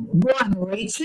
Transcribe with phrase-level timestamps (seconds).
[0.00, 1.04] Boa noite.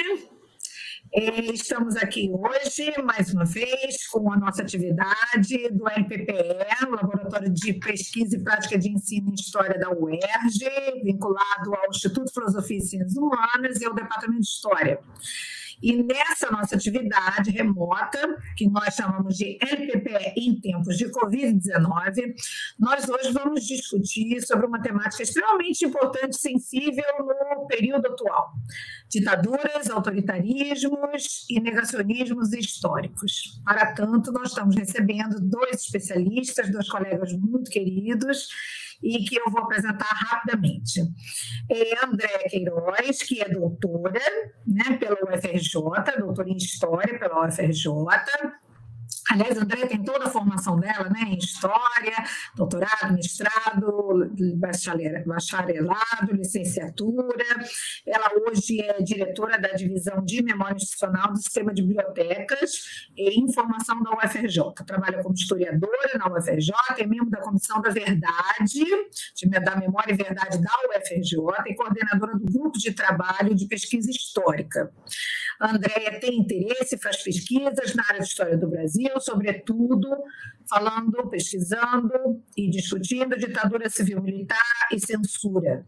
[1.12, 7.74] É, estamos aqui hoje, mais uma vez, com a nossa atividade do LPPE, Laboratório de
[7.74, 12.82] Pesquisa e Prática de Ensino em História da UERJ, vinculado ao Instituto de Filosofia e
[12.82, 15.00] Ciências Humanas e ao Departamento de História.
[15.84, 18.18] E nessa nossa atividade remota,
[18.56, 22.34] que nós chamamos de LPPE em tempos de Covid-19,
[22.80, 28.54] nós hoje vamos discutir sobre uma temática extremamente importante e sensível no período atual:
[29.14, 33.62] ditaduras, autoritarismos e negacionismos históricos.
[33.64, 38.48] Para tanto, nós estamos recebendo dois especialistas, dois colegas muito queridos
[39.02, 41.02] e que eu vou apresentar rapidamente.
[41.70, 44.22] É André Queiroz, que é doutora
[44.66, 45.74] né, pela UFRJ,
[46.18, 47.90] doutora em História pela UFRJ,
[49.30, 52.16] Aliás, a Andréia tem toda a formação dela, né, em História,
[52.56, 57.46] doutorado, mestrado, bacharelado, licenciatura.
[58.06, 64.02] Ela hoje é diretora da Divisão de Memória Institucional do Sistema de Bibliotecas e Informação
[64.04, 64.62] da UFRJ.
[64.86, 68.84] Trabalha como historiadora na UFRJ, é membro da Comissão da Verdade,
[69.64, 74.92] da Memória e Verdade da UFRJ e coordenadora do Grupo de Trabalho de Pesquisa Histórica.
[75.62, 80.10] Andréia tem interesse, faz pesquisas na área de História do Brasil, sobretudo
[80.68, 85.86] falando, pesquisando e discutindo ditadura civil-militar e censura.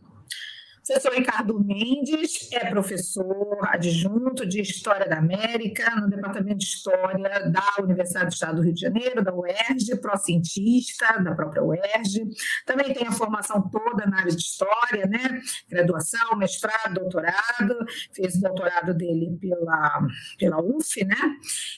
[0.88, 7.64] Professor Ricardo Mendes é professor adjunto de História da América no Departamento de História da
[7.82, 12.28] Universidade do Estado do Rio de Janeiro, da UERJ, pró-cientista da própria UERJ.
[12.68, 15.42] Também tem a formação toda na área de História, né?
[15.68, 17.76] Graduação, mestrado, doutorado.
[18.14, 21.18] Fez o doutorado dele pela, pela UF, né?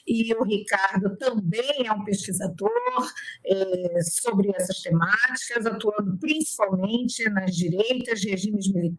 [0.06, 2.70] E o Ricardo também é um pesquisador
[3.46, 8.97] é, sobre essas temáticas, atuando principalmente nas direitas, regimes militares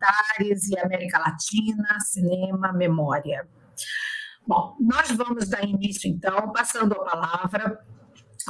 [0.69, 3.47] e América Latina, cinema, memória.
[4.47, 7.85] Bom, nós vamos dar início, então, passando a palavra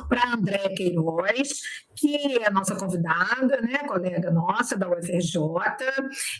[0.07, 1.61] para André Queiroz,
[1.95, 5.39] que é nossa convidada, né, colega nossa da UFRJ,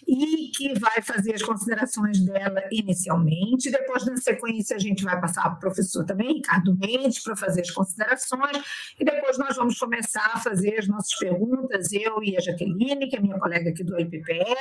[0.07, 3.69] e que vai fazer as considerações dela inicialmente.
[3.69, 7.61] Depois, na sequência, a gente vai passar para o professor também, Ricardo Mendes, para fazer
[7.61, 8.63] as considerações,
[8.99, 13.17] e depois nós vamos começar a fazer as nossas perguntas, eu e a Jaqueline, que
[13.17, 14.55] é minha colega aqui do LPPE,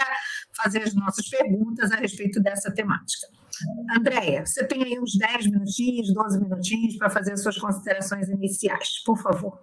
[0.52, 3.28] fazer as nossas perguntas a respeito dessa temática.
[3.96, 9.02] Andréia, você tem aí uns 10 minutinhos, 12 minutinhos para fazer as suas considerações iniciais,
[9.04, 9.58] por favor.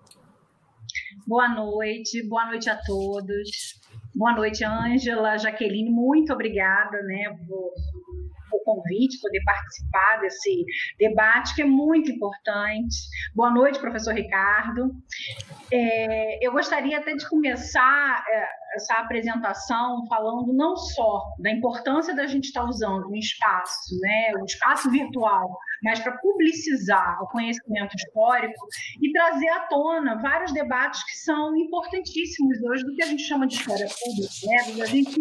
[1.28, 3.82] Boa noite, boa noite a todos.
[4.14, 7.74] Boa noite, Ângela, Jaqueline, muito obrigada né, por,
[8.56, 10.66] o convite, poder participar desse
[11.00, 12.96] debate que é muito importante.
[13.34, 14.92] Boa noite, professor Ricardo.
[15.72, 22.28] É, eu gostaria até de começar é, essa apresentação falando não só da importância da
[22.28, 28.68] gente estar usando um espaço, né, um espaço virtual, mas para publicizar o conhecimento histórico
[29.02, 33.48] e trazer à tona vários debates que são importantíssimos hoje do que a gente chama
[33.48, 35.16] de história pública, né, a gente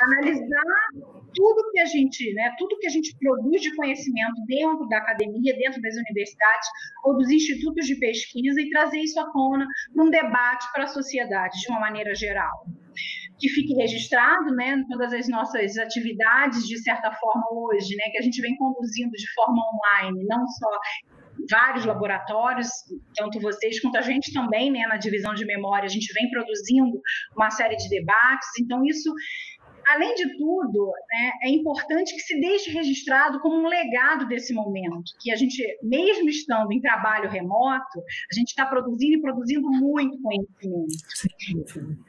[0.00, 4.96] analisar tudo que a gente, né, tudo que a gente produz de conhecimento dentro da
[4.96, 6.68] academia, dentro das universidades
[7.04, 11.60] ou dos institutos de pesquisa e trazer isso à tona num debate para a sociedade
[11.60, 12.66] de uma maneira geral.
[13.38, 18.18] Que fique registrado, né, em todas as nossas atividades, de certa forma, hoje, né, que
[18.18, 20.70] a gente vem conduzindo de forma online, não só
[21.50, 22.68] vários laboratórios,
[23.14, 26.98] tanto vocês quanto a gente também, né, na divisão de memória, a gente vem produzindo
[27.36, 29.12] uma série de debates, então isso
[29.88, 35.12] além de tudo, né, é importante que se deixe registrado como um legado desse momento,
[35.20, 40.20] que a gente, mesmo estando em trabalho remoto, a gente está produzindo e produzindo muito
[40.20, 42.06] conhecimento.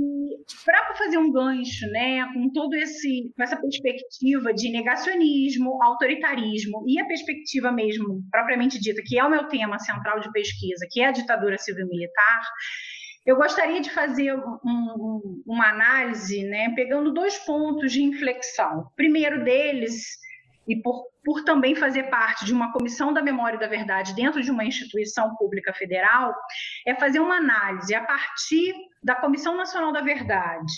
[0.00, 6.84] E para fazer um gancho, né, com todo esse, com essa perspectiva de negacionismo, autoritarismo
[6.86, 11.00] e a perspectiva mesmo propriamente dita, que é o meu tema central de pesquisa, que
[11.00, 12.40] é a ditadura civil-militar,
[13.26, 18.80] eu gostaria de fazer um, um, uma análise, né, pegando dois pontos de inflexão.
[18.80, 20.18] O primeiro deles,
[20.66, 24.42] e por, por também fazer parte de uma comissão da memória e da verdade dentro
[24.42, 26.34] de uma instituição pública federal,
[26.86, 30.72] é fazer uma análise a partir da Comissão Nacional da Verdade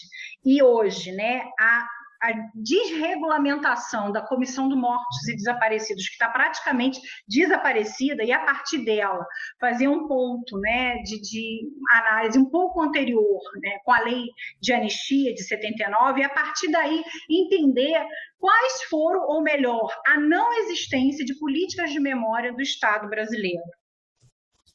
[0.44, 1.88] e hoje, né, a
[2.22, 8.84] a desregulamentação da Comissão do Mortos e Desaparecidos, que está praticamente desaparecida, e a partir
[8.84, 9.24] dela
[9.58, 11.60] fazer um ponto né, de, de
[11.92, 14.24] análise um pouco anterior, né, com a lei
[14.60, 18.06] de anistia de 79, e a partir daí entender
[18.38, 23.62] quais foram, ou melhor, a não existência de políticas de memória do Estado brasileiro.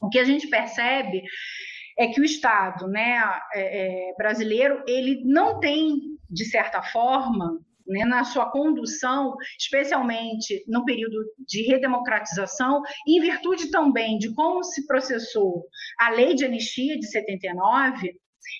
[0.01, 1.23] O que a gente percebe
[1.97, 3.21] é que o Estado né,
[3.53, 10.83] é, é, brasileiro ele não tem, de certa forma, né, na sua condução, especialmente no
[10.85, 11.17] período
[11.47, 15.65] de redemocratização, em virtude também de como se processou
[15.99, 18.19] a lei de anistia de 79,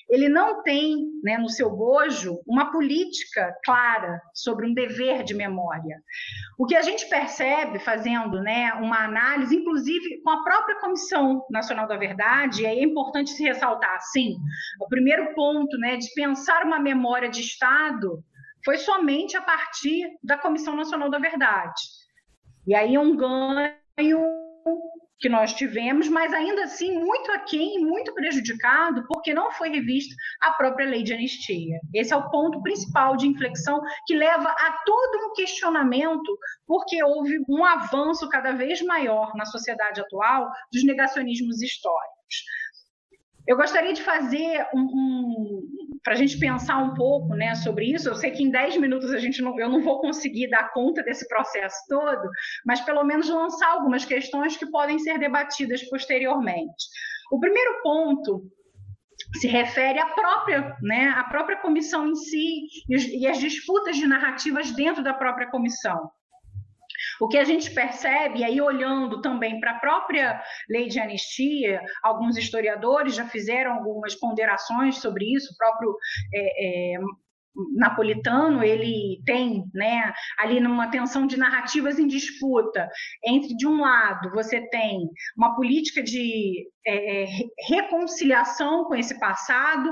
[0.10, 6.02] ele não tem né, no seu bojo uma política clara sobre um dever de memória.
[6.58, 11.88] O que a gente percebe fazendo né, uma análise, inclusive com a própria Comissão Nacional
[11.88, 14.36] da Verdade, e aí é importante se ressaltar, sim,
[14.82, 18.24] o primeiro ponto né, de pensar uma memória de Estado
[18.64, 21.82] foi somente a partir da Comissão Nacional da Verdade.
[22.68, 24.26] E aí um ganho
[25.20, 30.52] que nós tivemos, mas ainda assim muito aquém muito prejudicado, porque não foi revista a
[30.52, 31.80] própria lei de anistia.
[31.94, 37.40] Esse é o ponto principal de inflexão que leva a todo um questionamento, porque houve
[37.50, 42.16] um avanço cada vez maior na sociedade atual dos negacionismos históricos.
[43.48, 48.08] Eu gostaria de fazer um, um para a gente pensar um pouco né, sobre isso.
[48.08, 51.02] Eu sei que em 10 minutos a gente não, eu não vou conseguir dar conta
[51.02, 52.30] desse processo todo,
[52.64, 56.86] mas pelo menos lançar algumas questões que podem ser debatidas posteriormente.
[57.32, 58.44] O primeiro ponto
[59.40, 64.72] se refere à própria, né, à própria comissão em si e as disputas de narrativas
[64.72, 66.12] dentro da própria comissão.
[67.20, 72.38] O que a gente percebe, aí olhando também para a própria lei de anistia, alguns
[72.38, 75.96] historiadores já fizeram algumas ponderações sobre isso, o próprio
[76.34, 77.00] é, é,
[77.78, 82.90] Napolitano, ele tem né, ali numa tensão de narrativas em disputa,
[83.24, 87.28] entre, de um lado, você tem uma política de é, é
[87.70, 89.90] reconciliação com esse passado,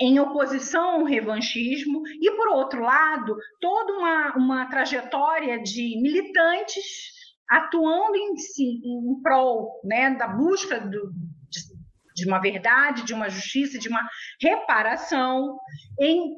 [0.00, 7.16] em oposição ao revanchismo, e, por outro lado, toda uma, uma trajetória de militantes
[7.50, 11.12] atuando em, si, em prol né, da busca do,
[11.50, 11.60] de,
[12.14, 14.06] de uma verdade, de uma justiça, de uma
[14.40, 15.58] reparação,
[15.98, 16.36] em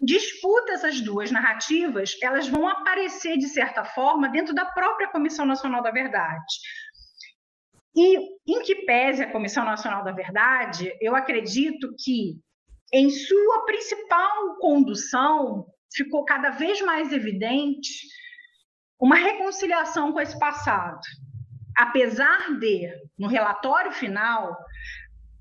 [0.00, 5.82] disputa essas duas narrativas, elas vão aparecer, de certa forma, dentro da própria Comissão Nacional
[5.82, 6.54] da Verdade.
[7.96, 8.16] E,
[8.46, 12.40] em que pese a Comissão Nacional da Verdade, eu acredito que
[12.92, 18.06] em sua principal condução, ficou cada vez mais evidente
[19.00, 21.00] uma reconciliação com esse passado.
[21.76, 24.56] Apesar de, no relatório final,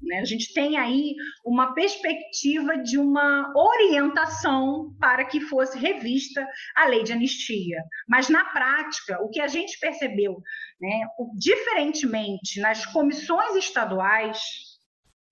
[0.02, 6.86] né, a gente tem aí uma perspectiva de uma orientação para que fosse revista a
[6.86, 7.82] lei de anistia.
[8.08, 10.40] Mas, na prática, o que a gente percebeu,
[10.80, 11.08] né,
[11.38, 14.38] diferentemente nas comissões estaduais,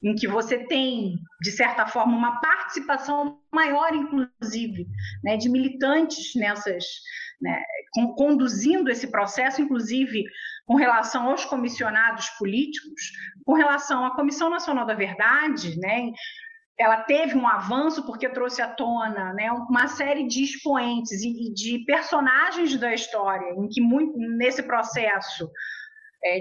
[0.05, 4.85] em que você tem, de certa forma, uma participação maior, inclusive,
[5.23, 6.85] né, de militantes nessas,
[7.41, 7.59] né,
[8.15, 10.23] conduzindo esse processo, inclusive
[10.67, 13.01] com relação aos comissionados políticos,
[13.43, 16.11] com relação à Comissão Nacional da Verdade, né,
[16.77, 21.79] ela teve um avanço porque trouxe à tona né, uma série de expoentes e, de
[21.85, 25.49] personagens da história, em que muito, nesse processo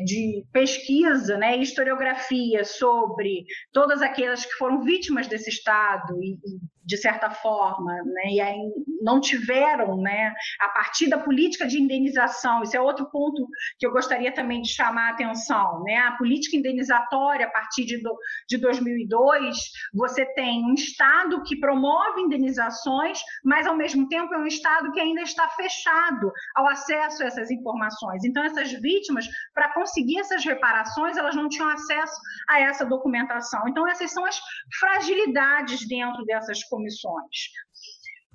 [0.04, 6.38] de pesquisa né, historiografia sobre todas aquelas que foram vítimas desse Estado e
[6.86, 8.58] de certa forma, né, e aí
[9.04, 13.46] não tiveram, né, a partir da política de indenização, isso é outro ponto
[13.78, 18.02] que eu gostaria também de chamar a atenção, né, a política indenizatória a partir de,
[18.02, 18.16] do,
[18.48, 19.56] de 2002,
[19.92, 25.00] você tem um Estado que promove indenizações, mas ao mesmo tempo é um Estado que
[25.00, 28.24] ainda está fechado ao acesso a essas informações.
[28.24, 33.62] Então, essas vítimas, para conseguir essas reparações, elas não tinham acesso a essa documentação.
[33.68, 34.40] Então, essas são as
[34.78, 37.50] fragilidades dentro dessas comissões.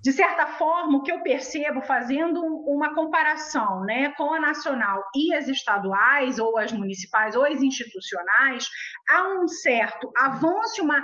[0.01, 5.34] De certa forma, o que eu percebo fazendo uma comparação né, com a nacional e
[5.34, 8.68] as estaduais, ou as municipais, ou as institucionais,
[9.10, 11.03] há um certo avanço, uma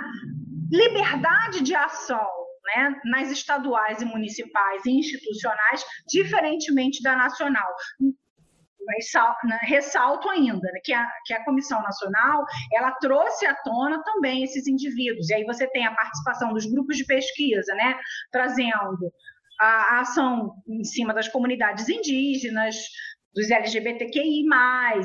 [0.72, 2.26] liberdade de ação
[2.64, 7.68] né, nas estaduais e municipais e institucionais, diferentemente da nacional
[8.86, 9.06] mas
[9.44, 14.42] né, ressalto ainda né, que, a, que a Comissão Nacional ela trouxe à tona também
[14.44, 15.28] esses indivíduos.
[15.28, 17.98] E aí você tem a participação dos grupos de pesquisa, né,
[18.30, 19.12] trazendo
[19.60, 22.76] a, a ação em cima das comunidades indígenas,
[23.36, 24.44] dos LGBTQI+.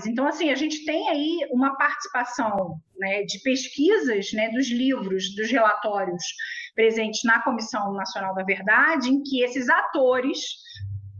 [0.07, 5.51] Então, assim, a gente tem aí uma participação né, de pesquisas né, dos livros, dos
[5.51, 6.23] relatórios
[6.73, 10.39] presentes na Comissão Nacional da Verdade, em que esses atores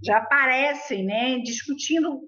[0.02, 2.22] já aparecem né, discutindo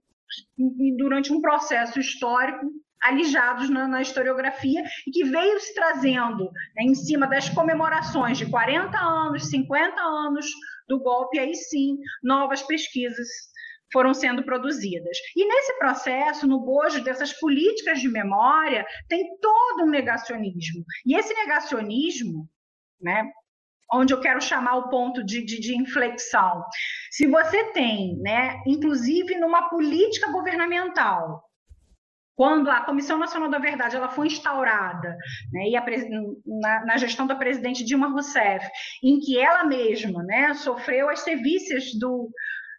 [0.97, 2.71] durante um processo histórico
[3.03, 8.49] alijados na, na, historiografia e que veio se trazendo né, em cima das comemorações de
[8.49, 10.45] 40 anos, 50 anos
[10.87, 13.27] do golpe, aí sim, novas pesquisas
[13.91, 15.17] foram sendo produzidas.
[15.35, 20.83] E nesse processo, no bojo dessas políticas de memória, tem todo um negacionismo.
[21.05, 22.49] E esse negacionismo,
[22.99, 23.29] né,
[23.91, 26.63] onde eu quero chamar o ponto de, de, de, inflexão.
[27.11, 31.43] Se você tem, né, inclusive numa política governamental,
[32.35, 35.15] quando a Comissão Nacional da Verdade ela foi instaurada,
[35.51, 35.85] né, e a,
[36.45, 38.67] na, na, gestão da presidente Dilma Rousseff,
[39.03, 42.29] em que ela mesma né, sofreu as sevícias do,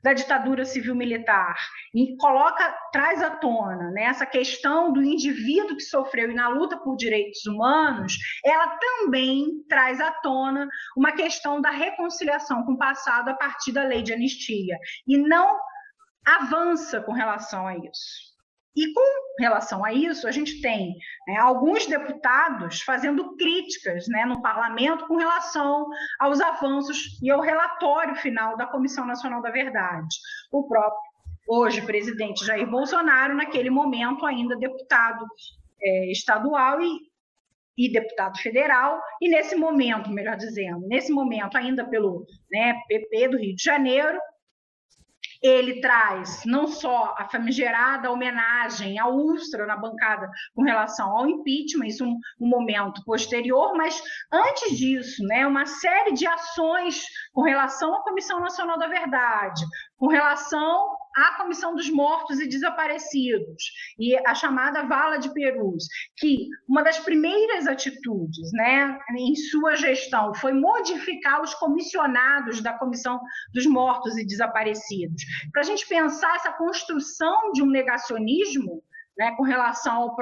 [0.05, 1.57] da ditadura civil-militar
[1.95, 6.77] e coloca, traz à tona né, essa questão do indivíduo que sofreu e na luta
[6.77, 8.13] por direitos humanos,
[8.45, 13.83] ela também traz à tona uma questão da reconciliação com o passado a partir da
[13.83, 15.59] lei de anistia e não
[16.27, 18.34] avança com relação a isso.
[18.77, 20.97] E com relação a isso, a gente tem
[21.29, 25.89] né, alguns deputados fazendo críticas né, no parlamento com relação
[26.19, 30.17] aos avanços e ao relatório final da Comissão Nacional da Verdade.
[30.51, 31.01] O próprio,
[31.49, 35.25] hoje, presidente Jair Bolsonaro, naquele momento ainda deputado
[35.81, 36.99] é, estadual e,
[37.79, 43.39] e deputado federal, e nesse momento, melhor dizendo, nesse momento ainda pelo né, PP do
[43.39, 44.19] Rio de Janeiro,
[45.45, 51.87] ele traz não só a famigerada homenagem ao Ustra na bancada com relação ao impeachment,
[51.87, 57.95] isso um, um momento posterior, mas antes disso, né, uma série de ações com relação
[57.95, 59.63] à Comissão Nacional da Verdade,
[59.99, 63.63] com relação à Comissão dos Mortos e Desaparecidos
[63.99, 65.85] e a chamada Vala de Perus,
[66.17, 73.21] que uma das primeiras atitudes né, em sua gestão foi modificar os comissionados da Comissão
[73.53, 75.23] dos Mortos e Desaparecidos.
[75.53, 78.83] Para a gente pensar essa construção de um negacionismo
[79.17, 80.17] né, com relação ao,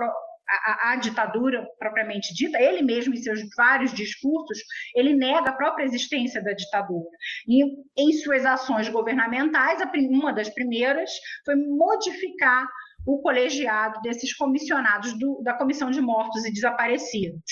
[0.52, 4.58] a, a, ditadura propriamente dita, ele mesmo em seus vários discursos,
[4.94, 7.08] ele nega a própria existência da ditadura.
[7.48, 7.64] E
[7.96, 9.80] em suas ações governamentais,
[10.10, 11.10] uma das primeiras
[11.44, 12.66] foi modificar
[13.06, 17.42] o colegiado desses comissionados do, da Comissão de Mortos e Desaparecidos,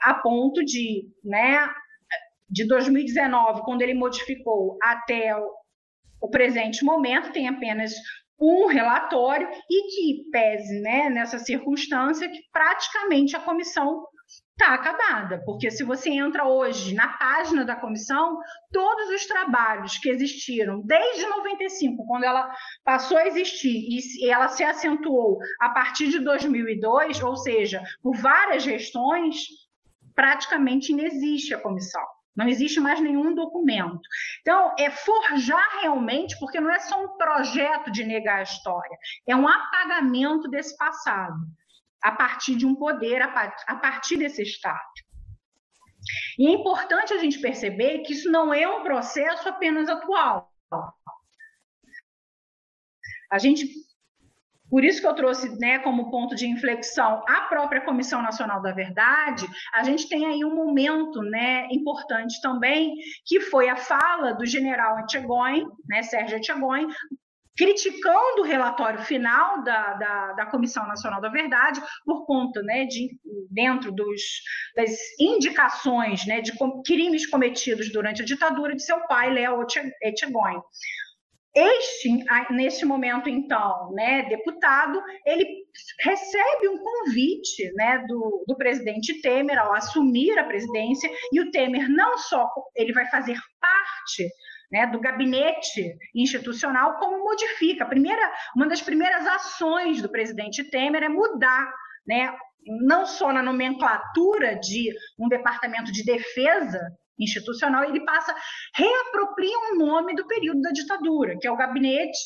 [0.00, 1.68] a ponto de, né,
[2.48, 5.52] de 2019, quando ele modificou até o,
[6.22, 7.92] o presente momento, tem apenas
[8.40, 14.04] um relatório e que pese né, nessa circunstância que praticamente a comissão
[14.52, 18.38] está acabada, porque se você entra hoje na página da comissão,
[18.70, 22.52] todos os trabalhos que existiram desde 95, quando ela
[22.84, 28.62] passou a existir e ela se acentuou a partir de 2002, ou seja, por várias
[28.62, 29.44] gestões,
[30.14, 32.04] praticamente inexiste a comissão.
[32.36, 34.00] Não existe mais nenhum documento.
[34.40, 38.96] Então, é forjar realmente, porque não é só um projeto de negar a história,
[39.28, 41.36] é um apagamento desse passado,
[42.02, 44.78] a partir de um poder, a partir desse Estado.
[46.38, 50.50] E é importante a gente perceber que isso não é um processo apenas atual.
[53.30, 53.68] A gente
[54.70, 58.72] por isso que eu trouxe né, como ponto de inflexão a própria Comissão Nacional da
[58.72, 62.94] Verdade, a gente tem aí um momento né, importante também,
[63.26, 66.86] que foi a fala do general Etchegóin, né, Sérgio Etchegóin,
[67.56, 73.10] criticando o relatório final da, da, da, Comissão Nacional da Verdade por conta, né, de
[73.50, 74.22] dentro dos,
[74.74, 76.52] das indicações, né, de
[76.86, 79.66] crimes cometidos durante a ditadura de seu pai, Léo
[80.02, 80.60] Etchegóin.
[81.54, 82.08] Este,
[82.50, 85.44] neste momento, então, né, deputado, ele
[86.00, 91.90] recebe um convite né, do, do presidente Temer ao assumir a presidência, e o Temer
[91.90, 94.30] não só ele vai fazer parte
[94.70, 97.84] né, do gabinete institucional, como modifica.
[97.84, 101.72] Primeira, uma das primeiras ações do presidente Temer é mudar
[102.06, 102.32] né,
[102.86, 106.78] não só na nomenclatura de um departamento de defesa
[107.20, 108.34] institucional, ele passa,
[108.74, 112.18] reapropria um nome do período da ditadura, que é o Gabinete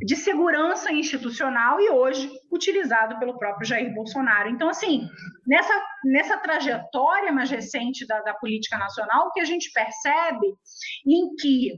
[0.00, 4.50] de Segurança Institucional e hoje utilizado pelo próprio Jair Bolsonaro.
[4.50, 5.08] Então, assim,
[5.46, 5.72] nessa,
[6.04, 10.46] nessa trajetória mais recente da, da política nacional, o que a gente percebe
[11.06, 11.72] em que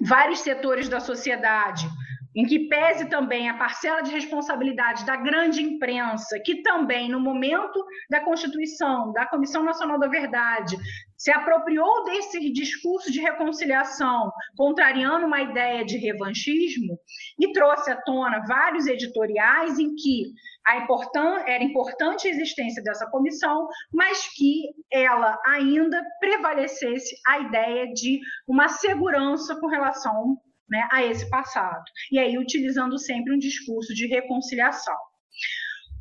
[0.00, 1.86] vários setores da sociedade
[2.34, 7.84] em que pese também a parcela de responsabilidade da grande imprensa, que também, no momento
[8.10, 10.76] da Constituição, da Comissão Nacional da Verdade,
[11.22, 16.98] se apropriou desse discurso de reconciliação, contrariando uma ideia de revanchismo,
[17.38, 20.32] e trouxe à tona vários editoriais em que
[20.78, 28.18] importan era importante a existência dessa comissão, mas que ela ainda prevalecesse a ideia de
[28.48, 30.36] uma segurança com relação
[30.68, 31.84] né, a esse passado.
[32.10, 34.96] E aí, utilizando sempre um discurso de reconciliação.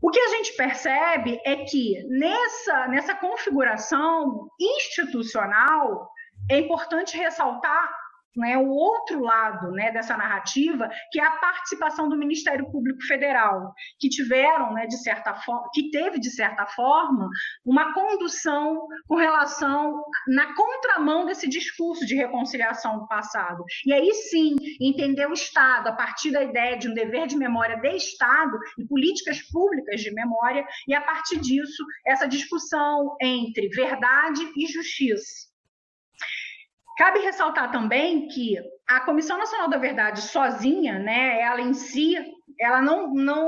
[0.01, 6.09] O que a gente percebe é que nessa, nessa configuração institucional,
[6.49, 8.00] é importante ressaltar
[8.35, 13.73] né, o outro lado né, dessa narrativa, que é a participação do Ministério Público Federal,
[13.99, 17.29] que tiveram, né, de certa forma, que teve de certa forma
[17.65, 23.63] uma condução com relação na contramão desse discurso de reconciliação do passado.
[23.85, 27.77] E aí sim, entender o Estado a partir da ideia de um dever de memória
[27.79, 34.41] de Estado e políticas públicas de memória, e a partir disso essa discussão entre verdade
[34.57, 35.50] e justiça.
[36.97, 38.57] Cabe ressaltar também que
[38.87, 42.15] a Comissão Nacional da Verdade sozinha, né, ela em si,
[42.59, 43.45] ela não, não,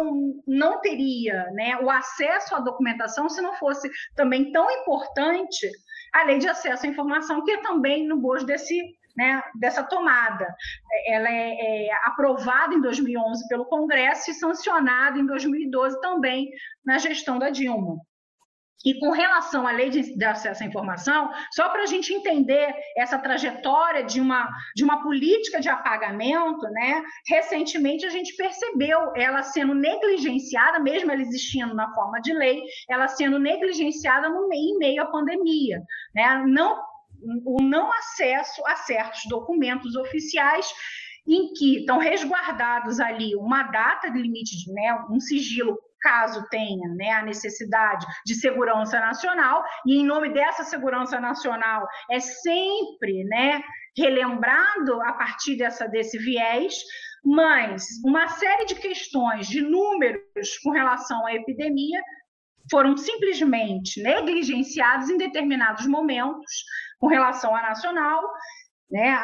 [0.48, 5.70] não teria né, o acesso à documentação se não fosse também tão importante
[6.14, 8.80] a lei de acesso à informação, que é também no bojo desse,
[9.18, 10.48] né, dessa tomada.
[11.08, 16.50] Ela é, é, aprovada em 2011 pelo Congresso e sancionada em 2012 também
[16.86, 17.98] na gestão da Dilma.
[18.86, 23.18] E com relação à lei de, acesso à informação, só para a gente entender essa
[23.18, 27.02] trajetória de uma, de uma política de apagamento, né?
[27.28, 33.08] recentemente a gente percebeu ela sendo negligenciada, mesmo ela existindo na forma de lei, ela
[33.08, 35.82] sendo negligenciada no meio, em meio à pandemia.
[36.14, 36.44] Né?
[36.46, 36.82] Não,
[37.46, 40.68] o não acesso a certos documentos oficiais
[41.26, 46.88] em que estão resguardados ali uma data de limite, de, né, um sigilo caso tenha
[46.90, 53.64] né, a necessidade de segurança nacional, e em nome dessa segurança nacional é sempre né,
[53.98, 56.76] relembrado a partir dessa, desse viés,
[57.24, 62.02] mas uma série de questões, de números com relação à epidemia,
[62.70, 66.64] foram simplesmente negligenciados em determinados momentos
[67.00, 68.22] com relação à nacional
[68.94, 69.18] né,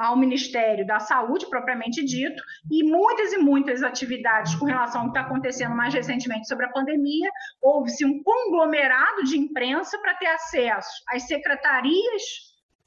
[0.00, 5.16] ao Ministério da Saúde, propriamente dito, e muitas e muitas atividades com relação ao que
[5.16, 7.30] está acontecendo mais recentemente sobre a pandemia.
[7.62, 12.22] Houve-se um conglomerado de imprensa para ter acesso às secretarias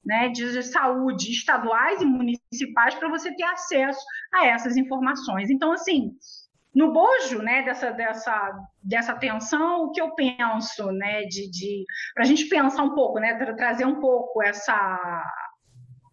[0.06, 4.04] né, de saúde estaduais e municipais para você ter acesso
[4.34, 5.50] a essas informações.
[5.50, 6.12] Então, assim,
[6.76, 8.52] no bojo né, dessa, dessa,
[8.84, 13.18] dessa tensão, o que eu penso, né, de, de para a gente pensar um pouco,
[13.18, 15.24] né, trazer um pouco essa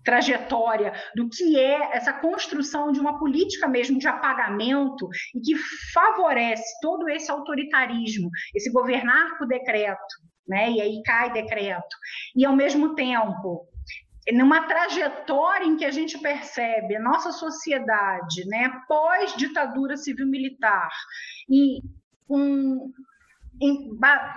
[0.04, 5.56] trajetória do que é essa construção de uma política mesmo de apagamento e que
[5.92, 10.14] favorece todo esse autoritarismo, esse governar por decreto,
[10.46, 10.70] né?
[10.70, 11.96] E aí cai decreto.
[12.36, 13.66] E ao mesmo tempo,
[14.32, 20.90] numa trajetória em que a gente percebe a nossa sociedade, né, pós ditadura civil militar
[21.48, 21.80] e
[22.28, 22.90] um,
[23.60, 23.90] em,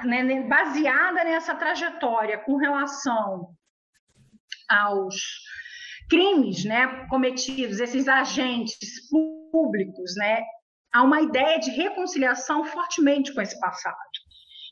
[0.05, 3.49] né, baseada nessa trajetória com relação
[4.69, 5.15] aos
[6.09, 9.09] crimes né, cometidos, esses agentes
[9.51, 10.43] públicos, né,
[10.93, 13.97] há uma ideia de reconciliação fortemente com esse passado.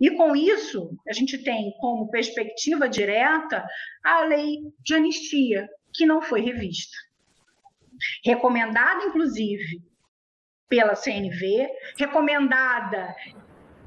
[0.01, 3.65] E com isso, a gente tem como perspectiva direta
[4.03, 6.97] a lei de anistia, que não foi revista.
[8.25, 9.81] Recomendada, inclusive,
[10.67, 13.15] pela CNV, recomendada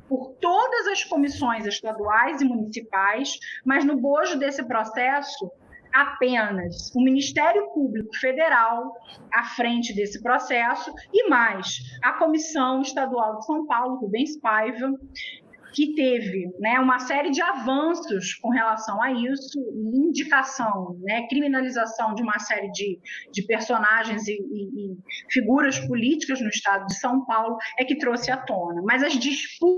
[0.08, 5.50] por todas as comissões estaduais e municipais, mas no bojo desse processo
[5.92, 8.94] apenas o Ministério Público Federal
[9.32, 14.92] à frente desse processo e mais a Comissão Estadual de São Paulo, Rubens Paiva,
[15.72, 19.60] que teve né, uma série de avanços com relação a isso,
[19.94, 22.98] indicação, né, criminalização de uma série de,
[23.32, 24.96] de personagens e, e, e,
[25.30, 28.82] figuras políticas no estado de São Paulo, é que trouxe à tona.
[28.84, 29.77] Mas as disputas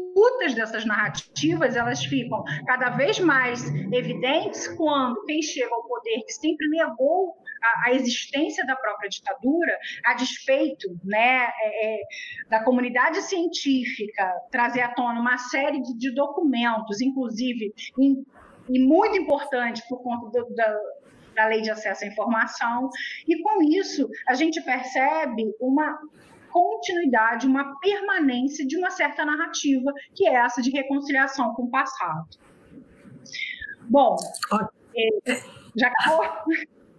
[0.54, 6.68] dessas narrativas, elas ficam cada vez mais evidentes quando quem chega ao poder, que sempre
[6.68, 7.34] negou
[7.86, 12.02] a, existência da própria ditadura, a despeito né, é, é,
[12.48, 17.72] da comunidade científica trazer à tona uma série de, de documentos, inclusive
[18.68, 20.78] e muito importante por conta do, da,
[21.34, 22.88] da lei de acesso à informação,
[23.26, 25.98] e com isso a gente percebe uma
[26.50, 32.28] continuidade, uma permanência de uma certa narrativa, que é essa de reconciliação com o passado.
[33.88, 34.16] Bom,
[34.96, 35.42] é,
[35.76, 36.24] já acabou?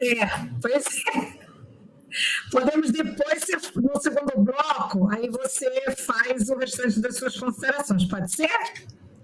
[0.01, 0.25] É,
[0.61, 0.85] pois
[1.15, 1.41] é.
[2.51, 8.49] Podemos depois, no segundo bloco, aí você faz o restante das suas considerações, pode ser?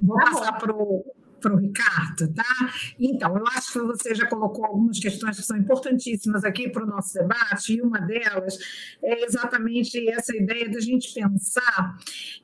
[0.01, 1.03] Vou tá passar para o
[1.47, 2.43] para o Ricardo, tá?
[2.99, 6.87] Então, eu acho que você já colocou algumas questões que são importantíssimas aqui para o
[6.87, 8.57] nosso debate, e uma delas
[9.01, 11.97] é exatamente essa ideia da gente pensar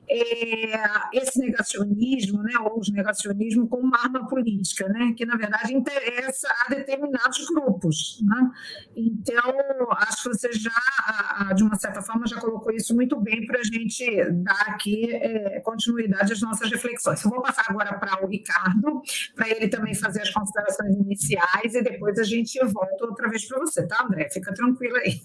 [0.08, 5.74] é, esse negacionismo, né, ou os negacionismo como uma arma política, né, que na verdade
[5.74, 8.22] interessa a determinados grupos.
[8.22, 8.50] Né?
[8.96, 9.54] Então,
[9.98, 13.64] acho que você já, de uma certa forma, já colocou isso muito bem para a
[13.64, 17.22] gente dar aqui é, continuidade às nossas reflexões.
[17.22, 18.93] Eu vou passar agora para o Ricardo
[19.34, 23.58] para ele também fazer as considerações iniciais e depois a gente volta outra vez para
[23.58, 24.28] você, tá, André?
[24.30, 25.20] Fica tranquilo aí.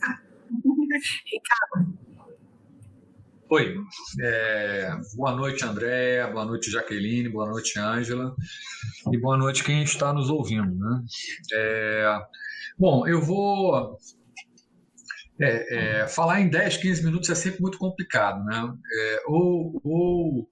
[1.25, 2.09] Ricardo.
[3.51, 3.75] Oi,
[4.21, 8.35] é, boa noite, André, boa noite, Jaqueline, boa noite, Ângela,
[9.11, 10.71] e boa noite quem está nos ouvindo.
[10.75, 11.03] Né?
[11.51, 12.19] É,
[12.77, 13.97] bom, eu vou.
[15.41, 18.71] É, é falar em 10, 15 minutos é sempre muito complicado, né?
[18.99, 20.49] É, ou, ou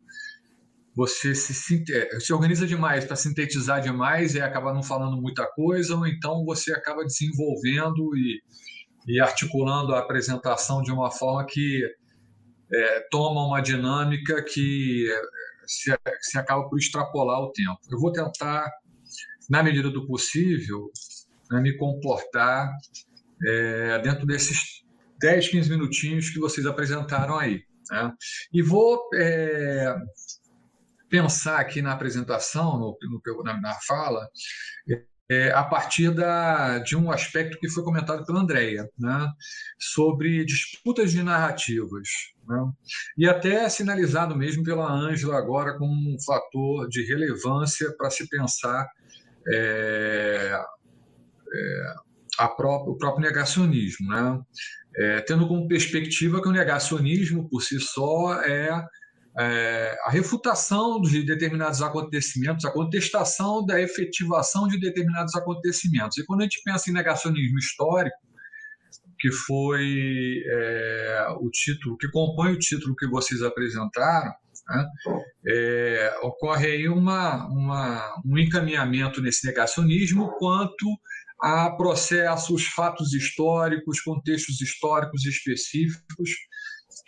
[0.97, 5.95] você se, é, se organiza demais para sintetizar demais e acaba não falando muita coisa,
[5.95, 8.41] ou então você acaba desenvolvendo e,
[9.07, 11.83] e articulando a apresentação de uma forma que
[12.73, 15.21] é, toma uma dinâmica que é,
[15.67, 17.77] se, se acaba por extrapolar o tempo.
[17.91, 18.67] Eu vou tentar,
[19.47, 20.89] na medida do possível,
[21.51, 22.71] né, me comportar
[23.45, 24.83] é, dentro desses
[25.21, 27.62] 10, 15 minutinhos que vocês apresentaram aí.
[27.91, 28.13] Né?
[28.51, 29.95] E vou é,
[31.10, 34.28] pensar aqui na apresentação, no, no, na, na, fala,
[35.30, 39.32] é, a partir da, de um aspecto que foi comentado pela Andrea, né,
[39.78, 42.08] sobre disputas de narrativas.
[42.48, 42.72] Né,
[43.17, 48.89] e até sinalizado mesmo pela Ângela agora como um fator de relevância para se pensar
[49.54, 50.60] é,
[51.54, 51.93] é,
[52.39, 54.08] o próprio negacionismo.
[54.10, 54.41] Né,
[54.98, 58.84] é, tendo como perspectiva que o negacionismo, por si só, é
[59.39, 66.17] é, a refutação de determinados acontecimentos, a contestação da efetivação de determinados acontecimentos.
[66.17, 68.17] E quando a gente pensa em negacionismo histórico,
[69.19, 74.32] que foi é, o título, que compõe o título que vocês apresentaram,
[74.69, 74.86] né,
[75.47, 80.88] é, ocorre aí uma, uma, um encaminhamento nesse negacionismo quanto
[81.41, 86.32] a processos, fatos históricos, contextos históricos específicos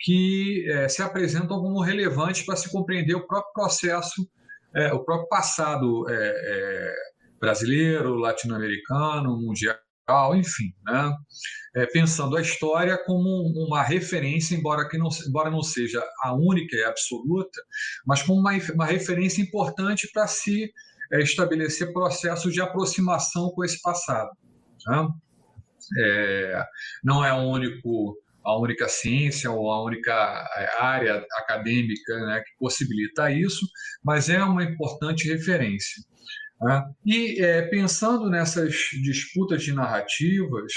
[0.00, 4.28] que é, se apresentam como relevantes para se compreender o próprio processo,
[4.74, 6.94] é, o próprio passado é, é
[7.38, 9.76] brasileiro, latino-americano, mundial,
[10.34, 11.14] enfim, né?
[11.76, 13.28] É, pensando a história como
[13.64, 17.60] uma referência, embora, que não, embora não seja a única e absoluta,
[18.04, 20.72] mas como uma, uma referência importante para se
[21.12, 24.30] é, estabelecer processos de aproximação com esse passado.
[24.86, 25.08] Né?
[27.02, 30.12] não é o único a única ciência ou a única
[30.56, 33.66] é, área acadêmica né, que possibilita isso,
[34.02, 36.02] mas é uma importante referência.
[36.60, 36.84] Né?
[37.06, 40.72] E é, pensando nessas disputas de narrativas,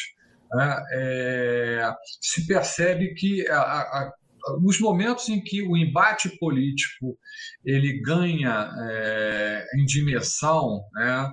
[0.93, 4.13] é, se percebe que a, a,
[4.61, 7.17] nos momentos em que o embate político
[7.65, 11.31] ele ganha é, em dimensão né,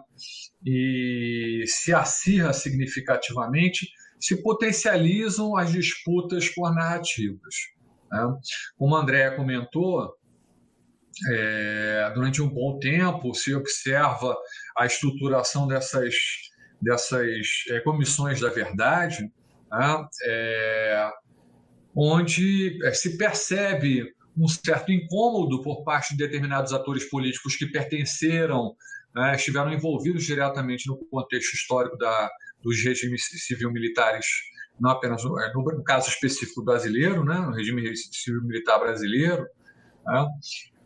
[0.64, 3.88] e se acirra significativamente,
[4.20, 7.54] se potencializam as disputas por narrativas.
[8.10, 8.38] Né?
[8.76, 10.14] Como a Andréa comentou,
[11.28, 14.36] é, durante um bom tempo se observa
[14.76, 16.14] a estruturação dessas,
[16.80, 19.22] dessas é, comissões da verdade,
[19.70, 20.08] né?
[20.26, 21.10] é,
[21.94, 28.74] onde é, se percebe um certo incômodo por parte de determinados atores políticos que pertenceram,
[29.14, 32.30] né, estiveram envolvidos diretamente no contexto histórico da,
[32.62, 34.26] dos regimes civil-militares,
[34.78, 39.46] não apenas no, é, no, caso específico brasileiro, né, no regime civil-militar brasileiro,
[40.06, 40.26] né,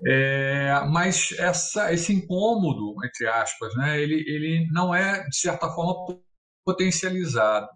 [0.06, 6.18] é, mas essa, esse incômodo, entre aspas, né, ele, ele não é, de certa forma,
[6.64, 7.68] potencializado.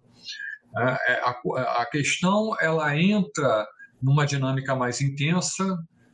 [0.72, 0.98] Né.
[1.08, 3.66] É, a, a questão ela entra
[4.02, 5.64] numa dinâmica mais intensa,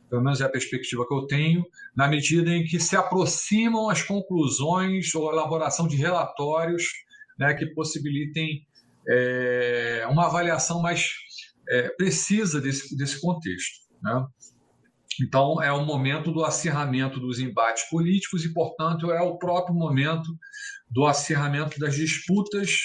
[0.09, 1.63] pelo menos é a perspectiva que eu tenho,
[1.95, 6.83] na medida em que se aproximam as conclusões ou a elaboração de relatórios
[7.37, 8.65] né, que possibilitem
[9.07, 11.07] é, uma avaliação mais
[11.69, 13.85] é, precisa desse, desse contexto.
[14.01, 14.25] Né?
[15.21, 20.29] Então, é o momento do acirramento dos embates políticos e, portanto, é o próprio momento
[20.89, 22.77] do acirramento das disputas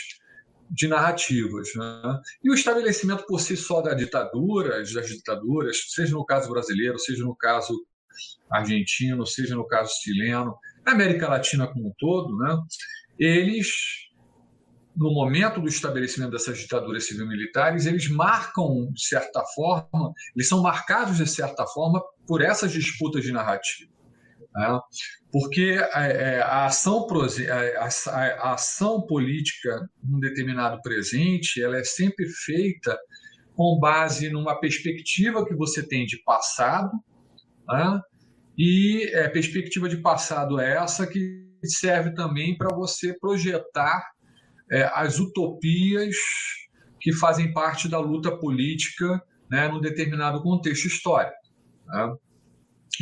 [0.71, 1.69] de narrativas.
[1.75, 2.21] Né?
[2.45, 7.25] E o estabelecimento por si só da ditadura, das ditaduras, seja no caso brasileiro, seja
[7.25, 7.75] no caso
[8.49, 12.57] argentino, seja no caso chileno, na América Latina como um todo, né?
[13.19, 13.69] eles
[14.97, 21.17] no momento do estabelecimento dessas ditaduras civil-militares, eles marcam, de certa forma, eles são marcados,
[21.17, 23.91] de certa forma, por essas disputas de narrativa.
[24.55, 24.81] Né?
[25.33, 27.07] Porque a, é, é, a ação,
[27.79, 32.99] a, a, ação política num determinado presente ela é sempre feita
[33.55, 36.91] com base numa perspectiva que você tem de passado,
[37.69, 38.01] né?
[38.59, 44.03] e é, perspectiva de passado é essa que serve também para você projetar
[44.71, 46.17] é, as utopias
[47.01, 51.35] que fazem parte da luta política né, num determinado contexto histórico.
[51.87, 52.15] Né?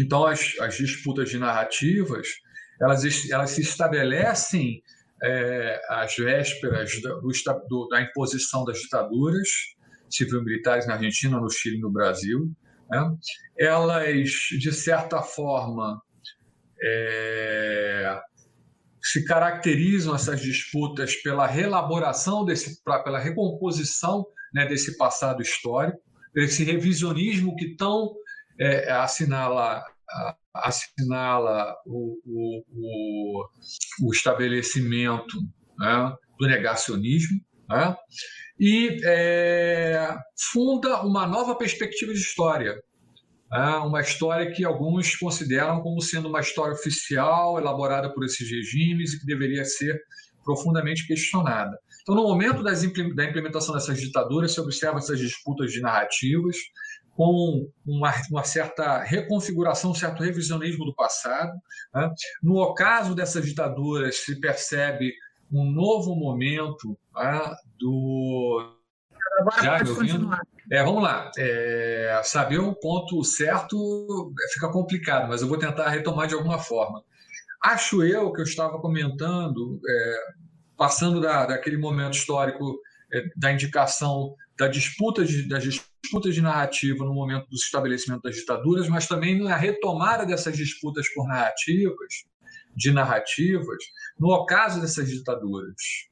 [0.00, 2.28] Então, as, as, disputas de narrativas
[2.80, 4.82] elas, elas se estabelecem
[5.22, 7.20] é, às vésperas do,
[7.68, 9.48] do, da imposição das ditaduras
[10.08, 12.50] civil-militares na Argentina, no Chile e no Brasil.
[12.90, 13.16] Né?
[13.58, 16.00] Elas, de certa forma,
[16.82, 18.20] é,
[19.10, 25.98] se caracterizam essas disputas pela relaboração desse, pela recomposição né, desse passado histórico,
[26.36, 28.14] esse revisionismo que tão
[28.60, 29.82] é, assinala
[30.54, 33.48] assinala o, o, o,
[34.06, 35.36] o estabelecimento
[35.78, 37.94] né, do negacionismo né,
[38.58, 40.16] e é,
[40.52, 42.82] funda uma nova perspectiva de história.
[43.50, 49.12] Né, uma história que alguns consideram como sendo uma história oficial, elaborada por esses regimes
[49.12, 50.00] e que deveria ser
[50.44, 51.78] profundamente questionada.
[52.02, 52.82] Então, no momento das,
[53.14, 56.56] da implementação dessas ditaduras, se observa essas disputas de narrativas,
[57.18, 61.52] com uma, uma, certa reconfiguração, um certo revisionismo do passado.
[61.92, 62.08] Né?
[62.40, 65.12] No ocaso dessas ditaduras, se percebe
[65.52, 68.77] um novo momento né, do.
[69.38, 70.40] Agora Já pode continuar.
[70.70, 71.30] É, vamos lá.
[71.38, 77.02] É, saber um ponto certo fica complicado, mas eu vou tentar retomar de alguma forma.
[77.62, 80.20] Acho eu que eu estava comentando, é,
[80.76, 82.78] passando da, daquele momento histórico
[83.12, 88.34] é, da indicação da disputa de, das disputas de narrativa no momento do estabelecimento das
[88.34, 92.26] ditaduras, mas também na retomada dessas disputas por narrativas,
[92.76, 93.78] de narrativas,
[94.18, 96.07] no ocaso dessas ditaduras.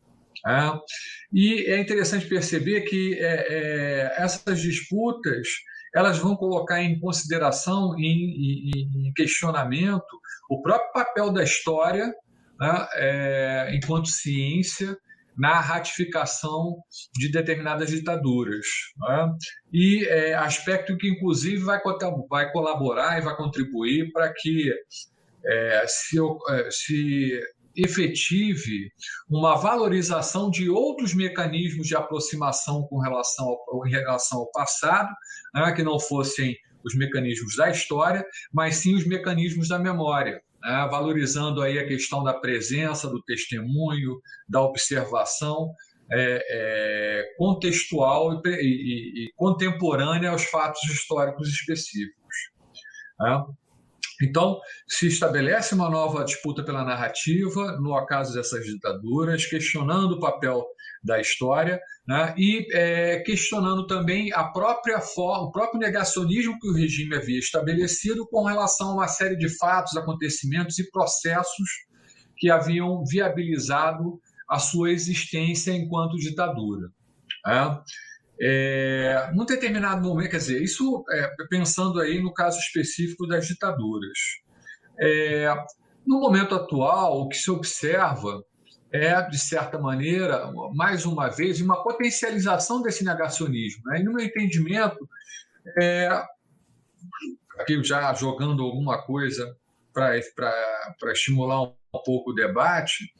[1.33, 5.49] E é interessante perceber que é, é, essas disputas
[5.95, 12.13] elas vão colocar em consideração, em, em, em questionamento, o próprio papel da história
[12.61, 14.97] né, é, enquanto ciência
[15.37, 16.77] na ratificação
[17.15, 18.67] de determinadas ditaduras.
[18.99, 19.35] Né?
[19.73, 21.81] E é, aspecto que, inclusive, vai,
[22.29, 24.73] vai colaborar e vai contribuir para que
[25.45, 26.19] é, se,
[26.51, 27.41] é, se
[27.77, 28.91] efetive
[29.29, 35.11] uma valorização de outros mecanismos de aproximação com relação ao, em relação ao passado,
[35.55, 35.73] né?
[35.73, 41.63] que não fossem os mecanismos da história, mas sim os mecanismos da memória né, valorizando
[41.63, 45.73] aí a questão da presença, do testemunho, da observação
[46.11, 52.37] é, é, contextual e, e, e, contemporânea aos fatos históricos específicos.
[53.21, 53.45] Né?
[54.23, 60.65] Então, se estabelece uma nova disputa pela narrativa, no acaso dessas ditaduras, questionando o papel
[61.05, 62.35] da história né?
[62.37, 68.27] e é, questionando também a própria forma, o próprio negacionismo que o regime havia estabelecido
[68.27, 71.69] com relação a uma série de fatos, acontecimentos e processos
[72.37, 76.89] que haviam viabilizado a sua existência enquanto ditadura.
[77.45, 77.81] Né?
[78.41, 84.19] É, num determinado momento, quer dizer, isso é, pensando aí no caso específico das ditaduras.
[85.01, 85.53] É,
[86.07, 88.45] no momento atual, o que se observa
[88.93, 93.83] é, de certa maneira, mais uma vez, uma potencialização desse negacionismo.
[93.87, 94.01] Né?
[94.01, 95.09] E, no meu entendimento,
[95.81, 96.09] é,
[97.59, 99.57] aqui já jogando alguma coisa
[99.93, 101.73] para estimular um
[102.05, 103.13] pouco o debate,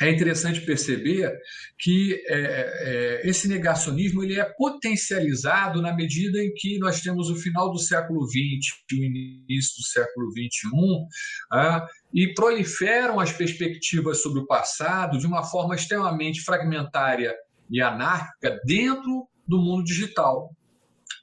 [0.00, 1.32] é interessante perceber
[1.78, 7.36] que é, é, esse negacionismo ele é potencializado na medida em que nós temos o
[7.36, 11.06] final do século XX e o início do século XXI,
[11.52, 17.34] ah, e proliferam as perspectivas sobre o passado de uma forma extremamente fragmentária
[17.70, 20.54] e anárquica dentro do mundo digital.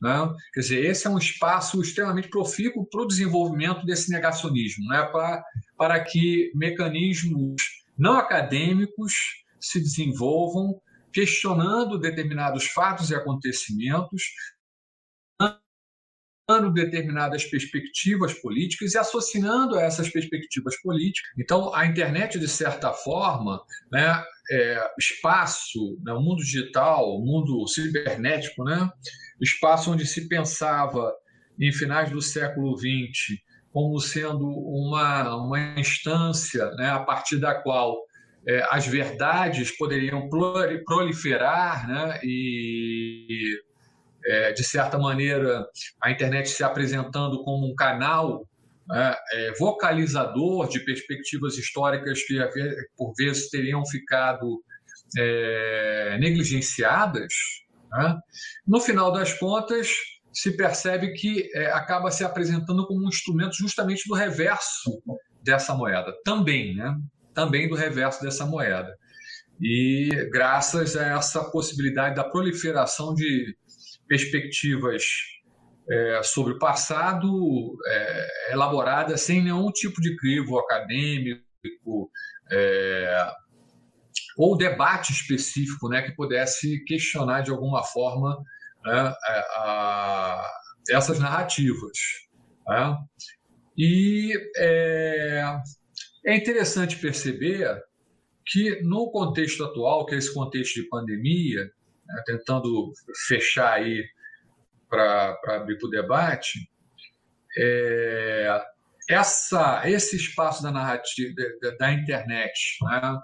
[0.01, 0.33] Né?
[0.53, 5.03] Quer dizer, esse é um espaço extremamente profícuo para o desenvolvimento desse negacionismo, né?
[5.11, 5.43] para,
[5.77, 9.13] para que mecanismos não acadêmicos
[9.59, 10.81] se desenvolvam
[11.11, 14.23] questionando determinados fatos e acontecimentos,
[16.47, 21.29] dando determinadas perspectivas políticas e associando essas perspectivas políticas.
[21.37, 27.67] Então, a internet, de certa forma, né, é, espaço, né, o mundo digital, o mundo
[27.67, 28.89] cibernético, né,
[29.39, 31.13] espaço onde se pensava
[31.59, 33.39] em finais do século XX
[33.79, 37.97] como sendo uma, uma instância né, a partir da qual
[38.45, 40.27] é, as verdades poderiam
[40.85, 43.57] proliferar né, e,
[44.25, 45.65] é, de certa maneira,
[46.03, 48.45] a internet se apresentando como um canal
[48.85, 52.37] né, é, vocalizador de perspectivas históricas que,
[52.97, 54.61] por vezes, teriam ficado
[55.17, 57.33] é, negligenciadas.
[57.93, 58.19] Né?
[58.67, 59.87] No final das contas,
[60.31, 65.01] se percebe que é, acaba se apresentando como um instrumento justamente do reverso
[65.41, 66.95] dessa moeda, também, né?
[67.33, 68.95] Também do reverso dessa moeda.
[69.61, 73.55] E graças a essa possibilidade da proliferação de
[74.07, 75.03] perspectivas
[75.89, 82.09] é, sobre o passado é, elaborada sem nenhum tipo de crivo acadêmico
[82.51, 83.31] é,
[84.37, 88.41] ou debate específico né, que pudesse questionar de alguma forma
[88.85, 90.51] né, a, a,
[90.89, 91.97] essas narrativas.
[92.67, 92.97] Né?
[93.77, 95.59] E é,
[96.25, 97.81] é interessante perceber
[98.45, 101.63] que no contexto atual, que é esse contexto de pandemia,
[102.05, 102.91] né, tentando
[103.27, 104.03] fechar aí
[104.89, 106.69] para abrir para o debate,
[107.57, 108.61] é,
[109.09, 113.19] essa, esse espaço da narrativa da, da internet, né,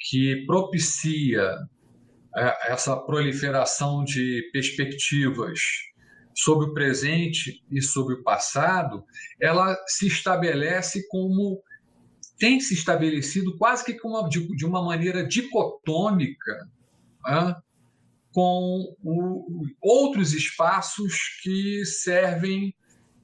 [0.00, 1.56] que propicia é,
[2.64, 5.58] essa proliferação de perspectivas
[6.34, 9.04] sobre o presente e sobre o passado,
[9.40, 11.62] ela se estabelece como
[12.38, 13.96] tem se estabelecido quase que
[14.28, 16.68] de, uma maneira dicotômica
[17.24, 17.56] né,
[18.30, 22.74] com o, outros espaços que servem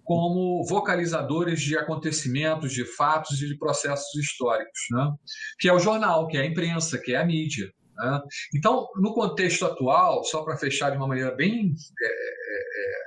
[0.02, 5.12] como vocalizadores de acontecimentos, de fatos e de processos históricos, né?
[5.58, 7.70] que é o jornal, que é a imprensa, que é a mídia.
[8.02, 8.20] Né?
[8.54, 13.02] Então, no contexto atual, só para fechar de uma maneira bem, é, é,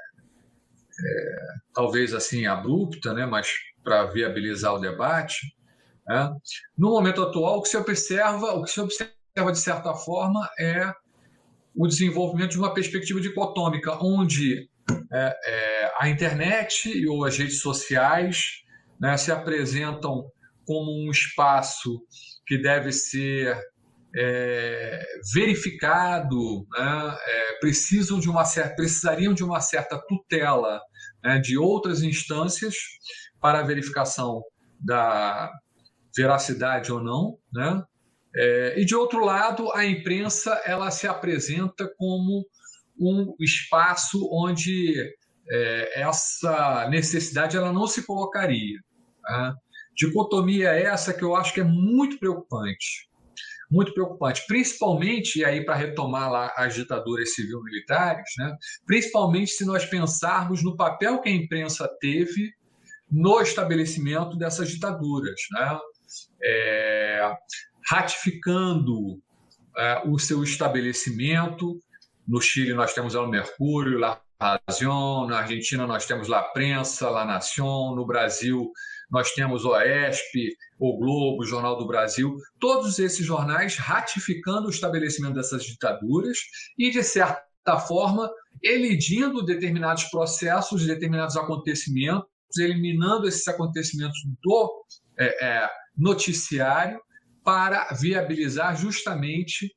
[1.08, 1.36] é,
[1.73, 3.25] talvez assim, abrupta, né?
[3.25, 3.49] mas
[3.84, 5.53] para viabilizar o debate,
[6.08, 6.31] né?
[6.77, 10.93] no momento atual, o que se observa, o que se observa de certa forma é
[11.75, 14.69] o desenvolvimento de uma perspectiva dicotômica, onde
[15.12, 18.63] é, é, a internet ou as redes sociais
[18.97, 20.31] né, se apresentam
[20.65, 22.01] como um espaço
[22.47, 23.60] que deve ser
[24.17, 30.80] é, verificado, né, é, precisam de uma certa, precisariam de uma certa tutela
[31.23, 32.75] né, de outras instâncias
[33.41, 34.41] para a verificação
[34.80, 35.51] da
[36.15, 37.84] veracidade ou não, né?
[38.38, 42.45] É, e de outro lado, a imprensa ela se apresenta como
[42.99, 44.93] um espaço onde
[45.49, 48.80] é, essa necessidade ela não se colocaria.
[49.21, 49.56] Tá?
[49.95, 53.10] Dicotomia essa que eu acho que é muito preocupante.
[53.69, 58.56] Muito preocupante, principalmente, e aí para retomar lá as ditaduras civil-militares, né?
[58.86, 62.54] principalmente se nós pensarmos no papel que a imprensa teve
[63.12, 65.80] no estabelecimento dessas ditaduras, né?
[66.43, 67.36] É,
[67.89, 69.19] ratificando
[69.78, 71.80] é, o seu estabelecimento,
[72.28, 77.25] no Chile nós temos o Mercúrio, La Razón, na Argentina nós temos La Prensa, La
[77.25, 78.71] Nación, no Brasil
[79.09, 84.71] nós temos o OESP, o Globo, o Jornal do Brasil, todos esses jornais ratificando o
[84.71, 86.37] estabelecimento dessas ditaduras
[86.77, 88.29] e, de certa forma,
[88.61, 94.85] elidindo determinados processos, determinados acontecimentos, eliminando esses acontecimentos do
[95.17, 96.99] é, é, noticiário
[97.43, 99.75] para viabilizar justamente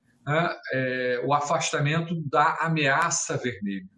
[0.72, 3.88] é, o afastamento da ameaça vermelha.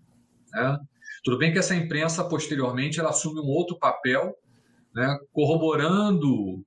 [0.52, 0.78] Né?
[1.24, 4.34] Tudo bem que essa imprensa, posteriormente, ela assume um outro papel,
[4.94, 6.64] né, corroborando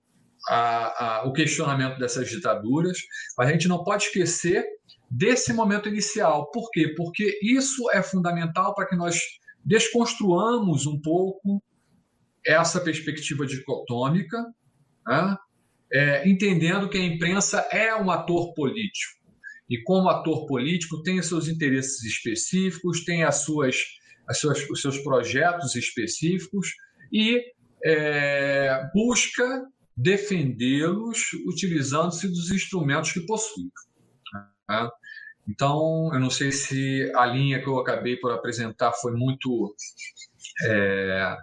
[0.48, 2.98] a, a, o questionamento dessas ditaduras,
[3.40, 4.66] a gente não pode esquecer
[5.10, 6.50] desse momento inicial.
[6.52, 6.94] Por quê?
[6.96, 9.20] Porque isso é fundamental para que nós
[9.64, 11.64] desconstruamos um pouco
[12.46, 14.44] essa perspectiva dicotômica,
[15.08, 15.38] né?
[15.94, 19.24] é, entendendo que a imprensa é um ator político
[19.70, 23.78] e como ator político tem os seus interesses específicos, tem as suas,
[24.28, 26.68] as suas, os seus projetos específicos
[27.12, 27.42] e
[27.84, 29.66] é, busca
[29.96, 33.70] defendê-los utilizando-se dos instrumentos que possui.
[34.70, 34.90] Né?
[35.48, 39.76] Então, eu não sei se a linha que eu acabei por apresentar foi muito,
[40.66, 41.38] é,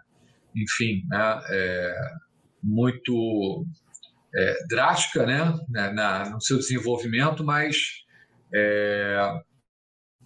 [0.57, 1.95] enfim, né, é,
[2.63, 3.65] muito
[4.35, 5.55] é, drástica né,
[5.93, 7.77] na, no seu desenvolvimento, mas
[8.55, 9.41] é,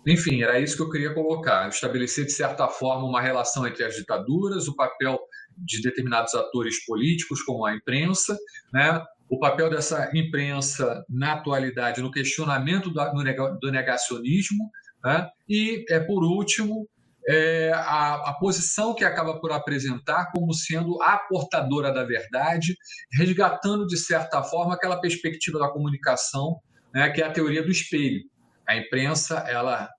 [0.07, 3.97] enfim, era isso que eu queria colocar: estabelecer, de certa forma, uma relação entre as
[3.97, 5.19] ditaduras, o papel
[5.57, 8.37] de determinados atores políticos, como a imprensa,
[8.73, 9.03] né?
[9.29, 14.71] o papel dessa imprensa na atualidade no questionamento do negacionismo,
[15.05, 15.29] né?
[15.49, 16.89] e, é, por último,
[17.27, 22.77] é, a, a, posição que acaba por apresentar como sendo a portadora da verdade,
[23.13, 26.61] resgatando, de certa forma, aquela perspectiva da comunicação
[26.95, 28.23] né, que é a teoria do espelho.
[28.67, 29.91] A imprensa, ela,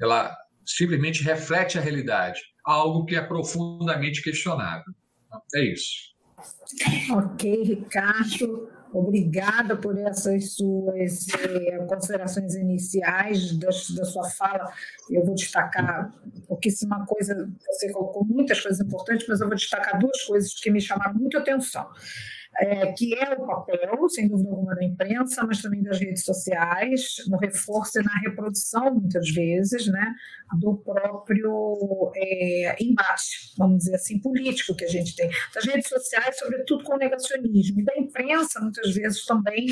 [0.00, 4.92] ela simplesmente reflete a realidade, algo que é profundamente questionável.
[5.54, 6.10] É isso.
[7.12, 8.70] Ok, Ricardo.
[8.92, 14.72] Obrigada por essas suas eh, considerações iniciais da, da, sua fala.
[15.08, 16.12] Eu vou destacar
[16.48, 20.80] pouquíssima coisa, você colocou muitas coisas importantes, mas eu vou destacar duas coisas que me
[20.80, 21.88] chamaram muito atenção.
[22.58, 27.16] É, que é o papel, sem dúvida alguma, da imprensa, mas também das redes sociais,
[27.28, 30.14] no reforço e na reprodução, muitas vezes, né,
[30.58, 35.30] do próprio é, embate, vamos dizer assim, político que a gente tem.
[35.54, 39.66] Das redes sociais, sobretudo com o negacionismo, e da imprensa, muitas vezes também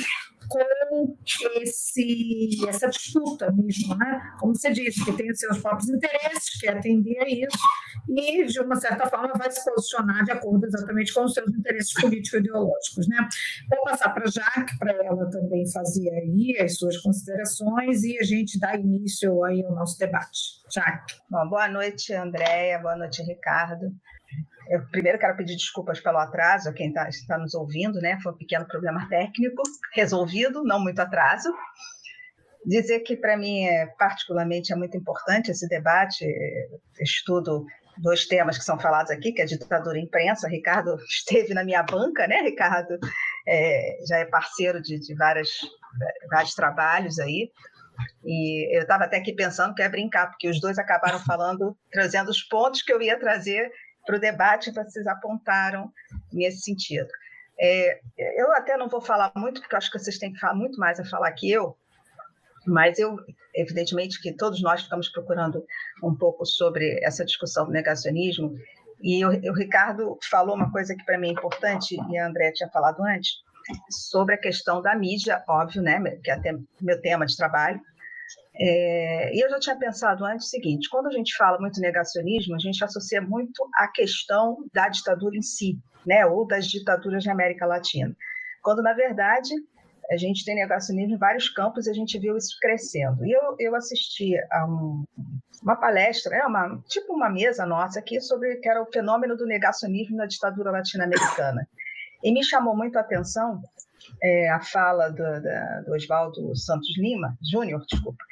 [0.48, 1.16] com
[1.60, 4.34] esse, essa disputa mesmo, né?
[4.40, 7.58] Como você disse, que tem os seus próprios interesses, quer atender a isso,
[8.08, 11.92] e, de uma certa forma, vai se posicionar de acordo exatamente com os seus interesses
[11.94, 13.28] político-ideológicos, né?
[13.68, 18.24] Vou passar para a Jaque, para ela também fazer aí as suas considerações e a
[18.24, 20.58] gente dá início aí ao nosso debate.
[20.72, 21.14] Jaque.
[21.30, 23.92] Bom, boa noite, Andréia, boa noite, Ricardo.
[24.68, 28.18] Eu primeiro quero pedir desculpas pelo atraso a quem tá, está nos ouvindo, né?
[28.22, 29.62] Foi um pequeno problema técnico
[29.94, 31.52] resolvido, não muito atraso.
[32.66, 36.24] Dizer que para mim é particularmente é muito importante esse debate,
[37.00, 37.64] estudo
[37.96, 40.48] dois temas que são falados aqui, que é ditadura e imprensa.
[40.48, 42.98] Ricardo esteve na minha banca, né, Ricardo?
[43.46, 45.48] É, já é parceiro de, de várias,
[46.30, 47.50] vários trabalhos aí.
[48.24, 52.30] E eu estava até aqui pensando que é brincar, porque os dois acabaram falando, trazendo
[52.30, 53.70] os pontos que eu ia trazer
[54.08, 55.92] para o debate, vocês apontaram
[56.32, 57.10] nesse sentido.
[57.60, 58.00] É,
[58.38, 60.98] eu até não vou falar muito, porque acho que vocês têm que falar muito mais
[60.98, 61.76] a falar que eu,
[62.66, 63.18] mas eu,
[63.54, 65.62] evidentemente, que todos nós ficamos procurando
[66.02, 68.58] um pouco sobre essa discussão do negacionismo,
[69.02, 72.50] e o, o Ricardo falou uma coisa que para mim é importante, e a André
[72.52, 73.42] tinha falado antes,
[73.90, 77.78] sobre a questão da mídia, óbvio, né, que é até meu tema de trabalho,
[78.60, 82.56] é, e eu já tinha pensado antes o seguinte: quando a gente fala muito negacionismo,
[82.56, 87.30] a gente associa muito a questão da ditadura em si, né, ou das ditaduras de
[87.30, 88.14] América Latina.
[88.62, 89.54] Quando, na verdade,
[90.10, 93.24] a gente tem negacionismo em vários campos e a gente viu isso crescendo.
[93.24, 95.04] E eu, eu assisti a um,
[95.62, 99.46] uma palestra, é uma, tipo uma mesa nossa aqui, sobre que era o fenômeno do
[99.46, 101.68] negacionismo na ditadura latino-americana.
[102.24, 103.62] E me chamou muito a atenção
[104.22, 105.24] é, a fala do,
[105.84, 108.24] do Oswaldo Santos Lima, Júnior, desculpa,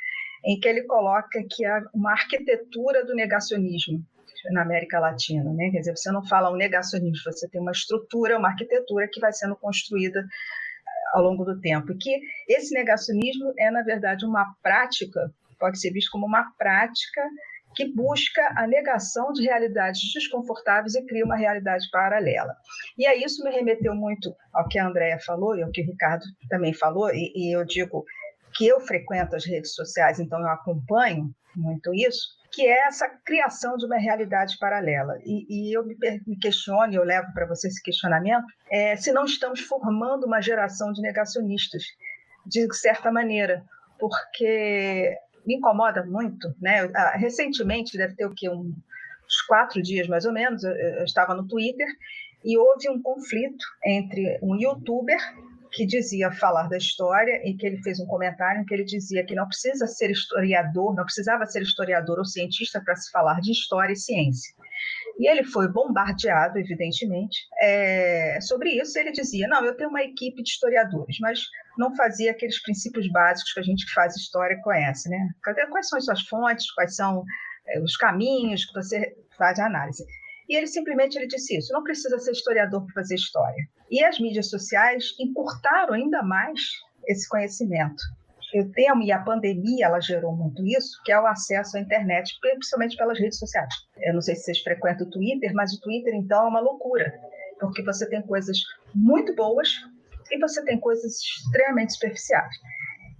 [0.45, 4.05] em que ele coloca que há uma arquitetura do negacionismo
[4.53, 5.71] na América Latina, né?
[5.71, 9.33] Quer dizer, você não fala um negacionismo, você tem uma estrutura, uma arquitetura que vai
[9.33, 10.25] sendo construída
[11.13, 11.93] ao longo do tempo.
[11.93, 17.23] E que esse negacionismo é, na verdade, uma prática, pode ser visto como uma prática
[17.77, 22.57] que busca a negação de realidades desconfortáveis e cria uma realidade paralela.
[22.97, 25.87] E aí isso me remeteu muito ao que a Andrea falou e ao que o
[25.87, 28.05] Ricardo também falou, e, e eu digo
[28.57, 33.77] que eu frequento as redes sociais, então eu acompanho muito isso, que é essa criação
[33.77, 35.19] de uma realidade paralela.
[35.25, 35.95] E, e eu me,
[36.27, 40.93] me, questiono, eu levo para você esse questionamento, é, se não estamos formando uma geração
[40.93, 41.83] de negacionistas,
[42.47, 43.63] de certa maneira,
[43.99, 45.17] porque
[45.47, 46.91] me incomoda muito, né?
[46.95, 48.75] Ah, recentemente, deve ter o que um,
[49.27, 51.87] uns quatro dias mais ou menos, eu, eu estava no Twitter
[52.45, 55.19] e houve um conflito entre um youtuber
[55.73, 59.25] que dizia falar da história e que ele fez um comentário em que ele dizia
[59.25, 63.53] que não precisa ser historiador, não precisava ser historiador ou cientista para se falar de
[63.53, 64.55] história e ciência.
[65.19, 68.99] E ele foi bombardeado, evidentemente, é, sobre isso.
[68.99, 71.41] Ele dizia: não, eu tenho uma equipe de historiadores, mas
[71.79, 75.29] não fazia aqueles princípios básicos que a gente que faz história conhece, né?
[75.71, 77.25] Quais são as suas fontes, quais são
[77.69, 80.05] é, os caminhos que você faz a análise.
[80.49, 83.65] E ele simplesmente ele disse isso: não precisa ser historiador para fazer história.
[83.91, 86.61] E as mídias sociais encurtaram ainda mais
[87.07, 88.03] esse conhecimento.
[88.57, 92.39] Eu temo, e a pandemia ela gerou muito isso, que é o acesso à internet,
[92.41, 93.69] principalmente pelas redes sociais.
[93.99, 97.13] Eu não sei se vocês frequentam o Twitter, mas o Twitter, então, é uma loucura,
[97.61, 98.57] porque você tem coisas
[98.95, 99.69] muito boas
[100.31, 102.57] e você tem coisas extremamente superficiais.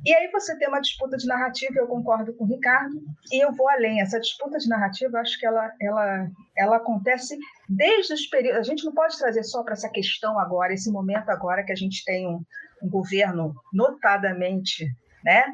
[0.07, 2.99] E aí você tem uma disputa de narrativa, eu concordo com o Ricardo,
[3.31, 4.01] e eu vou além.
[4.01, 7.37] Essa disputa de narrativa, acho que ela, ela, ela acontece
[7.69, 8.61] desde os períodos.
[8.61, 11.77] A gente não pode trazer só para essa questão agora, esse momento agora que a
[11.77, 12.41] gente tem um,
[12.83, 14.87] um governo notadamente
[15.27, 15.45] né,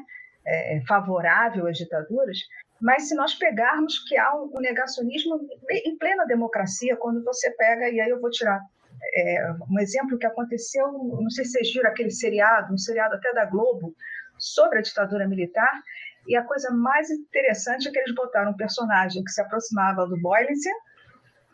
[0.45, 2.37] é, favorável às ditaduras,
[2.79, 5.39] mas se nós pegarmos que há um, negacionismo
[5.71, 8.61] em plena democracia, quando você pega, e aí eu vou tirar
[9.15, 13.33] é, um exemplo que aconteceu, não sei se vocês viram aquele seriado, um seriado até
[13.33, 13.95] da Globo,
[14.37, 15.81] sobre a ditadura militar,
[16.27, 20.19] e a coisa mais interessante é que eles botaram um personagem que se aproximava do
[20.21, 20.75] Boylinger,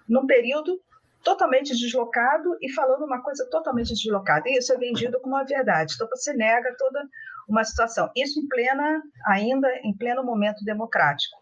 [0.07, 0.80] num período
[1.24, 4.47] totalmente deslocado e falando uma coisa totalmente deslocada.
[4.47, 5.93] E isso é vendido como uma verdade.
[5.93, 7.07] Então você nega toda
[7.50, 8.10] uma situação.
[8.16, 11.38] Isso em plena, ainda em pleno momento democrático.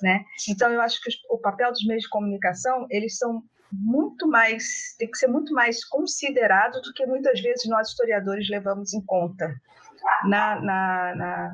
[0.00, 0.24] Né?
[0.48, 3.42] Então eu acho que o papel dos meios de comunicação, eles são
[3.72, 8.94] muito mais, tem que ser muito mais considerado do que muitas vezes nós historiadores levamos
[8.94, 9.54] em conta
[10.24, 11.52] na, na, na,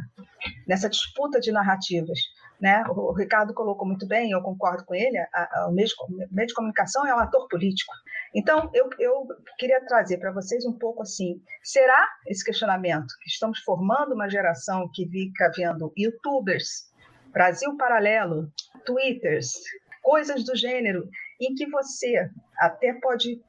[0.66, 2.18] nessa disputa de narrativas.
[2.61, 2.84] né?
[2.88, 5.94] O Ricardo colocou muito bem, eu concordo com ele, a, a, o, meio de,
[6.30, 7.92] meio de comunicação é um ator político.
[8.37, 9.26] Então, eu, eu
[9.59, 14.91] queria trazer para vocês um pouco assim: será esse questionamento que estamos formando uma geração
[14.93, 16.93] que fica vendo youtubers,
[17.32, 18.53] Brasil Paralelo,
[18.84, 19.55] Twitters,
[20.03, 21.09] coisas do gênero,
[21.41, 23.41] em que você até pode,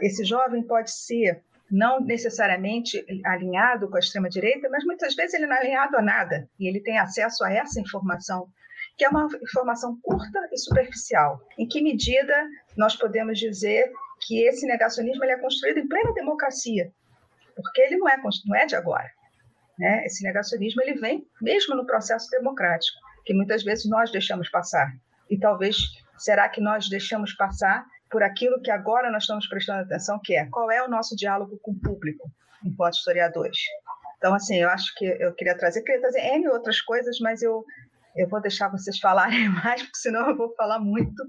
[0.00, 1.40] esse jovem pode ser
[1.70, 6.48] não necessariamente alinhado com a extrema-direita, mas muitas vezes ele não é alinhado a nada,
[6.58, 8.48] e ele tem acesso a essa informação,
[8.98, 11.40] que é uma informação curta e superficial.
[11.56, 12.34] Em que medida
[12.76, 13.90] nós podemos dizer
[14.26, 16.90] que esse negacionismo ele é construído em plena democracia?
[17.54, 18.16] Porque ele não é,
[18.46, 19.10] não é de agora.
[19.78, 20.04] Né?
[20.04, 24.92] Esse negacionismo ele vem mesmo no processo democrático, que muitas vezes nós deixamos passar.
[25.30, 25.76] E talvez,
[26.18, 30.46] será que nós deixamos passar por aquilo que agora nós estamos prestando atenção, que é
[30.46, 32.30] qual é o nosso diálogo com o público,
[32.62, 33.58] enquanto historiadores.
[34.18, 37.64] Então, assim, eu acho que eu queria trazer, queria trazer N outras coisas, mas eu,
[38.14, 41.24] eu vou deixar vocês falarem mais, porque senão eu vou falar muito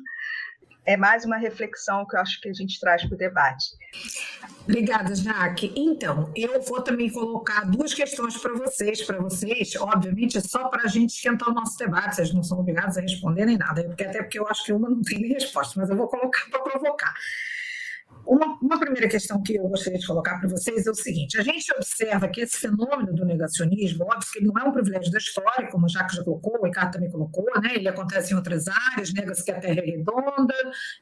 [0.85, 3.65] é mais uma reflexão que eu acho que a gente traz para o debate.
[4.63, 5.73] Obrigada, Jaque.
[5.75, 10.87] Então, eu vou também colocar duas questões para vocês, para vocês, obviamente, só para a
[10.87, 14.21] gente esquentar o nosso debate, vocês não são obrigados a responder nem nada, porque até
[14.21, 17.13] porque eu acho que uma não tem nem resposta, mas eu vou colocar para provocar.
[18.25, 21.43] Uma, uma, primeira questão que eu gostaria de colocar para vocês é o seguinte: a
[21.43, 25.17] gente observa que esse fenômeno do negacionismo, óbvio que ele não é um privilégio da
[25.17, 27.75] história, como o Jacques já colocou, o Ricardo também colocou, né?
[27.75, 30.55] ele acontece em outras áreas, nega-se que a Terra é redonda,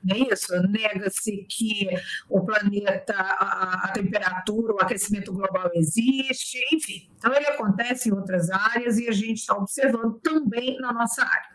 [0.04, 0.54] não é isso?
[0.68, 1.90] Nega-se que
[2.30, 7.10] o planeta, a, a temperatura, o aquecimento global existe, enfim.
[7.18, 11.50] Então, ele acontece em outras áreas e a gente está observando também na nossa área.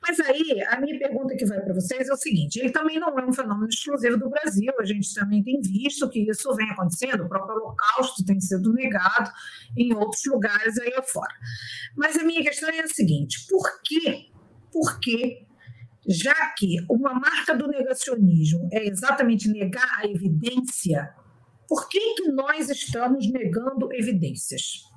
[0.00, 3.18] Mas aí, a minha pergunta que vai para vocês é o seguinte: ele também não
[3.18, 6.70] é um fenômeno exclusivo do Brasil, a gente gente também tem visto que isso vem
[6.70, 9.30] acontecendo, o próprio Holocausto tem sido negado
[9.76, 11.34] em outros lugares aí afora.
[11.96, 14.30] Mas a minha questão é a seguinte: por quê?
[14.72, 15.46] Por quê?
[16.08, 21.14] Já que uma marca do negacionismo é exatamente negar a evidência,
[21.68, 24.91] por que, que nós estamos negando evidências?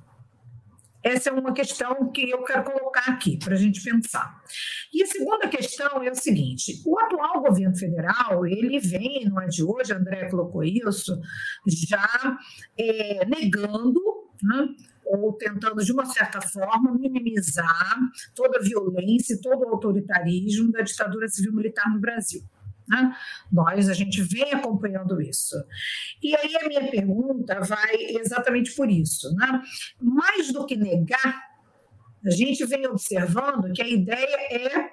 [1.06, 4.42] Essa é uma questão que eu quero colocar aqui para a gente pensar.
[4.92, 9.46] E a segunda questão é o seguinte: o atual governo federal ele vem, não é
[9.46, 11.16] de hoje, André colocou isso,
[11.64, 12.36] já
[12.76, 14.00] é, negando
[14.42, 14.68] né,
[15.04, 17.96] ou tentando, de uma certa forma, minimizar
[18.34, 22.42] toda a violência, todo o autoritarismo da ditadura civil-militar no Brasil.
[22.88, 23.16] Né?
[23.50, 25.56] Nós, a gente vem acompanhando isso.
[26.22, 29.34] E aí a minha pergunta vai exatamente por isso.
[29.34, 29.62] Né?
[30.00, 31.42] Mais do que negar,
[32.24, 34.90] a gente vem observando que a ideia é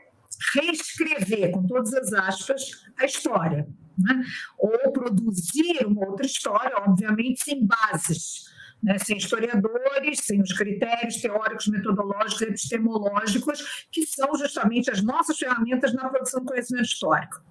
[0.55, 3.67] reescrever, com todas as aspas, a história.
[3.97, 4.23] Né?
[4.57, 8.53] Ou produzir uma outra história, obviamente, sem bases
[8.83, 15.93] né, sem historiadores, sem os critérios teóricos, metodológicos epistemológicos, que são justamente as nossas ferramentas
[15.93, 17.41] na produção do conhecimento histórico.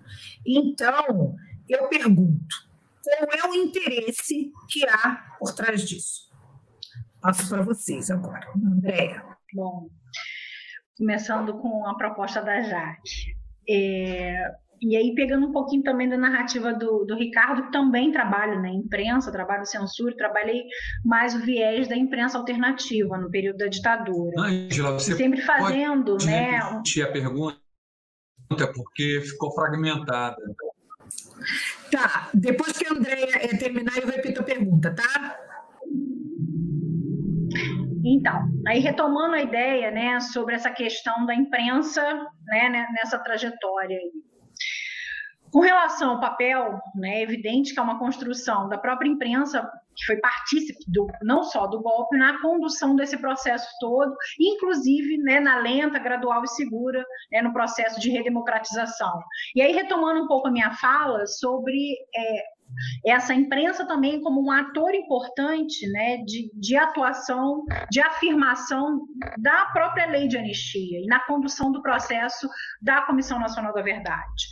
[0.47, 1.35] Então,
[1.69, 2.55] eu pergunto,
[3.03, 6.31] qual é o interesse que há por trás disso?
[7.21, 9.25] Passo para vocês agora, Andréia.
[9.55, 9.89] Bom,
[10.99, 13.37] começando com a proposta da Jaque.
[13.69, 14.53] É,
[14.83, 18.69] e aí, pegando um pouquinho também da narrativa do, do Ricardo, que também trabalho na
[18.69, 20.65] imprensa, trabalho censura, trabalhei
[21.05, 24.41] mais o viés da imprensa alternativa no período da ditadura.
[24.41, 26.59] Ângela, você sempre fazendo, pode né?
[26.59, 27.61] repetir a pergunta
[28.75, 30.37] porque ficou fragmentada.
[31.93, 35.39] Tá, depois que a Andréia terminar, eu repito a pergunta, tá?
[38.05, 42.03] Então, aí retomando a ideia, né, sobre essa questão da imprensa,
[42.47, 44.32] né, nessa trajetória aí.
[45.53, 50.07] Com relação ao papel, né, é evidente que é uma construção da própria imprensa, que
[50.07, 55.59] foi partícipe do, não só do golpe, na condução desse processo todo, inclusive né, na
[55.59, 59.23] lenta, gradual e segura, né, no processo de redemocratização.
[59.55, 62.45] E aí, retomando um pouco a minha fala sobre é,
[63.05, 69.07] essa imprensa também como um ator importante né, de, de atuação, de afirmação
[69.39, 72.49] da própria lei de anistia e na condução do processo
[72.81, 74.47] da Comissão Nacional da Verdade.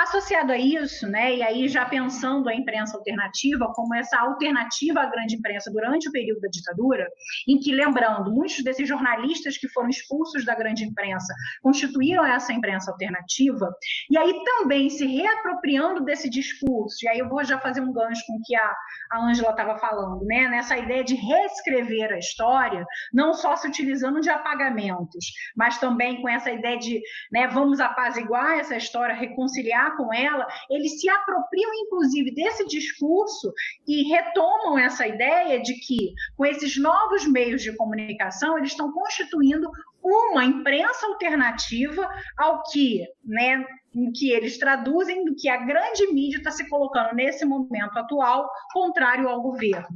[0.00, 5.04] Associado a isso, né, e aí já pensando a imprensa alternativa como essa alternativa à
[5.04, 7.06] grande imprensa durante o período da ditadura,
[7.46, 12.90] em que, lembrando, muitos desses jornalistas que foram expulsos da grande imprensa constituíram essa imprensa
[12.90, 13.70] alternativa,
[14.10, 18.22] e aí também se reapropriando desse discurso, e aí eu vou já fazer um gancho
[18.26, 18.74] com o que a
[19.12, 24.30] Ângela estava falando, né, nessa ideia de reescrever a história, não só se utilizando de
[24.30, 30.46] apagamentos, mas também com essa ideia de né, vamos apaziguar essa história, reconciliar com ela,
[30.68, 33.52] eles se apropriam, inclusive, desse discurso
[33.86, 39.70] e retomam essa ideia de que, com esses novos meios de comunicação, eles estão constituindo
[40.02, 43.64] uma imprensa alternativa ao que, né,
[43.94, 48.48] em que eles traduzem do que a grande mídia está se colocando nesse momento atual,
[48.72, 49.88] contrário ao governo.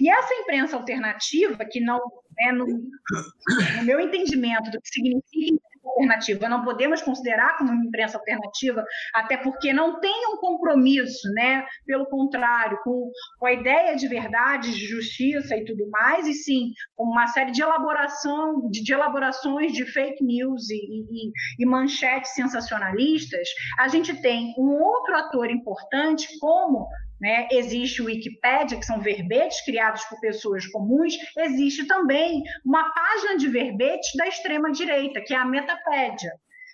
[0.00, 2.00] E essa imprensa alternativa, que não
[2.38, 6.48] é no, no meu entendimento do que significa alternativa.
[6.48, 11.64] Não podemos considerar como uma imprensa alternativa, até porque não tem um compromisso, né?
[11.86, 16.72] Pelo contrário, com, com a ideia de verdade, de justiça e tudo mais, e sim
[16.96, 22.34] com uma série de elaboração, de, de elaborações de fake news e, e, e manchetes
[22.34, 23.48] sensacionalistas.
[23.78, 26.88] A gente tem um outro ator importante como
[27.20, 27.48] né?
[27.50, 33.48] Existe o Wikipédia, que são verbetes criados por pessoas comuns, existe também uma página de
[33.48, 36.32] verbetes da extrema-direita, que é a Metapédia.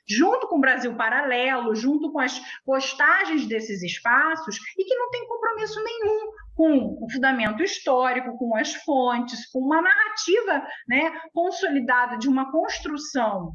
[0.09, 5.26] Junto com o Brasil Paralelo, junto com as postagens desses espaços, e que não tem
[5.26, 12.28] compromisso nenhum com o fundamento histórico, com as fontes, com uma narrativa né, consolidada de
[12.28, 13.53] uma construção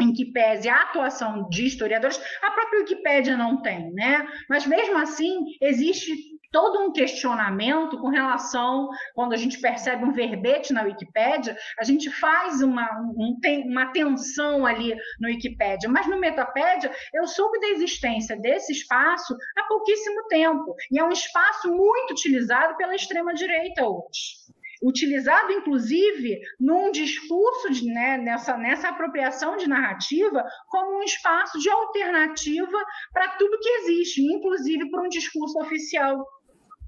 [0.00, 4.26] em que pese a atuação de historiadores, a própria Wikipédia não tem, né?
[4.48, 6.12] Mas mesmo assim existe
[6.52, 12.10] todo um questionamento com relação quando a gente percebe um verbete na Wikipédia, a gente
[12.10, 18.36] faz uma, um, uma tensão ali no Wikipédia, mas no Metapédia eu soube da existência
[18.36, 24.46] desse espaço há pouquíssimo tempo e é um espaço muito utilizado pela extrema direita hoje
[24.82, 31.68] utilizado inclusive num discurso de, né, nessa, nessa apropriação de narrativa como um espaço de
[31.68, 32.78] alternativa
[33.12, 36.26] para tudo que existe, inclusive para um discurso oficial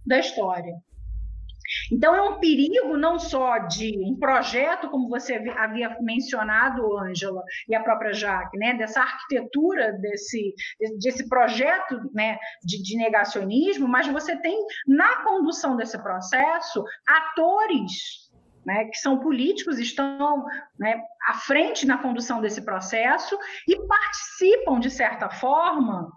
[0.06, 0.74] da história.
[1.92, 7.74] Então, é um perigo não só de um projeto, como você havia mencionado, Ângela, e
[7.74, 10.54] a própria Jaque, né, dessa arquitetura, desse,
[10.98, 18.28] desse projeto né, de, de negacionismo, mas você tem na condução desse processo atores
[18.68, 20.44] né, que são políticos, estão
[20.78, 26.10] né, à frente na condução desse processo e participam, de certa forma,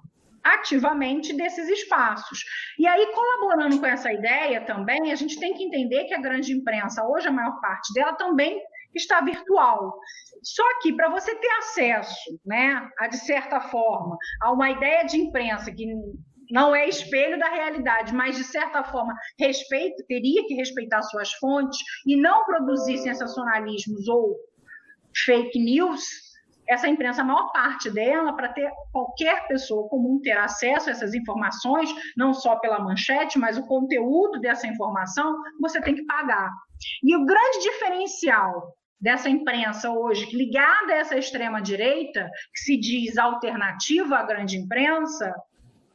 [0.43, 2.39] ativamente desses espaços.
[2.77, 6.53] E aí, colaborando com essa ideia também, a gente tem que entender que a grande
[6.53, 8.61] imprensa, hoje a maior parte dela também
[8.93, 9.99] está virtual.
[10.43, 15.17] Só que para você ter acesso, né, a de certa forma, a uma ideia de
[15.17, 15.85] imprensa que
[16.51, 21.79] não é espelho da realidade, mas de certa forma respeito, teria que respeitar suas fontes
[22.05, 24.35] e não produzir sensacionalismos ou
[25.25, 26.30] fake news,
[26.72, 31.13] essa imprensa, a maior parte dela, para ter qualquer pessoa comum ter acesso a essas
[31.13, 36.49] informações, não só pela manchete, mas o conteúdo dessa informação, você tem que pagar.
[37.03, 44.17] E o grande diferencial dessa imprensa hoje, ligada a essa extrema-direita, que se diz alternativa
[44.17, 45.34] à grande imprensa,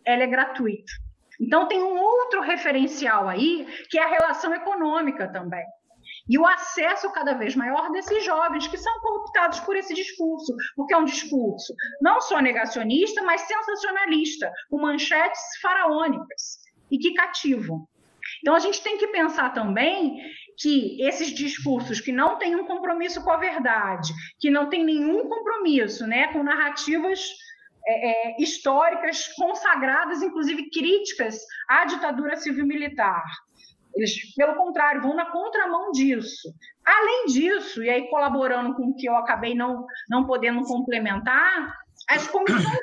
[0.05, 0.93] ela é gratuita.
[1.41, 5.65] Então, tem um outro referencial aí, que é a relação econômica também
[6.29, 10.95] e o acesso cada vez maior desses jovens que são cooptados por esse discurso, porque
[10.95, 16.59] é um discurso não só negacionista, mas sensacionalista, com manchetes faraônicas
[16.91, 17.87] e que cativam.
[18.41, 20.21] Então a gente tem que pensar também
[20.59, 25.29] que esses discursos que não têm um compromisso com a verdade, que não têm nenhum
[25.29, 27.21] compromisso né, com narrativas
[27.87, 33.23] é, é, históricas consagradas, inclusive críticas à ditadura civil-militar,
[33.97, 36.53] eles, pelo contrário, vão na contramão disso.
[36.85, 41.75] Além disso, e aí colaborando com o que eu acabei não, não podendo complementar,
[42.09, 42.79] as comissões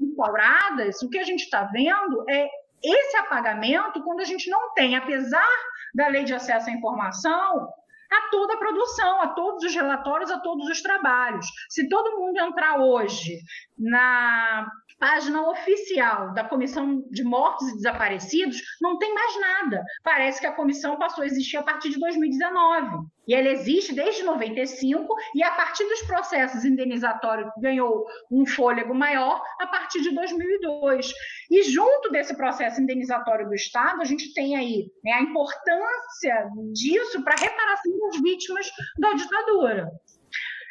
[0.00, 2.48] instauradas, o que a gente está vendo é
[2.82, 5.48] esse apagamento quando a gente não tem, apesar
[5.94, 7.68] da lei de acesso à informação,
[8.12, 11.46] a toda a produção, a todos os relatórios, a todos os trabalhos.
[11.68, 13.38] Se todo mundo entrar hoje
[13.76, 14.70] na
[15.04, 19.84] página oficial da Comissão de Mortos e Desaparecidos, não tem mais nada.
[20.02, 23.04] Parece que a comissão passou a existir a partir de 2019.
[23.28, 29.42] E ela existe desde 95 e a partir dos processos indenizatórios ganhou um fôlego maior
[29.60, 31.12] a partir de 2002.
[31.50, 37.22] E junto desse processo indenizatório do Estado, a gente tem aí né, a importância disso
[37.22, 38.66] para a reparação das vítimas
[38.98, 39.90] da ditadura.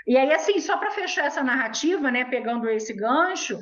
[0.08, 3.58] E aí, assim, só para fechar essa narrativa, né, pegando esse gancho,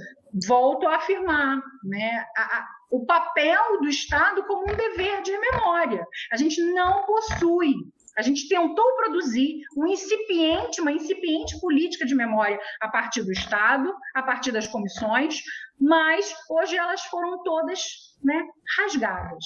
[0.47, 6.05] volto a afirmar, né, a, a, o papel do Estado como um dever de memória.
[6.31, 7.75] A gente não possui
[8.17, 13.93] a gente tentou produzir um incipiente, uma incipiente política de memória a partir do Estado,
[14.13, 15.41] a partir das comissões,
[15.79, 17.81] mas hoje elas foram todas
[18.23, 18.43] né,
[18.77, 19.45] rasgadas.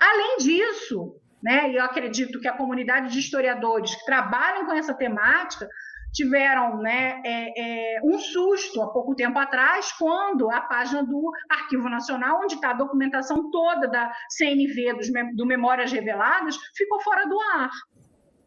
[0.00, 5.68] Além disso, né, eu acredito que a comunidade de historiadores que trabalham com essa temática
[6.12, 11.88] tiveram né, é, é, um susto há pouco tempo atrás, quando a página do Arquivo
[11.88, 17.38] Nacional, onde está a documentação toda da CNV, dos, do Memórias Reveladas, ficou fora do
[17.40, 17.70] ar.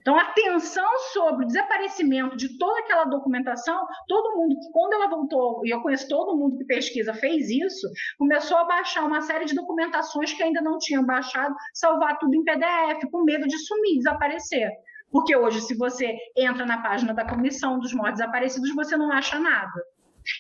[0.05, 5.66] Então, a tensão sobre o desaparecimento de toda aquela documentação, todo mundo, quando ela voltou,
[5.66, 9.55] e eu conheço todo mundo que pesquisa, fez isso, começou a baixar uma série de
[9.55, 14.70] documentações que ainda não tinham baixado, salvar tudo em PDF, com medo de sumir, desaparecer.
[15.16, 19.39] Porque hoje, se você entra na página da Comissão dos Mortos Desaparecidos, você não acha
[19.39, 19.82] nada.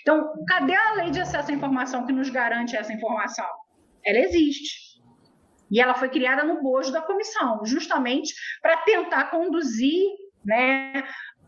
[0.01, 3.47] Então, cadê a lei de acesso à informação que nos garante essa informação?
[4.05, 5.01] Ela existe.
[5.71, 10.09] E ela foi criada no bojo da comissão, justamente para tentar conduzir,
[10.43, 11.05] né,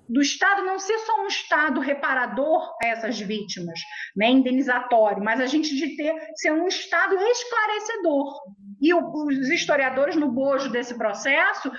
[0.08, 3.78] do Estado não ser só um Estado reparador a essas vítimas,
[4.16, 8.40] né, indenizatório, mas a gente de ter ser um Estado esclarecedor.
[8.82, 11.70] E os historiadores, no bojo desse processo,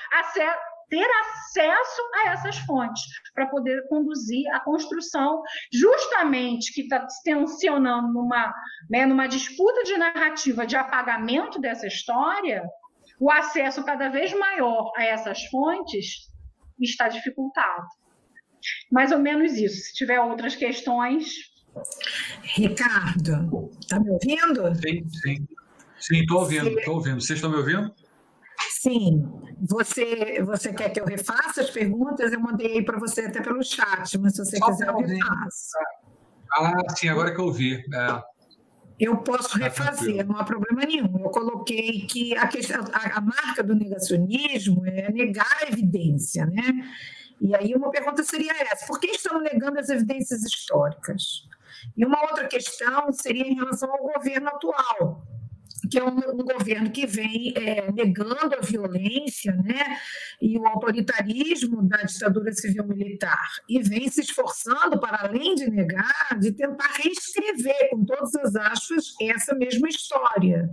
[0.89, 3.03] ter acesso a essas fontes
[3.35, 8.53] para poder conduzir a construção, justamente que está se tensionando numa,
[8.91, 12.63] né, numa disputa de narrativa de apagamento dessa história,
[13.21, 16.31] o acesso cada vez maior a essas fontes
[16.81, 17.87] está dificultado.
[18.91, 19.77] Mais ou menos isso.
[19.77, 21.29] Se tiver outras questões.
[22.43, 24.75] Ricardo, está me ouvindo?
[24.77, 25.49] Sim, sim.
[26.01, 27.21] Sim, estou ouvindo, estou ouvindo.
[27.21, 27.93] Vocês estão me ouvindo?
[28.81, 29.25] Sim,
[29.61, 32.33] você, você quer que eu refaça as perguntas?
[32.33, 35.77] Eu mandei para você até pelo chat, mas se você Só quiser, eu refaço.
[36.53, 37.75] Ah, sim, agora que eu vi.
[37.75, 38.23] É.
[39.01, 41.19] Eu posso tá refazer, não há problema nenhum.
[41.19, 46.63] Eu coloquei que a, questão, a, a marca do negacionismo é negar a evidência, né?
[47.41, 51.49] E aí uma pergunta seria essa: por que estão negando as evidências históricas?
[51.97, 55.23] E uma outra questão seria em relação ao governo atual
[55.91, 59.99] que é um, um, governo que vem é, negando a violência né,
[60.41, 66.53] e o autoritarismo da ditadura civil-militar e vem se esforçando, para além de negar, de
[66.53, 70.69] tentar reescrever, com todas as aspas, essa mesma história.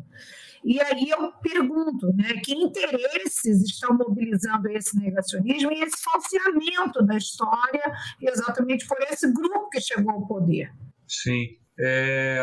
[0.63, 7.15] E aí eu pergunto, né, que interesses estão mobilizando esse negacionismo e esse falseamento da
[7.15, 7.83] história
[8.19, 10.73] exatamente por esse grupo que chegou ao poder?
[11.07, 11.59] Sim.
[11.77, 12.39] É,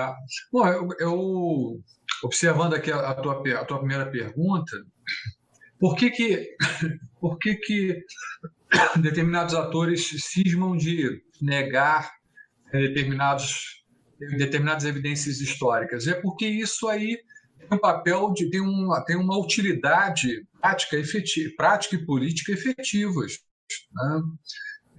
[0.52, 1.80] bom, eu, eu
[2.22, 4.72] observando aqui a, tua, a tua primeira pergunta,
[5.78, 6.56] por que que,
[7.20, 8.04] por que que
[9.00, 12.12] determinados atores cismam de negar
[12.72, 13.84] eh, determinados,
[14.38, 16.06] determinadas evidências históricas?
[16.06, 17.18] É porque isso aí
[17.58, 23.38] tem um papel de tem uma, tem uma utilidade prática, efetiva, prática e política efetivas.
[23.92, 24.22] Né?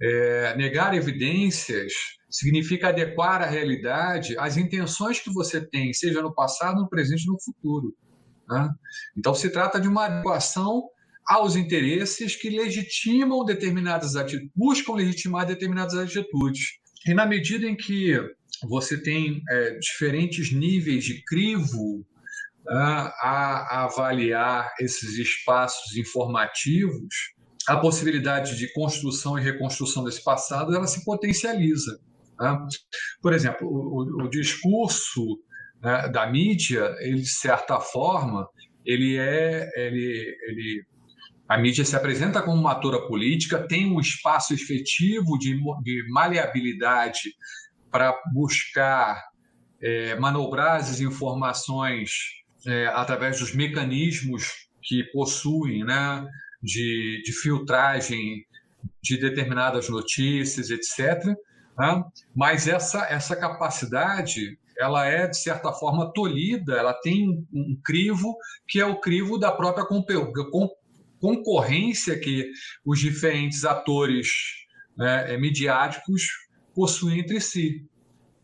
[0.02, 1.92] É, negar evidências
[2.34, 7.40] significa adequar a realidade às intenções que você tem, seja no passado, no presente no
[7.40, 7.94] futuro.
[8.48, 8.68] Né?
[9.16, 10.82] Então, se trata de uma adequação
[11.24, 16.80] aos interesses que legitimam determinadas atitudes, buscam legitimar determinadas atitudes.
[17.06, 18.18] E na medida em que
[18.68, 22.04] você tem é, diferentes níveis de crivo
[22.66, 27.32] né, a avaliar esses espaços informativos,
[27.68, 32.00] a possibilidade de construção e reconstrução desse passado ela se potencializa.
[32.38, 32.66] Né?
[33.20, 35.40] Por exemplo, o, o discurso
[35.82, 38.48] né, da mídia, ele de certa forma,
[38.84, 40.86] ele é, ele, ele,
[41.48, 47.34] a mídia se apresenta como uma atora política, tem um espaço efetivo de, de maleabilidade
[47.90, 49.22] para buscar
[49.80, 52.10] é, manobrar as informações
[52.66, 56.26] é, através dos mecanismos que possuem, né,
[56.62, 58.44] de, de filtragem
[59.02, 61.34] de determinadas notícias, etc.
[61.78, 62.04] Né?
[62.34, 68.80] Mas essa, essa capacidade ela é, de certa forma, tolhida, ela tem um, crivo que
[68.80, 69.86] é o crivo da própria
[71.20, 72.50] concorrência que
[72.84, 74.28] os diferentes atores
[74.96, 76.22] né, é, midiáticos
[76.74, 77.86] possuem entre si.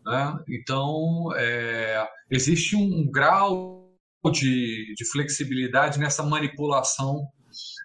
[0.04, 0.38] Né?
[0.48, 3.90] Então, é, existe um, um grau
[4.32, 7.26] de, de, flexibilidade nessa manipulação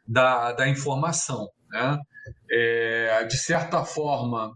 [0.07, 1.49] da, da informação.
[1.71, 1.99] Né?
[2.51, 4.55] É, de certa forma,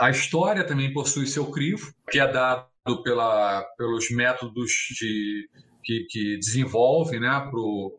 [0.00, 2.68] a história também possui seu crivo, que é dado
[3.02, 5.48] pela, pelos métodos de,
[5.84, 7.98] que, que desenvolve né, pro,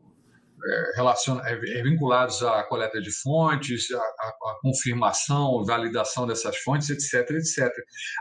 [0.65, 7.31] é, relaciona, é, é, vinculados à coleta de fontes, à, confirmação, validação dessas fontes, etc,
[7.31, 7.71] etc.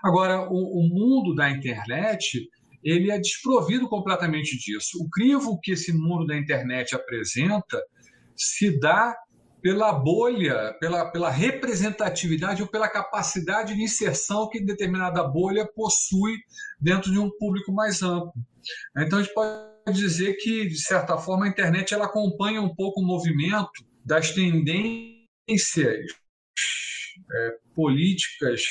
[0.04, 2.48] Agora, o, o, mundo da internet
[2.82, 4.98] ele é desprovido completamente disso.
[5.00, 7.82] O crivo que esse mundo da internet apresenta
[8.36, 9.16] se dá
[9.60, 16.36] pela bolha, pela, pela representatividade ou pela capacidade de inserção que determinada bolha possui
[16.80, 18.32] dentro de um público mais amplo.
[18.96, 23.00] Então, a gente pode dizer que, de certa forma, a internet ela acompanha um pouco
[23.00, 25.18] o movimento das tendências
[25.50, 28.62] é, políticas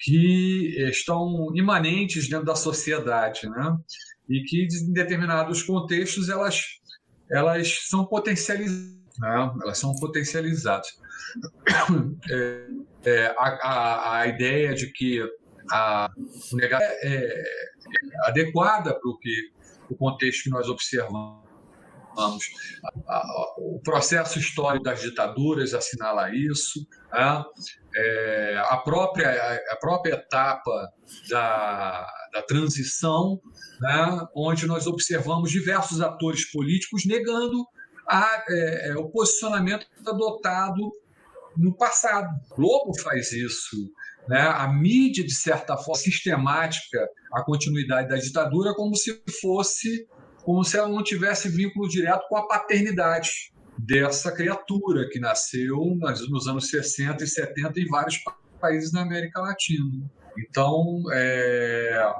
[0.00, 3.76] que estão imanentes dentro da sociedade, né?
[4.28, 6.60] e que, em determinados contextos, elas,
[7.30, 9.52] elas são potencializadas né?
[9.62, 10.88] elas são potencializadas.
[12.30, 12.66] é,
[13.04, 15.20] é, a, a, a, ideia de que
[15.70, 16.10] a,
[16.52, 17.42] o negócio é, é
[18.26, 19.52] adequada para o que
[19.90, 21.44] o contexto que nós observamos.
[23.58, 27.44] O processo histórico das ditaduras assinala isso, né?
[27.96, 30.92] é, a, própria, a própria etapa
[31.28, 33.40] da, da transição,
[33.80, 34.28] né?
[34.34, 37.66] onde nós observamos diversos atores políticos negando
[38.08, 40.92] a, é, é o posicionamento adotado
[41.56, 42.28] no passado.
[42.50, 43.76] O Globo faz isso,
[44.28, 44.40] né?
[44.40, 50.06] a mídia, de certa forma, sistemática a continuidade da ditadura como se fosse,
[50.42, 55.78] como se ela não tivesse vínculo direto com a paternidade dessa criatura que nasceu
[56.30, 58.18] nos anos 60 e 70 em vários
[58.60, 60.10] países da América Latina.
[60.38, 62.14] Então, é,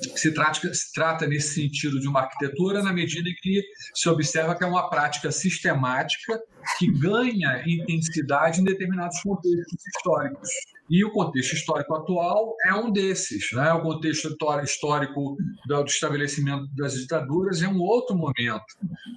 [0.00, 3.62] se trata, se trata nesse sentido de uma arquitetura na medida em que
[3.94, 6.38] se observa que é uma prática sistemática
[6.78, 10.48] que ganha intensidade em determinados contextos históricos.
[10.88, 13.50] E o contexto histórico atual é um desses.
[13.52, 13.72] Né?
[13.72, 15.36] O contexto histórico
[15.66, 18.64] do estabelecimento das ditaduras é um outro momento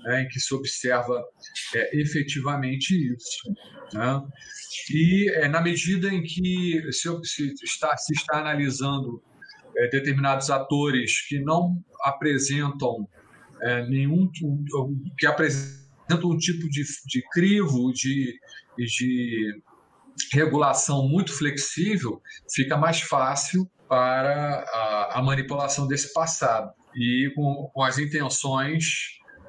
[0.04, 1.24] né, em que se observa
[1.76, 3.54] é, efetivamente isso.
[3.94, 4.22] Né?
[4.92, 9.22] E é, na medida em que se, se, está, se está analisando
[9.80, 13.08] é, determinados atores que não apresentam
[13.62, 14.30] é, nenhum
[15.18, 18.34] que apresentam um tipo de, de crivo de,
[18.78, 19.62] de
[20.34, 22.22] regulação muito flexível,
[22.54, 28.84] fica mais fácil para a, a manipulação desse passado e com, com, as intenções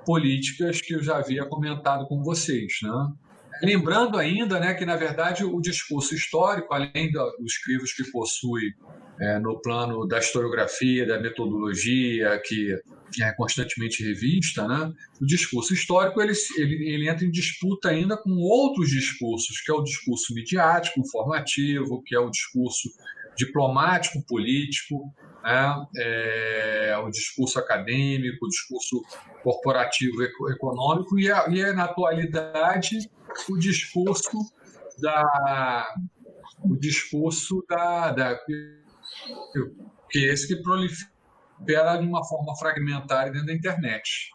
[0.04, 3.08] políticas que eu já havia comentado com vocês, né?
[3.62, 8.72] Lembrando ainda né, que, na verdade, o discurso histórico, além dos crivos que possui
[9.20, 12.74] é, no plano da historiografia, da metodologia, que
[13.22, 14.92] é constantemente revista, né?
[15.20, 19.74] o discurso histórico ele, ele, ele, entra em disputa ainda com outros discursos, que é
[19.74, 22.88] o discurso midiático, informativo, que é o discurso
[23.36, 25.12] diplomático, político,
[25.42, 25.86] né?
[25.98, 29.02] é, o discurso acadêmico, o discurso
[29.42, 33.10] corporativo econômico, e, a, e é, na atualidade,
[33.48, 34.38] o discurso
[35.00, 35.86] da
[36.62, 38.38] o discurso da, da
[40.10, 44.30] que esse que prolifera de uma forma fragmentária dentro da internet.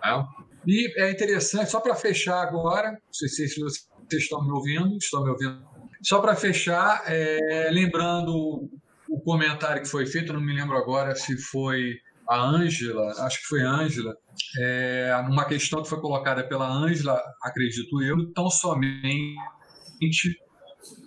[0.00, 0.26] Tá?
[0.66, 5.22] E é interessante, só para fechar agora, não sei se vocês estão me ouvindo, estão
[5.22, 5.66] me ouvindo.
[6.02, 8.70] Só para fechar, é, lembrando
[9.08, 11.96] o comentário que foi feito, não me lembro agora se foi
[12.28, 14.14] a Ângela, acho que foi a Ângela,
[14.58, 19.34] é, numa questão que foi colocada pela Ângela, acredito eu, tão somente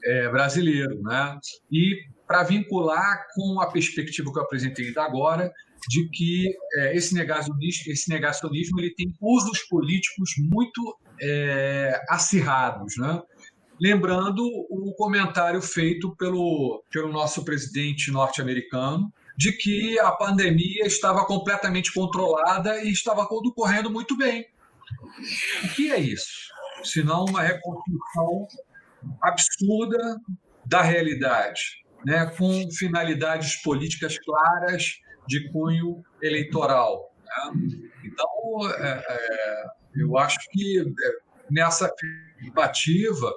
[0.04, 1.00] é, brasileiro.
[1.02, 1.40] Né?
[1.72, 1.96] E
[2.32, 5.52] para vincular com a perspectiva que eu apresentei agora,
[5.90, 12.94] de que é, esse negacionismo, esse negacionismo ele tem usos políticos muito é, acirrados.
[12.98, 13.22] Né?
[13.82, 21.94] Lembrando o comentário feito pelo, pelo nosso presidente norte-americano, de que a pandemia estava completamente
[21.94, 24.48] controlada e estava tudo correndo muito bem.
[25.66, 26.50] O que é isso?
[26.82, 28.48] Senão uma reconstrução
[29.22, 30.18] absurda
[30.66, 37.14] da realidade né, com finalidades políticas claras de cunho eleitoral.
[37.26, 37.80] Né?
[38.04, 40.84] Então, é, é, eu acho que é,
[41.50, 43.32] nessa afirmativa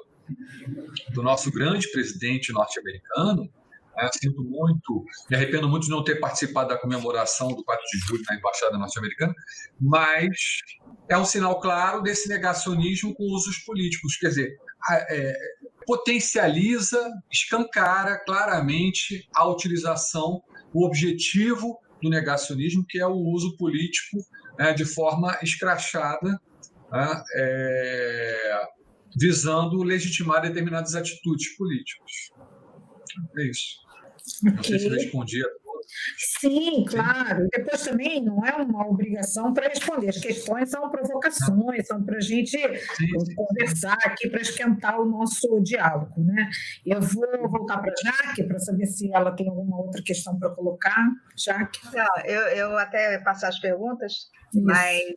[1.13, 3.49] do nosso grande presidente norte-americano,
[3.97, 7.99] né, sinto muito, me arrependo muito de não ter participado da comemoração do 4 de
[7.99, 9.35] julho na Embaixada Norte-Americana,
[9.81, 10.37] mas
[11.09, 14.17] é um sinal claro desse negacionismo com usos políticos.
[14.17, 14.57] Quer dizer,
[14.91, 15.37] é,
[15.87, 24.19] potencializa, escancara claramente a utilização, o objetivo do negacionismo, que é o uso político
[24.59, 26.41] né, de forma escrachada,
[26.91, 28.63] né, é,
[29.19, 32.11] visando legitimar determinadas atitudes políticas.
[33.39, 33.85] É isso.
[34.43, 35.43] Não sei se respondi
[36.41, 37.47] Sim, claro.
[37.53, 40.09] Depois também não é uma obrigação para responder.
[40.09, 45.61] As questões são provocações, são para a gente sim, conversar aqui, para esquentar o nosso
[45.61, 46.25] diálogo.
[46.25, 46.51] Né?
[46.85, 50.51] Eu vou voltar para a Jaque para saber se ela tem alguma outra questão para
[50.51, 51.09] colocar.
[51.37, 51.81] Jaque?
[51.93, 54.13] Não, eu, eu até passar as perguntas,
[54.53, 54.65] Isso.
[54.65, 55.15] mas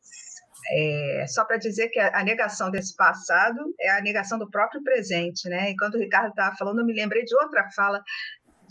[0.69, 5.47] é, só para dizer que a, negação desse passado é a negação do próprio presente,
[5.47, 5.71] né?
[5.71, 8.03] Enquanto o Ricardo estava falando, eu me lembrei de outra fala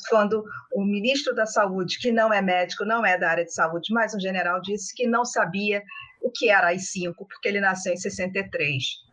[0.09, 3.93] quando o ministro da Saúde, que não é médico, não é da área de saúde,
[3.93, 5.83] mas um general disse que não sabia
[6.23, 9.07] o que era AI-5, porque ele nasceu em 63.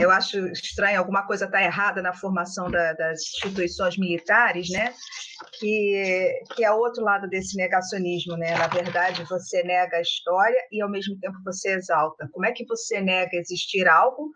[0.00, 4.92] Eu acho estranho, alguma coisa está errada na formação da, das instituições militares, né?
[5.58, 8.56] Que, que é outro lado desse negacionismo, né?
[8.56, 12.28] Na verdade, você nega a história e, ao mesmo tempo, você exalta.
[12.32, 14.30] Como é que você nega existir algo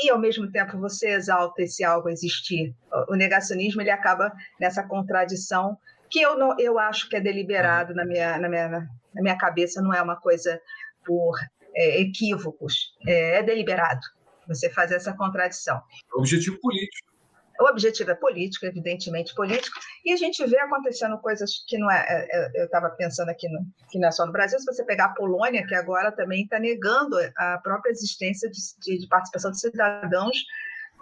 [0.00, 2.74] e ao mesmo tempo você exalta esse algo existir.
[3.08, 5.76] O negacionismo ele acaba nessa contradição
[6.10, 9.82] que eu não, eu acho que é deliberado na minha, na minha, na minha cabeça,
[9.82, 10.60] não é uma coisa
[11.04, 11.38] por
[11.74, 14.00] é, equívocos, é, é deliberado
[14.46, 15.80] você fazer essa contradição.
[16.14, 17.15] Objetivo político.
[17.60, 22.04] O objetivo é político, evidentemente político, e a gente vê acontecendo coisas que não é.
[22.08, 24.84] é, é eu estava pensando aqui, no, que não é só no Brasil, se você
[24.84, 29.50] pegar a Polônia, que agora também está negando a própria existência de, de, de participação
[29.50, 30.36] de cidadãos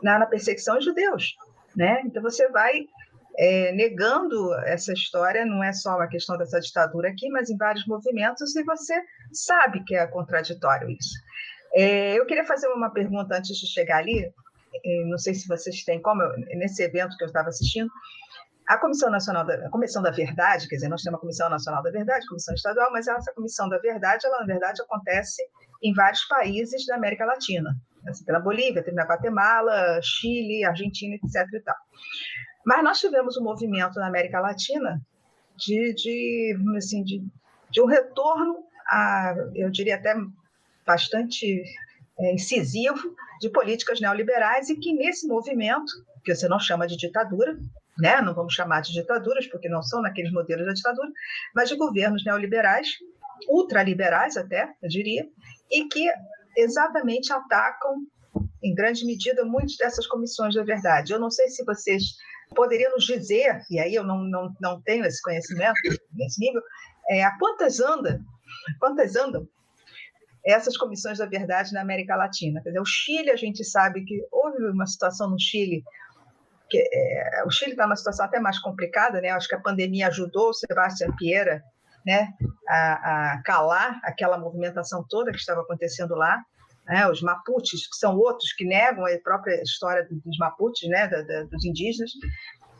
[0.02, 1.36] na, na, perseguição aos judeus.
[1.76, 2.02] Né?
[2.05, 2.86] Então você vai
[3.36, 7.86] é, negando essa história, não é só uma questão dessa ditadura aqui, mas em vários
[7.86, 9.02] movimentos, e você
[9.32, 11.14] sabe que é contraditório isso.
[11.74, 14.32] É, eu queria fazer uma pergunta antes de chegar ali,
[15.06, 16.22] não sei se vocês têm, como
[16.56, 17.90] nesse evento que eu estava assistindo,
[18.68, 21.82] a Comissão Nacional da a Comissão da Verdade, quer dizer, nós temos a Comissão Nacional
[21.82, 25.42] da Verdade, Comissão Estadual, mas essa Comissão da Verdade, ela na verdade acontece
[25.82, 27.76] em vários países da América Latina.
[28.08, 31.46] Assim, na Bolívia, tem na Guatemala, Chile, Argentina, etc.
[31.52, 31.76] E tal.
[32.64, 35.00] Mas nós tivemos um movimento na América Latina
[35.56, 37.22] de, de, assim, de,
[37.70, 40.14] de um retorno a, eu diria até
[40.86, 41.64] bastante é,
[42.18, 42.98] incisivo
[43.40, 45.92] de políticas neoliberais e que nesse movimento,
[46.24, 47.56] que você não chama de ditadura,
[47.98, 48.20] né?
[48.20, 51.08] não vamos chamar de ditaduras, porque não são naqueles modelos da ditadura,
[51.54, 52.88] mas de governos neoliberais,
[53.48, 55.26] ultraliberais até, eu diria,
[55.70, 56.08] e que
[56.56, 58.06] exatamente atacam,
[58.62, 61.12] em grande medida, muitas dessas comissões da verdade.
[61.12, 62.02] Eu não sei se vocês
[62.54, 65.78] poderiam nos dizer, e aí eu não, não, não tenho esse conhecimento
[66.12, 66.62] nesse nível,
[67.10, 68.20] é, a quantas anda,
[68.80, 69.46] quantas andam
[70.45, 72.61] essas comissões da verdade na América Latina.
[72.62, 75.82] Quer dizer, o Chile, a gente sabe que houve uma situação no Chile,
[76.68, 79.30] que é, o Chile está numa situação até mais complicada, né?
[79.30, 81.62] Acho que a pandemia ajudou o Sebastião Pieira
[82.05, 82.28] né,
[82.68, 86.42] a, a calar aquela movimentação toda que estava acontecendo lá.
[86.86, 91.22] Né, os Mapuches, que são outros que negam a própria história dos Mapuches, né, da,
[91.22, 92.11] da, dos indígenas.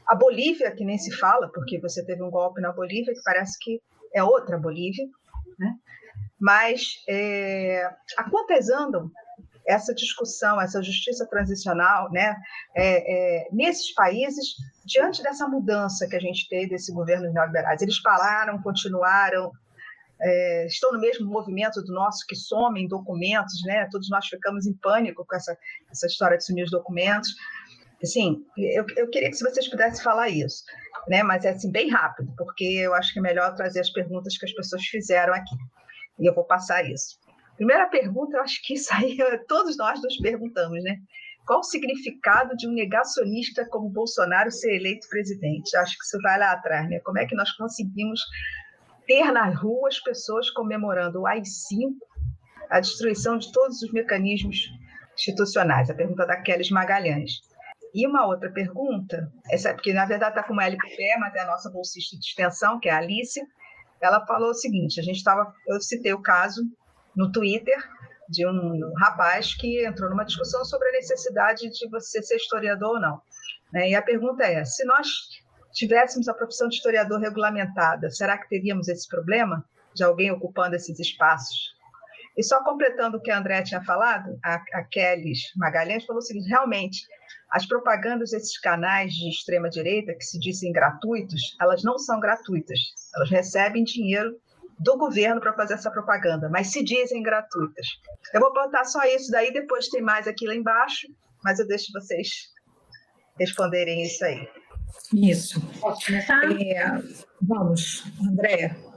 [0.07, 3.57] A Bolívia, que nem se fala, porque você teve um golpe na Bolívia que parece
[3.59, 3.81] que
[4.15, 5.07] é outra Bolívia.
[5.59, 5.73] Né?
[6.45, 7.88] Mas é,
[8.30, 9.11] quantas andam
[9.66, 12.36] essa discussão, essa justiça transicional, né,
[12.76, 17.80] é, é, nesses países, diante dessa mudança que a gente teve desse governo neoliberais?
[17.80, 19.51] Eles pararam, continuaram,
[20.20, 23.88] é, estão no mesmo movimento do nosso, que somem documentos, né?
[23.90, 25.57] Todos nós ficamos em pânico com essa,
[25.90, 27.30] essa história de sumir os documentos.
[28.03, 30.62] Assim, eu, eu queria que vocês pudessem falar isso,
[31.09, 31.22] né?
[31.22, 34.45] Mas é assim, bem rápido, porque eu acho que é melhor trazer as perguntas que
[34.45, 35.57] as pessoas fizeram aqui.
[36.19, 37.19] E eu vou passar isso.
[37.57, 40.97] Primeira pergunta, eu acho que isso aí todos nós nos perguntamos, né?
[41.47, 45.77] Qual o significado de um negacionista como Bolsonaro ser eleito presidente?
[45.77, 47.01] Acho que isso vai lá atrás, né?
[47.01, 48.21] Como é que nós conseguimos
[49.07, 51.97] ter nas ruas pessoas comemorando o AI-5,
[52.71, 54.71] a destruição de todos os mecanismos
[55.15, 55.91] institucionais?
[55.91, 57.43] A pergunta da Kelly Magalhães.
[57.95, 61.47] E uma outra pergunta, essa porque na verdade está com uma LPP, mas é a
[61.47, 63.41] nossa bolsista de extensão, que é a Alice
[64.05, 66.63] ela falou o seguinte: a gente estava, eu citei o caso
[67.17, 67.77] no Twitter
[68.29, 73.01] de um rapaz que entrou numa discussão sobre a necessidade de você ser historiador ou
[73.01, 73.21] não.
[73.73, 73.91] Né?
[73.91, 75.09] E a pergunta é: se nós
[75.73, 80.99] tivéssemos a profissão de historiador regulamentada, será que teríamos esse problema de alguém ocupando esses
[80.99, 81.75] espaços?
[82.37, 86.25] E só completando o que a André tinha falado, a, a Kelly Magalhães falou o
[86.25, 87.07] seguinte: realmente,
[87.51, 92.78] as propagandas desses canais de extrema direita que se dizem gratuitos, elas não são gratuitas.
[93.14, 94.37] Elas recebem dinheiro
[94.78, 97.87] do governo para fazer essa propaganda, mas se dizem gratuitas.
[98.32, 101.07] Eu vou botar só isso daí, depois tem mais aqui lá embaixo,
[101.45, 102.28] mas eu deixo vocês
[103.39, 104.49] responderem isso aí.
[105.12, 105.61] Isso.
[105.80, 106.43] Posso começar?
[106.61, 107.03] É,
[107.41, 108.93] vamos, Andréa.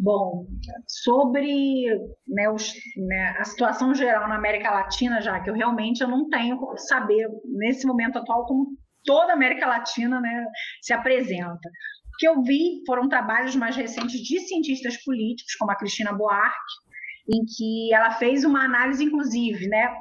[0.00, 0.46] Bom,
[0.86, 1.86] sobre
[2.26, 6.28] né, os, né, a situação geral na América Latina, já que eu realmente eu não
[6.28, 8.66] tenho como saber nesse momento atual como
[9.04, 10.46] toda a América Latina né,
[10.80, 11.68] se apresenta.
[12.14, 16.56] O que eu vi foram trabalhos mais recentes de cientistas políticos, como a Cristina Buarque,
[17.28, 19.94] em que ela fez uma análise, inclusive, né,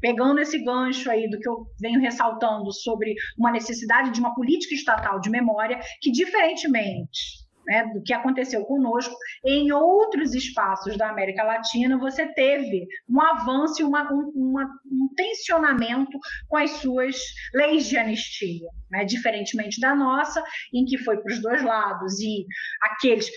[0.00, 4.74] pegando esse gancho aí do que eu venho ressaltando sobre uma necessidade de uma política
[4.74, 9.14] estatal de memória, que, diferentemente né, do que aconteceu conosco,
[9.44, 15.08] em outros espaços da América Latina, você teve um avanço e uma, um, uma, um
[15.14, 17.16] tensionamento com as suas
[17.54, 20.42] leis de anistia, né, diferentemente da nossa,
[20.72, 22.46] em que foi para os dois lados, e
[22.80, 23.30] aqueles.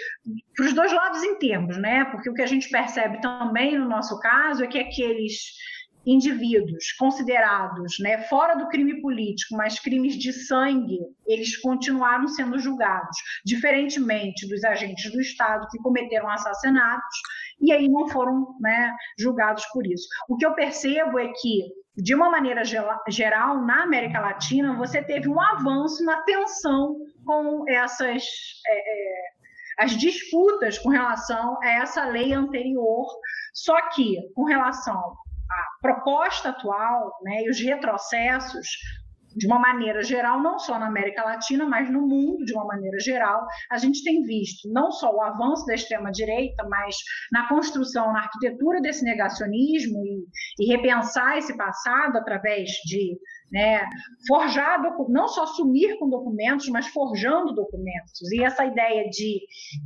[0.55, 3.89] para os dois lados em termos, né, porque o que a gente percebe também no
[3.89, 5.41] nosso caso é que aqueles
[6.05, 13.17] indivíduos considerados né, fora do crime político, mas crimes de sangue, eles continuaram sendo julgados,
[13.45, 17.17] diferentemente dos agentes do Estado que cometeram assassinatos
[17.59, 20.07] e aí não foram né, julgados por isso.
[20.27, 25.27] O que eu percebo é que de uma maneira geral, na América Latina, você teve
[25.27, 26.95] um avanço na tensão
[27.25, 28.23] com essas
[28.65, 29.31] é, é,
[29.77, 33.07] as disputas com relação a essa lei anterior,
[33.53, 35.15] só que com relação
[35.81, 38.67] proposta atual né, e os retrocessos,
[39.35, 42.99] de uma maneira geral, não só na América Latina, mas no mundo de uma maneira
[42.99, 46.95] geral, a gente tem visto não só o avanço da extrema-direita, mas
[47.31, 50.25] na construção, na arquitetura desse negacionismo e,
[50.59, 53.17] e repensar esse passado através de
[53.51, 53.85] né,
[54.27, 54.79] forjar,
[55.09, 58.31] não só sumir com documentos, mas forjando documentos.
[58.31, 59.41] E essa ideia de,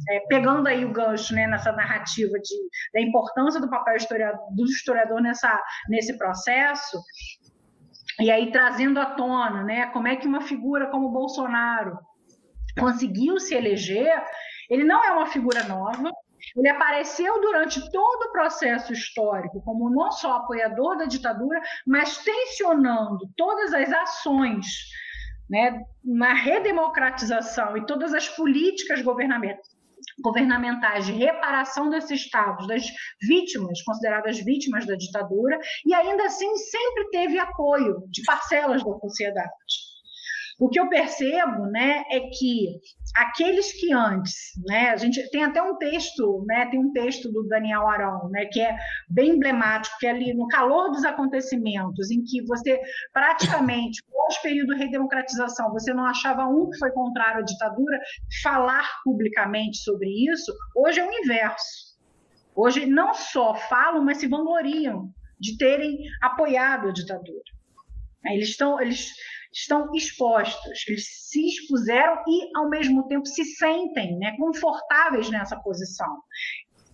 [0.09, 2.55] é, pegando aí o gancho né, nessa narrativa de,
[2.93, 6.99] da importância do papel historiador, do historiador nessa, nesse processo,
[8.19, 11.97] e aí trazendo à tona, né, como é que uma figura como Bolsonaro
[12.79, 14.23] conseguiu se eleger,
[14.69, 16.11] ele não é uma figura nova,
[16.55, 23.29] ele apareceu durante todo o processo histórico como não só apoiador da ditadura, mas tensionando
[23.35, 24.65] todas as ações
[25.49, 29.74] né, na redemocratização e todas as políticas governamentais
[30.21, 32.85] governamentais de reparação desses estados, das
[33.21, 39.84] vítimas, consideradas vítimas da ditadura, e ainda assim sempre teve apoio de parcelas da sociedade.
[40.57, 42.79] O que eu percebo, né, é que
[43.13, 47.45] aqueles que antes, né, a gente tem até um texto, né, tem um texto do
[47.47, 48.73] Daniel Arão, né, que é
[49.09, 52.79] bem emblemático, que é ali no calor dos acontecimentos, em que você
[53.11, 57.99] praticamente, pós-período de redemocratização, você não achava um que foi contrário à ditadura,
[58.41, 61.95] falar publicamente sobre isso, hoje é o inverso.
[62.55, 67.43] Hoje não só falam, mas se vangloriam de terem apoiado a ditadura.
[68.25, 69.11] Eles estão, eles
[69.55, 76.21] estão expostos, eles se expuseram e, ao mesmo tempo, se sentem né, confortáveis nessa posição.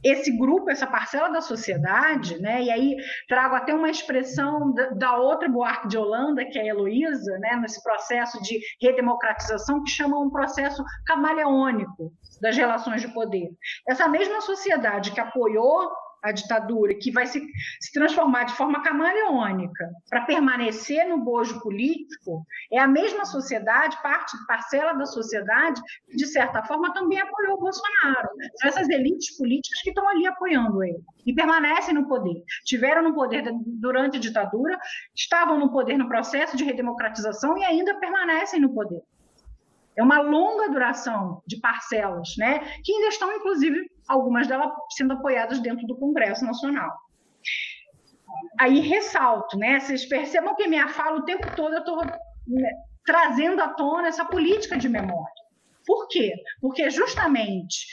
[0.04, 2.96] Esse grupo, essa parcela da sociedade, né, e aí
[3.28, 7.56] trago até uma expressão da, da outra Buarque de Holanda, que é a Heloísa, né,
[7.58, 13.50] nesse processo de redemocratização, que chama um processo camaleônico das relações de poder.
[13.88, 15.92] Essa mesma sociedade que apoiou
[16.22, 17.42] a ditadura, que vai se,
[17.80, 24.38] se transformar de forma camaleônica para permanecer no bojo político, é a mesma sociedade, parte,
[24.48, 28.30] parcela da sociedade, que, de certa forma, também apoiou o Bolsonaro.
[28.60, 32.44] São essas elites políticas que estão ali apoiando ele e permanecem no poder.
[32.66, 34.78] Tiveram no poder durante a ditadura,
[35.16, 39.02] estavam no poder no processo de redemocratização e ainda permanecem no poder.
[39.96, 42.60] É uma longa duração de parcelas, né?
[42.84, 46.92] que ainda estão, inclusive, algumas delas sendo apoiadas dentro do Congresso Nacional.
[48.60, 49.80] Aí ressalto, né?
[49.80, 52.72] Vocês percebam que minha fala o tempo todo eu estou né,
[53.06, 55.34] trazendo à tona essa política de memória.
[55.86, 56.34] Por quê?
[56.60, 57.86] Porque justamente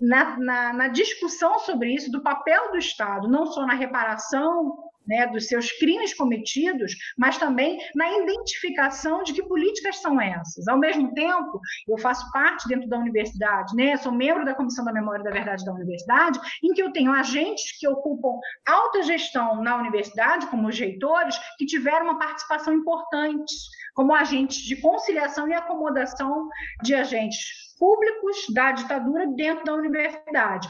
[0.00, 5.26] na, na, na, discussão sobre isso, do papel do Estado, não só na reparação né,
[5.26, 10.68] dos seus crimes cometidos, mas também na identificação de que políticas são essas.
[10.68, 14.92] Ao mesmo tempo, eu faço parte dentro da universidade, né, sou membro da Comissão da
[14.92, 19.62] Memória e da Verdade da universidade, em que eu tenho agentes que ocupam alta gestão
[19.62, 23.54] na universidade, como os reitores, que tiveram uma participação importante,
[23.94, 26.48] como agentes de conciliação e acomodação
[26.82, 30.68] de agentes públicos da ditadura dentro da universidade.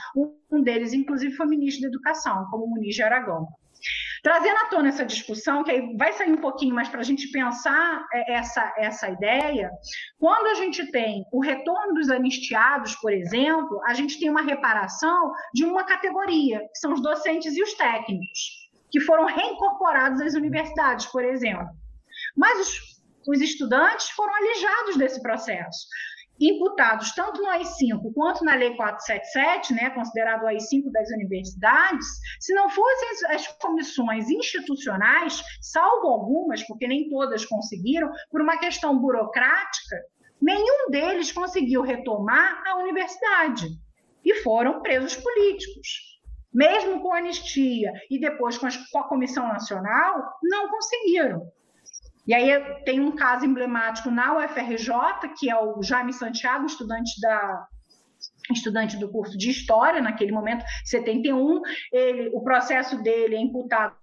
[0.51, 3.49] Um deles, inclusive, foi ministro da Educação, como Muniz de Aragão.
[4.23, 7.31] Trazendo à tona essa discussão, que aí vai sair um pouquinho mais para a gente
[7.31, 9.71] pensar é, essa, essa ideia,
[10.19, 15.33] quando a gente tem o retorno dos anistiados, por exemplo, a gente tem uma reparação
[15.55, 21.07] de uma categoria, que são os docentes e os técnicos, que foram reincorporados às universidades,
[21.07, 21.69] por exemplo.
[22.37, 22.79] Mas os,
[23.29, 25.87] os estudantes foram alijados desse processo
[26.41, 32.07] imputados tanto no AI-5 quanto na Lei 477, né, considerado o AI-5 das universidades,
[32.41, 38.99] se não fossem as comissões institucionais, salvo algumas, porque nem todas conseguiram, por uma questão
[38.99, 39.97] burocrática,
[40.41, 43.67] nenhum deles conseguiu retomar a universidade
[44.25, 46.09] e foram presos políticos.
[46.53, 48.67] Mesmo com anistia e depois com
[48.99, 51.43] a Comissão Nacional, não conseguiram.
[52.29, 54.91] E aí tem um caso emblemático na UFRJ,
[55.39, 57.67] que é o Jaime Santiago, estudante da
[58.51, 61.61] estudante do curso de História, naquele momento, 71,
[61.93, 63.95] ele, o processo dele é imputado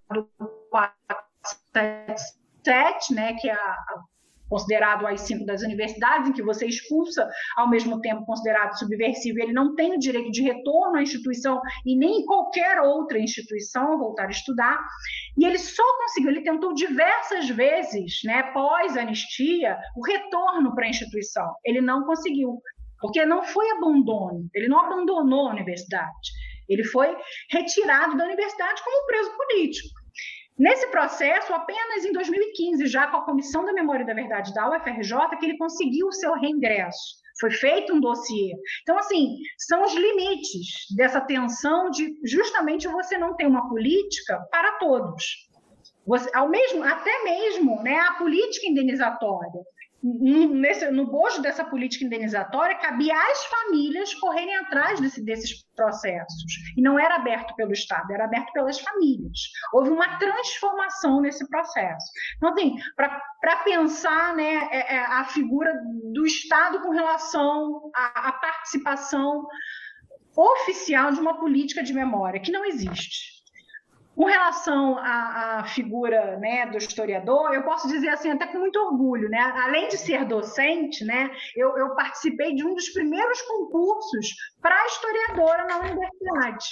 [0.70, 4.04] 477, né, que é a, a
[4.56, 9.52] considerado o AI-5 das universidades, em que você expulsa, ao mesmo tempo considerado subversivo, ele
[9.52, 14.28] não tem o direito de retorno à instituição e nem em qualquer outra instituição voltar
[14.28, 14.80] a estudar.
[15.38, 21.54] E ele só conseguiu, ele tentou diversas vezes, né, pós-anistia, o retorno para a instituição.
[21.66, 22.62] Ele não conseguiu,
[23.02, 26.32] porque não foi abandono, ele não abandonou a universidade.
[26.70, 27.14] Ele foi
[27.52, 30.05] retirado da universidade como preso político.
[30.58, 34.70] Nesse processo, apenas em 2015, já com a Comissão da Memória e da Verdade da
[34.70, 37.16] UFRJ, que ele conseguiu o seu reingresso.
[37.42, 38.54] Foi feito um dossiê.
[38.82, 44.78] Então, assim, são os limites dessa tensão de justamente você não ter uma política para
[44.78, 45.26] todos.
[46.08, 49.62] Você, ao mesmo, até mesmo né, a política indenizatória
[50.06, 56.54] nesse, no bojo dessa política indenizatória, cabia às famílias correrem atrás desse, desses processos.
[56.78, 59.40] E não era aberto pelo Estado, era aberto pelas famílias.
[59.74, 62.06] Houve uma transformação nesse processo.
[62.38, 65.74] Então, assim, para pensar né, é, é, a figura
[66.14, 69.48] do Estado com relação à, à participação
[70.38, 73.35] oficial de uma política de memória, que não existe.
[74.16, 78.80] Com relação à, à, figura né, do historiador, eu posso dizer assim, até com muito
[78.80, 79.40] orgulho, né?
[79.40, 84.30] além de ser docente, né, eu, eu participei de um dos primeiros concursos
[84.62, 86.66] para historiadora na universidade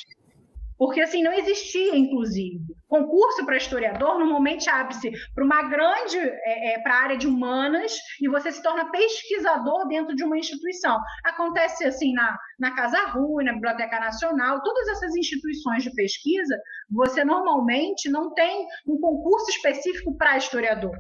[0.78, 2.60] porque assim não existia, inclusive.
[2.94, 7.92] Concurso para historiador normalmente abre-se para uma grande, é, é, para a área de humanas,
[8.22, 11.00] e você se torna pesquisador dentro de uma instituição.
[11.26, 16.56] Acontece assim na, na Casa Rui, na Biblioteca Nacional, todas essas instituições de pesquisa,
[16.88, 20.96] você normalmente não tem um concurso específico para historiador.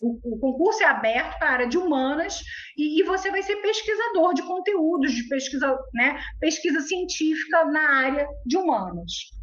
[0.00, 2.40] O, o, concurso é aberto para a área de humanas
[2.74, 8.26] e, e, você vai ser pesquisador de conteúdos, de pesquisa, né, pesquisa científica na área
[8.46, 9.34] de humanas.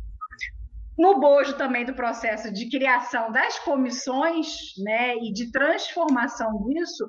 [1.01, 4.47] No bojo também do processo de criação das comissões
[4.77, 7.03] né, e de transformação disso,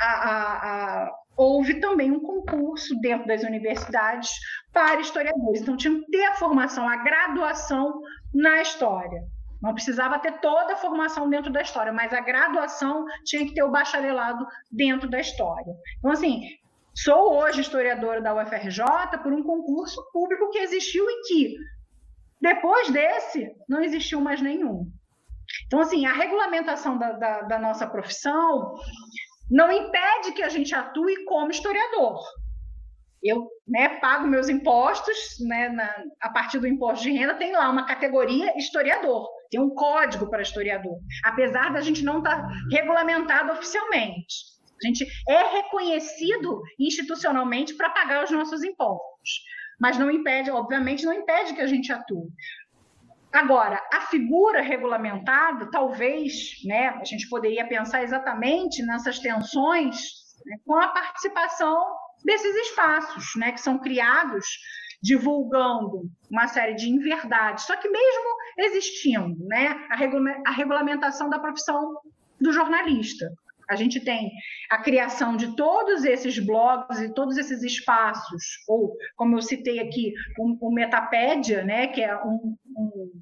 [0.00, 4.32] a, a, a, houve também um concurso dentro das universidades
[4.72, 5.62] para historiadores.
[5.62, 8.00] Então, tinha que ter a formação, a graduação
[8.34, 9.22] na história.
[9.62, 13.62] Não precisava ter toda a formação dentro da história, mas a graduação tinha que ter
[13.62, 15.72] o bacharelado dentro da história.
[15.98, 16.42] Então, assim,
[16.92, 18.82] sou hoje historiadora da UFRJ
[19.22, 21.56] por um concurso público que existiu e que,
[22.40, 24.90] depois desse, não existiu mais nenhum.
[25.66, 28.74] Então, assim, a regulamentação da, da, da nossa profissão
[29.50, 32.20] não impede que a gente atue como historiador
[33.22, 37.68] eu né, pago meus impostos, né, na, a partir do imposto de renda, tem lá
[37.68, 43.52] uma categoria historiador, tem um código para historiador, apesar da gente não estar tá regulamentado
[43.52, 44.50] oficialmente.
[44.82, 49.42] A gente é reconhecido institucionalmente para pagar os nossos impostos,
[49.80, 52.28] mas não impede, obviamente, não impede que a gente atue.
[53.32, 60.00] Agora, a figura regulamentada, talvez, né, a gente poderia pensar exatamente nessas tensões
[60.44, 61.80] né, com a participação
[62.24, 64.44] desses espaços, né, que são criados
[65.02, 67.64] divulgando uma série de inverdades.
[67.64, 69.94] Só que mesmo existindo, né, a,
[70.46, 72.00] a regulamentação da profissão
[72.40, 73.30] do jornalista,
[73.70, 74.30] a gente tem
[74.68, 80.12] a criação de todos esses blogs e todos esses espaços, ou, como eu citei aqui,
[80.38, 83.12] o, o Metapédia, né, que é um, um,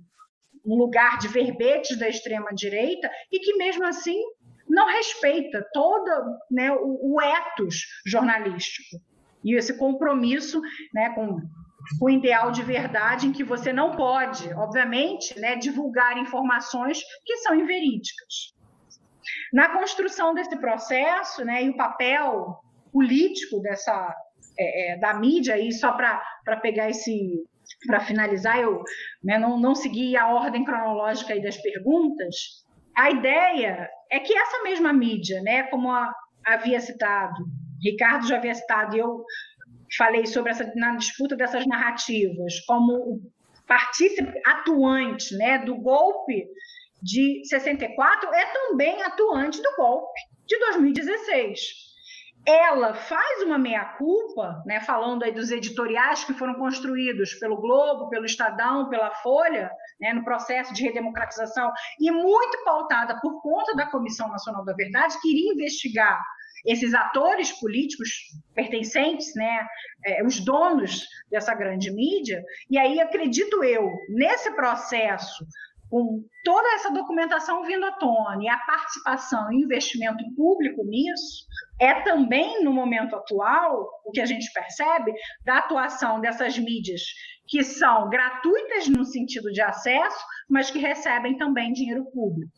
[0.66, 4.19] um lugar de verbetes da extrema-direita, e que, mesmo assim,
[4.66, 6.11] não respeita todo
[6.51, 8.99] né, o, o etos jornalístico
[9.45, 10.61] e esse compromisso
[10.93, 11.39] né, com
[12.01, 17.55] o ideal de verdade em que você não pode, obviamente, né, divulgar informações que são
[17.55, 18.57] inverídicas.
[19.53, 22.59] Na construção desse processo, né, e o papel
[22.93, 24.15] político dessa
[24.59, 27.45] é, é, da mídia, e só para pegar esse
[27.87, 28.83] para finalizar, eu
[29.23, 32.65] né, não, não segui a ordem cronológica das perguntas,
[32.97, 36.12] a ideia é que essa mesma mídia, né, como a,
[36.45, 37.45] havia citado,
[37.83, 39.23] Ricardo já havia citado, e eu
[39.97, 43.20] falei sobre essa na disputa dessas narrativas, como
[43.66, 46.49] partícipe atuante né, do golpe
[47.03, 51.89] de 64, é também atuante do golpe de 2016
[52.49, 58.25] ela faz uma meia-culpa, né, falando aí dos editoriais que foram construídos pelo Globo, pelo
[58.25, 59.70] Estadão, pela Folha,
[60.01, 61.70] né, no processo de redemocratização,
[62.01, 66.19] e muito pautada por conta da Comissão Nacional da Verdade, que iria investigar
[66.65, 68.09] esses atores políticos
[68.55, 69.66] pertencentes, né,
[70.07, 75.45] é, os donos dessa grande mídia, e aí acredito eu, nesse processo
[75.90, 81.47] com toda essa documentação vindo à tona e a participação e investimento público nisso,
[81.81, 85.12] é também, no momento atual, o que a gente percebe
[85.44, 87.02] da atuação dessas mídias
[87.47, 92.52] que são gratuitas no sentido de acesso, mas que recebem também dinheiro público.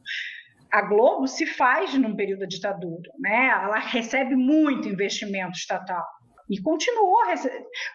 [0.72, 3.48] A Globo se faz num período da ditadura, né?
[3.48, 6.04] ela recebe muito investimento estatal
[6.50, 7.20] e continuou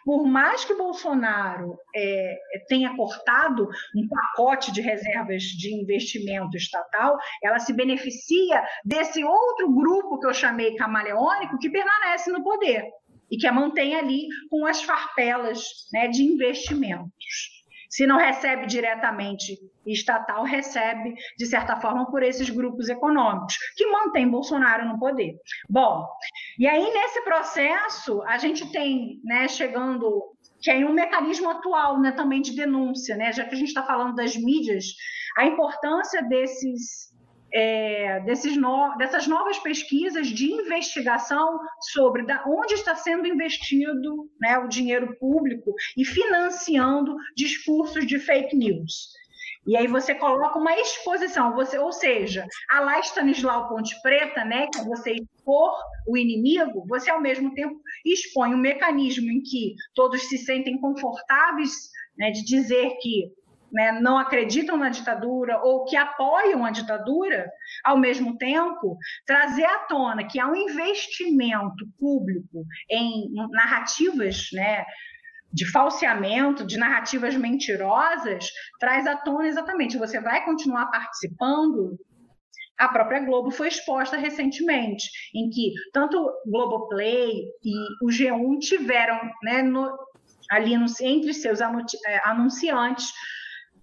[0.06, 2.38] por mais que Bolsonaro é,
[2.68, 10.20] tenha cortado um pacote de reservas de investimento estatal, ela se beneficia desse outro grupo
[10.20, 12.86] que eu chamei camaleônico que permanece no poder
[13.30, 17.65] e que a mantém ali com as farpelas né, de investimentos.
[17.90, 24.30] Se não recebe diretamente estatal, recebe, de certa forma, por esses grupos econômicos, que mantêm
[24.30, 25.36] Bolsonaro no poder.
[25.70, 26.08] Bom,
[26.58, 32.12] e aí nesse processo, a gente tem, né, chegando que é um mecanismo atual né,
[32.12, 34.86] também de denúncia, né, já que a gente está falando das mídias,
[35.38, 37.14] a importância desses
[37.56, 41.58] é, desses no, dessas novas pesquisas de investigação
[41.94, 48.54] sobre da onde está sendo investido né, o dinheiro público e financiando discursos de fake
[48.58, 49.16] news.
[49.66, 54.68] E aí você coloca uma exposição, você, ou seja, a lá Stanislau Ponte Preta, né,
[54.68, 55.74] que é você expor
[56.06, 61.90] o inimigo, você ao mesmo tempo expõe um mecanismo em que todos se sentem confortáveis
[62.18, 63.32] né, de dizer que
[63.76, 67.52] né, não acreditam na ditadura ou que apoiam a ditadura,
[67.84, 74.86] ao mesmo tempo, trazer à tona que há um investimento público em narrativas né,
[75.52, 78.48] de falseamento, de narrativas mentirosas,
[78.80, 82.00] traz à tona exatamente, você vai continuar participando?
[82.78, 89.62] A própria Globo foi exposta recentemente, em que tanto Globoplay e o G1 tiveram né,
[89.62, 89.98] no,
[90.50, 93.12] ali no, entre seus é, anunciantes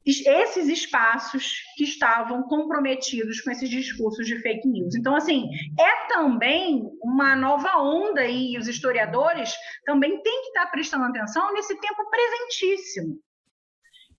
[0.05, 4.95] esses espaços que estavam comprometidos com esses discursos de fake news.
[4.97, 5.49] Então, assim,
[5.79, 9.55] é também uma nova onda e os historiadores
[9.85, 13.19] também têm que estar prestando atenção nesse tempo presentíssimo.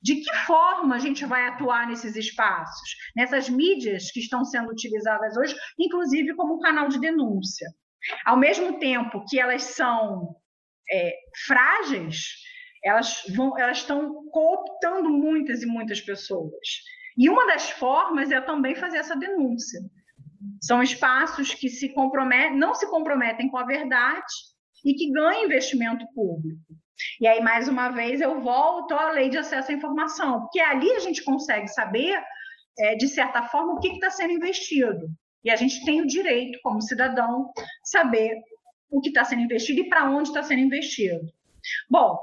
[0.02, 5.38] De que forma a gente vai atuar nesses espaços, nessas mídias que estão sendo utilizadas
[5.38, 7.68] hoje, inclusive como um canal de denúncia?
[8.26, 10.36] Ao mesmo tempo que elas são
[10.92, 11.14] é,
[11.46, 12.43] frágeis,
[12.84, 16.68] elas vão, elas estão cooptando muitas e muitas pessoas.
[17.18, 19.80] E uma das formas é também fazer essa denúncia.
[20.62, 24.34] São espaços que se comprometem, não se comprometem com a verdade
[24.84, 26.60] e que ganham investimento público.
[27.20, 30.92] E aí, mais uma vez, eu volto à lei de acesso à informação, porque ali
[30.92, 32.22] a gente consegue saber,
[32.78, 35.08] é, de certa forma, o que está sendo investido.
[35.44, 37.52] E a gente tem o direito, como cidadão,
[37.84, 38.36] saber
[38.90, 41.26] o que está sendo investido e para onde está sendo investido.
[41.90, 42.18] Bom,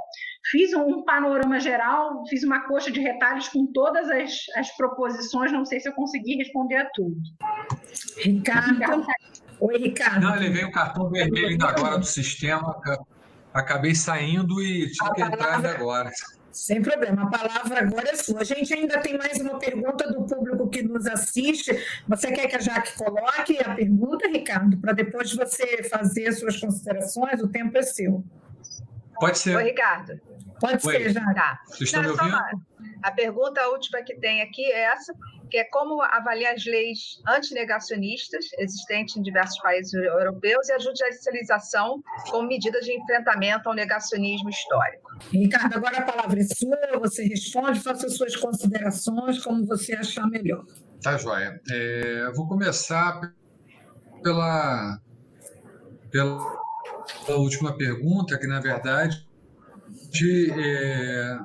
[0.45, 5.65] fiz um panorama geral, fiz uma coxa de retalhos com todas as, as proposições, não
[5.65, 7.17] sei se eu consegui responder a tudo.
[8.19, 9.07] Ricardo.
[9.61, 10.23] Oi, Ricardo.
[10.23, 12.81] Não, ele veio o cartão vermelho ainda agora do sistema,
[13.53, 16.11] acabei saindo e tive que entrar ainda agora.
[16.53, 18.41] Sem problema, a palavra agora é sua.
[18.41, 21.71] A gente ainda tem mais uma pergunta do público que nos assiste.
[22.09, 27.41] Você quer que a Jaque coloque a pergunta, Ricardo, para depois você fazer suas considerações?
[27.41, 28.25] O tempo é seu.
[29.21, 29.57] Pode ser.
[29.57, 30.19] Oi, Ricardo.
[30.61, 30.99] Pode Oi.
[30.99, 31.35] ser, já.
[31.35, 31.61] Tá.
[31.67, 32.39] Vocês estão Não, me ouvindo?
[33.03, 35.15] A pergunta última que tem aqui é essa,
[35.51, 42.03] que é como avaliar as leis antinegacionistas existentes em diversos países europeus e a judicialização
[42.31, 45.11] como medida de enfrentamento ao negacionismo histórico.
[45.33, 50.65] Ricardo, agora a palavra é sua, você responde, faça suas considerações, como você achar melhor.
[51.03, 51.59] Tá, joia.
[51.71, 53.21] É, vou começar
[54.23, 54.99] pela,
[56.11, 56.60] pela
[57.29, 59.27] a última pergunta, que na verdade
[60.53, 61.39] é,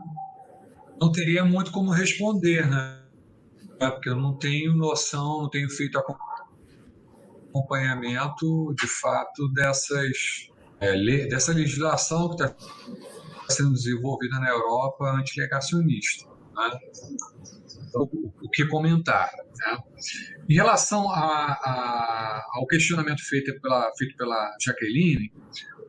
[0.99, 3.01] não teria muito como responder, né?
[3.77, 5.99] Porque eu não tenho noção, não tenho feito
[7.51, 12.55] acompanhamento de fato dessas é, dessa legislação que está
[13.49, 16.29] sendo desenvolvida na Europa antilegacionista.
[16.55, 16.79] Né?
[17.95, 18.09] Então,
[18.43, 19.31] o que comentar?
[19.57, 19.77] Né?
[20.49, 25.31] Em relação a, a, ao questionamento feito pela, feito pela Jaqueline,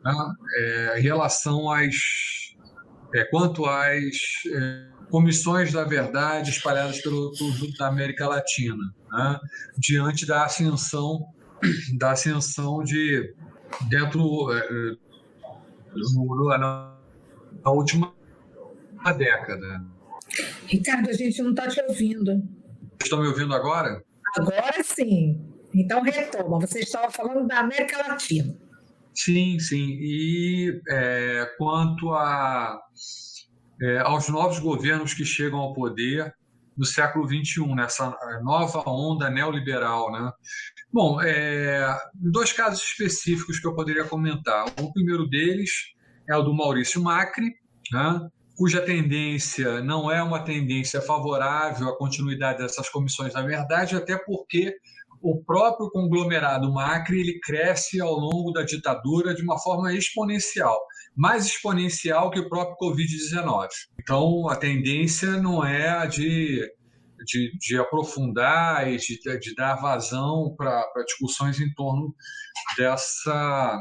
[0.05, 0.15] né,
[0.57, 1.97] é, em relação às.
[3.15, 4.17] É, quanto às
[4.53, 9.41] é, comissões da verdade espalhadas pelo conjunto da América Latina, né,
[9.79, 11.27] diante da ascensão
[11.97, 13.35] da ascensão de
[13.89, 14.97] dentro é,
[16.15, 16.99] no, na,
[17.65, 18.13] na última
[19.17, 19.96] década.
[20.67, 22.43] Ricardo, a gente não está te ouvindo.
[23.03, 24.03] Estão me ouvindo agora?
[24.37, 25.41] Agora sim.
[25.75, 26.61] Então retoma.
[26.61, 28.57] Você estava falando da América Latina.
[29.15, 29.99] Sim, sim.
[30.01, 32.79] E é, quanto a,
[33.81, 36.35] é, aos novos governos que chegam ao poder
[36.77, 40.31] no século XXI, nessa nova onda neoliberal, né?
[40.93, 44.67] Bom, é, dois casos específicos que eu poderia comentar.
[44.81, 45.71] O primeiro deles
[46.29, 47.55] é o do Maurício Macri,
[47.91, 48.29] né?
[48.57, 54.75] Cuja tendência não é uma tendência favorável à continuidade dessas comissões, na verdade, até porque
[55.23, 60.79] o próprio conglomerado Macri ele cresce ao longo da ditadura de uma forma exponencial,
[61.15, 63.69] mais exponencial que o próprio Covid-19.
[64.01, 66.61] Então, a tendência não é a de,
[67.25, 72.15] de, de aprofundar e de, de dar vazão para discussões em torno
[72.77, 73.79] dessa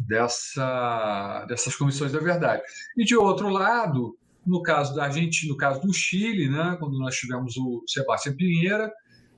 [0.00, 2.62] dessa, dessas comissões da verdade.
[2.96, 7.14] E, de outro lado, No caso da Argentina, no caso do Chile, né, quando nós
[7.14, 8.92] tivemos o Sebastião Pinheira,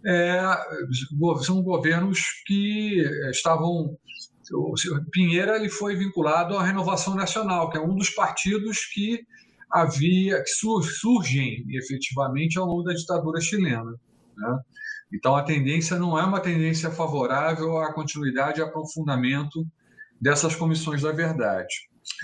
[0.07, 0.41] é,
[1.43, 3.97] são governos que estavam.
[4.53, 4.75] O
[5.11, 9.27] Pinheira ele foi vinculado à Renovação Nacional, que é um dos partidos que
[9.71, 13.99] havia que surgem efetivamente ao longo da ditadura chilena.
[14.37, 14.59] Né?
[15.13, 19.67] Então a tendência não é uma tendência favorável à continuidade e aprofundamento
[20.21, 21.75] dessas comissões da verdade.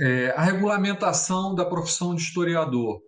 [0.01, 3.03] É, a regulamentação da profissão de historiador.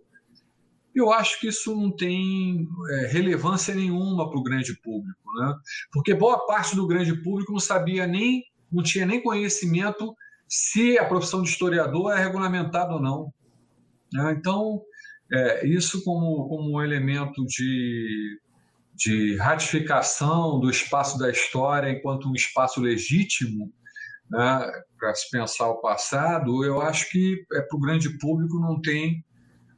[0.95, 5.55] Eu acho que isso não tem é, relevância nenhuma para o grande público, né?
[5.91, 10.15] porque boa parte do grande público não sabia nem, não tinha nem conhecimento
[10.47, 13.33] se a profissão de historiador é regulamentada ou não.
[14.13, 14.35] Né?
[14.37, 14.83] Então,
[15.31, 18.39] é, isso como, como um elemento de,
[18.93, 23.73] de ratificação do espaço da história enquanto um espaço legítimo,
[24.33, 28.81] né, para se pensar o passado, eu acho que é, para o grande público não
[28.81, 29.23] tem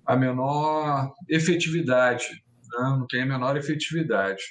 [0.05, 2.25] a menor efetividade,
[2.71, 2.95] né?
[2.97, 4.41] não tem a menor efetividade.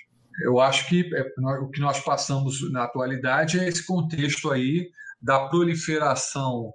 [0.43, 1.23] Eu acho que é,
[1.59, 4.91] o que nós passamos na atualidade é esse contexto aí
[5.23, 6.75] da proliferação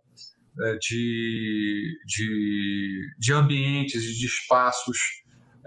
[0.61, 4.97] é, de, de, de ambientes de espaços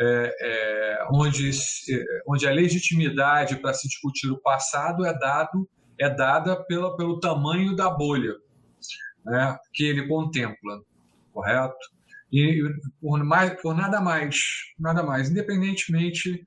[0.00, 5.68] é, é, onde, é, onde a legitimidade para se discutir o passado é dado
[6.02, 8.34] é dada pela, pelo tamanho da bolha
[9.24, 10.82] né, que ele contempla,
[11.32, 11.76] correto?
[12.32, 12.62] E
[13.00, 14.36] por, mais, por nada mais,
[14.78, 16.44] nada mais, independentemente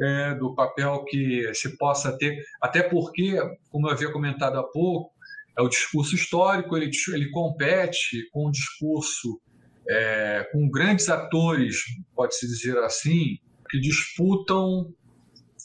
[0.00, 3.38] é, do papel que se possa ter, até porque,
[3.70, 5.12] como eu havia comentado há pouco,
[5.56, 9.40] é o discurso histórico, ele, ele compete com o discurso,
[9.88, 11.82] é, com grandes atores,
[12.14, 13.38] pode-se dizer assim,
[13.70, 14.92] que disputam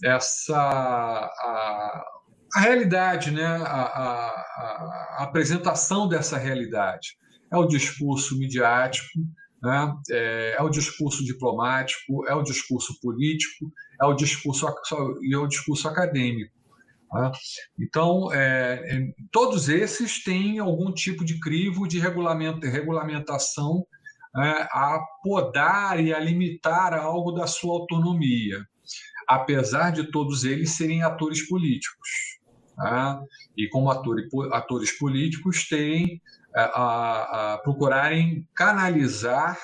[0.04, 2.06] essa a,
[2.56, 3.46] a realidade, né?
[3.46, 4.28] A, a,
[5.18, 7.18] a, apresentação dessa realidade.
[7.52, 9.20] É o discurso midiático,
[9.62, 9.94] né?
[10.12, 13.72] é, é, o discurso diplomático, é o discurso político,
[14.02, 14.68] é o discurso
[15.22, 16.54] e é o discurso acadêmico.
[17.14, 17.32] Né?
[17.80, 23.86] Então, é, é, todos esses têm algum tipo de crivo de regulamento, regulamentação
[24.36, 28.66] é, a podar e a limitar algo da sua autonomia,
[29.28, 32.33] apesar de todos eles serem atores políticos.
[32.76, 33.22] Tá?
[33.56, 36.22] E como atores, atores políticos têm
[36.56, 39.58] é, a, a, procurarem canalizar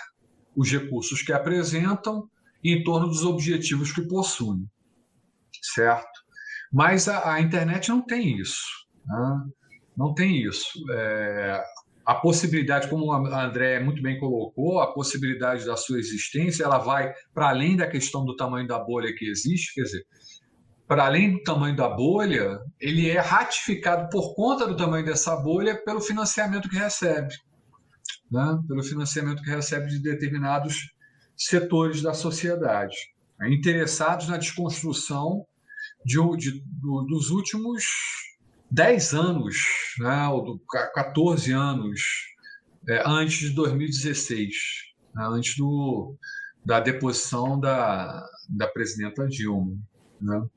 [0.56, 2.30] os recursos que apresentam
[2.64, 4.70] em torno dos objetivos que possuem,
[5.74, 6.20] certo?
[6.72, 8.62] Mas a, a internet não tem isso,
[9.06, 9.44] né?
[9.98, 10.70] não tem isso.
[10.92, 11.64] É,
[12.06, 17.14] a possibilidade, como a André muito bem colocou, a possibilidade da sua existência, ela vai
[17.34, 20.06] para além da questão do tamanho da bolha que existe, quer dizer,
[20.90, 25.78] para além do tamanho da bolha, ele é ratificado por conta do tamanho dessa bolha
[25.86, 27.32] pelo financiamento que recebe,
[28.32, 28.60] né?
[28.68, 30.92] pelo financiamento que recebe de determinados
[31.38, 32.96] setores da sociedade,
[33.40, 33.54] né?
[33.54, 35.46] interessados na desconstrução
[36.04, 37.84] de, de, do, dos últimos
[38.72, 39.58] 10 anos,
[40.00, 40.28] né?
[40.30, 40.60] ou do,
[40.96, 42.02] 14 anos
[42.88, 44.56] é, antes de 2016,
[45.14, 45.24] né?
[45.30, 46.16] antes do,
[46.66, 49.78] da deposição da, da presidenta Dilma.
[50.20, 50.50] Né?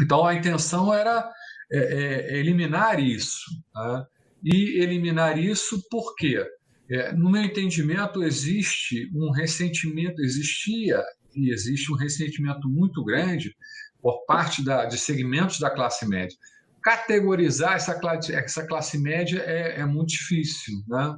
[0.00, 1.30] Então, a intenção era
[1.70, 3.44] é, é, eliminar isso.
[3.72, 4.06] Tá?
[4.44, 6.44] E eliminar isso por quê?
[6.90, 11.02] É, no meu entendimento, existe um ressentimento, existia
[11.34, 13.54] e existe um ressentimento muito grande
[14.00, 16.36] por parte da, de segmentos da classe média.
[16.82, 21.16] Categorizar essa classe, essa classe média é, é muito difícil, né?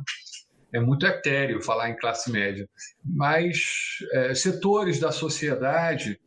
[0.74, 2.68] é muito etéreo falar em classe média,
[3.04, 3.58] mas
[4.12, 6.20] é, setores da sociedade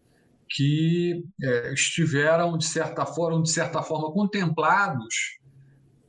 [0.50, 5.38] que é, estiveram, de certa forma, de certa forma contemplados,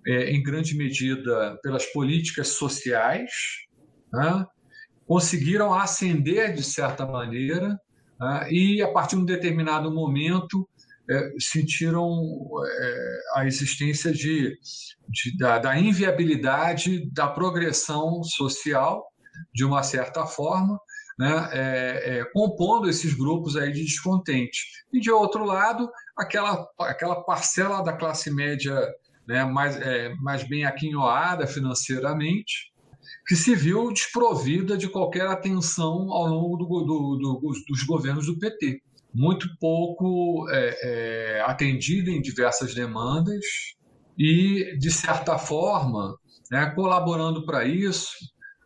[0.06, 3.30] é, em grande medida, pelas políticas sociais,
[4.12, 4.46] né?
[5.06, 7.78] conseguiram ascender, de certa maneira,
[8.20, 8.48] né?
[8.50, 10.68] e, a partir de um determinado momento,
[11.10, 12.20] é, sentiram
[12.66, 14.58] é, a existência de,
[15.08, 19.06] de da, da inviabilidade da progressão social,
[19.54, 20.78] de uma certa forma,
[21.18, 24.60] né, é, é, compondo esses grupos aí de descontente.
[24.92, 28.74] E, de outro lado, aquela, aquela parcela da classe média
[29.26, 32.72] né, mais, é, mais bem aquinhoada financeiramente,
[33.26, 38.38] que se viu desprovida de qualquer atenção ao longo do, do, do, dos governos do
[38.38, 38.80] PT.
[39.12, 43.44] Muito pouco é, é, atendido em diversas demandas
[44.16, 46.16] e, de certa forma,
[46.50, 48.08] né, colaborando para isso,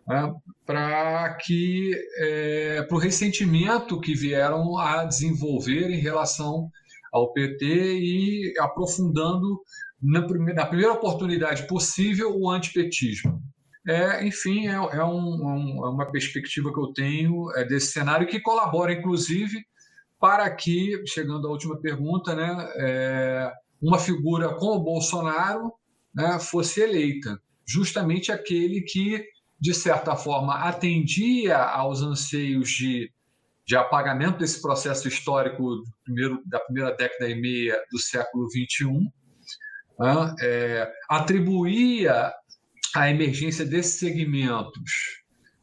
[0.06, 0.32] né,
[0.66, 6.70] para que é, para o ressentimento que vieram a desenvolver em relação
[7.12, 9.60] ao PT e aprofundando
[10.02, 13.40] na primeira, na primeira oportunidade possível o antipetismo.
[13.86, 18.26] é, enfim, é, é, um, um, é, uma perspectiva que eu tenho é, desse cenário
[18.26, 19.64] que colabora, inclusive,
[20.20, 25.72] para que, chegando à última pergunta, né, é, uma figura como o Bolsonaro
[26.14, 29.24] né, fosse eleita, justamente aquele que,
[29.62, 33.12] de certa forma, atendia aos anseios de,
[33.64, 39.08] de apagamento desse processo histórico primeiro, da primeira década e meia do século XXI,
[40.00, 42.34] né, é, atribuía
[42.96, 45.22] a emergência desses segmentos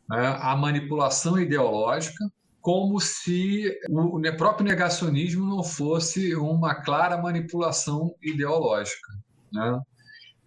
[0.10, 2.24] né, à manipulação ideológica,
[2.62, 9.12] como se o próprio negacionismo não fosse uma clara manipulação ideológica.
[9.52, 9.82] Né?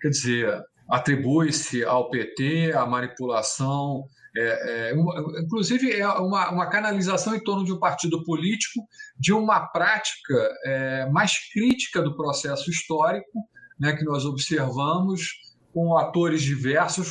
[0.01, 4.05] Quer dizer, atribui-se ao PT a manipulação,
[4.37, 8.87] é, é, uma, inclusive é uma, uma, canalização em torno de um partido político,
[9.19, 13.49] de uma prática é, mais crítica do processo histórico,
[13.81, 15.31] né, que nós observamos
[15.73, 17.09] com atores diversos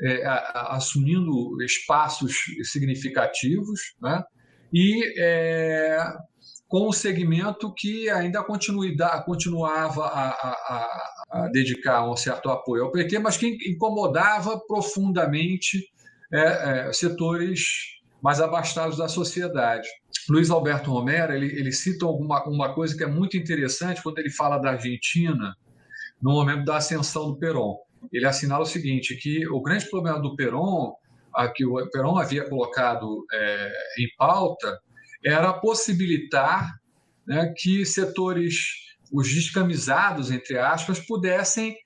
[0.00, 4.22] é, a, assumindo espaços significativos, né?
[4.72, 5.98] e é,
[6.68, 11.19] com um segmento que ainda continuava a, a,
[11.52, 15.88] dedicar um certo apoio ao PT, mas que incomodava profundamente
[16.32, 16.40] é,
[16.88, 17.60] é, setores
[18.22, 19.88] mais abastados da sociedade.
[20.28, 24.30] Luiz Alberto Romero ele, ele cita alguma, uma coisa que é muito interessante quando ele
[24.30, 25.54] fala da Argentina
[26.20, 27.76] no momento da ascensão do Perón
[28.12, 30.94] ele assinala o seguinte, que o grande problema do Peron,
[31.34, 34.80] a que o Peron havia colocado é, em pauta,
[35.24, 36.70] era possibilitar
[37.26, 38.54] né, que setores,
[39.12, 41.76] os descamisados, entre aspas, pudessem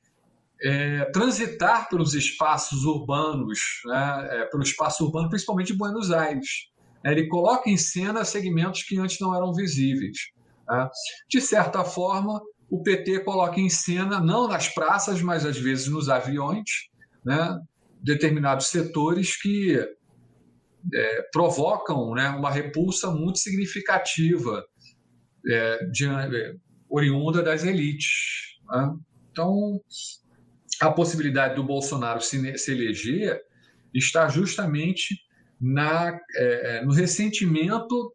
[0.62, 6.70] é, transitar pelos espaços urbanos, né, é, pelo espaço urbano, principalmente de Buenos Aires.
[7.04, 10.16] Ele coloca em cena segmentos que antes não eram visíveis.
[10.68, 10.88] Né?
[11.28, 12.40] De certa forma,
[12.70, 16.64] o PT coloca em cena, não nas praças, mas às vezes nos aviões,
[17.24, 17.58] né,
[18.02, 19.78] determinados setores que
[20.94, 24.64] é, provocam né, uma repulsa muito significativa
[25.46, 26.54] é, de, é,
[26.94, 28.56] oriunda das elites.
[28.70, 28.94] Né?
[29.30, 29.80] Então,
[30.80, 33.40] a possibilidade do Bolsonaro se, se eleger
[33.92, 35.16] está justamente
[35.60, 38.14] na, é, é, no ressentimento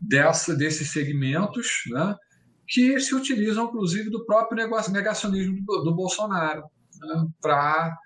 [0.00, 2.14] dessa, desses segmentos, né,
[2.68, 6.64] que se utilizam, inclusive, do próprio negacionismo do, do Bolsonaro
[7.00, 7.96] né, para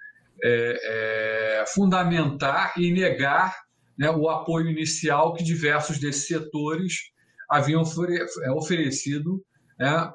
[0.43, 3.57] é, é, fundamentar e negar
[3.99, 6.95] né, o apoio inicial que diversos desses setores
[7.49, 7.83] haviam
[8.43, 9.43] é, oferecido
[9.79, 10.13] né,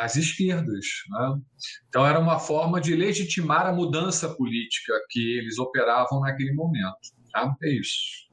[0.00, 0.84] às esquerdas.
[1.10, 1.40] Né?
[1.88, 6.96] Então, era uma forma de legitimar a mudança política que eles operavam naquele momento.
[7.32, 7.54] Tá?
[7.62, 8.26] É isso.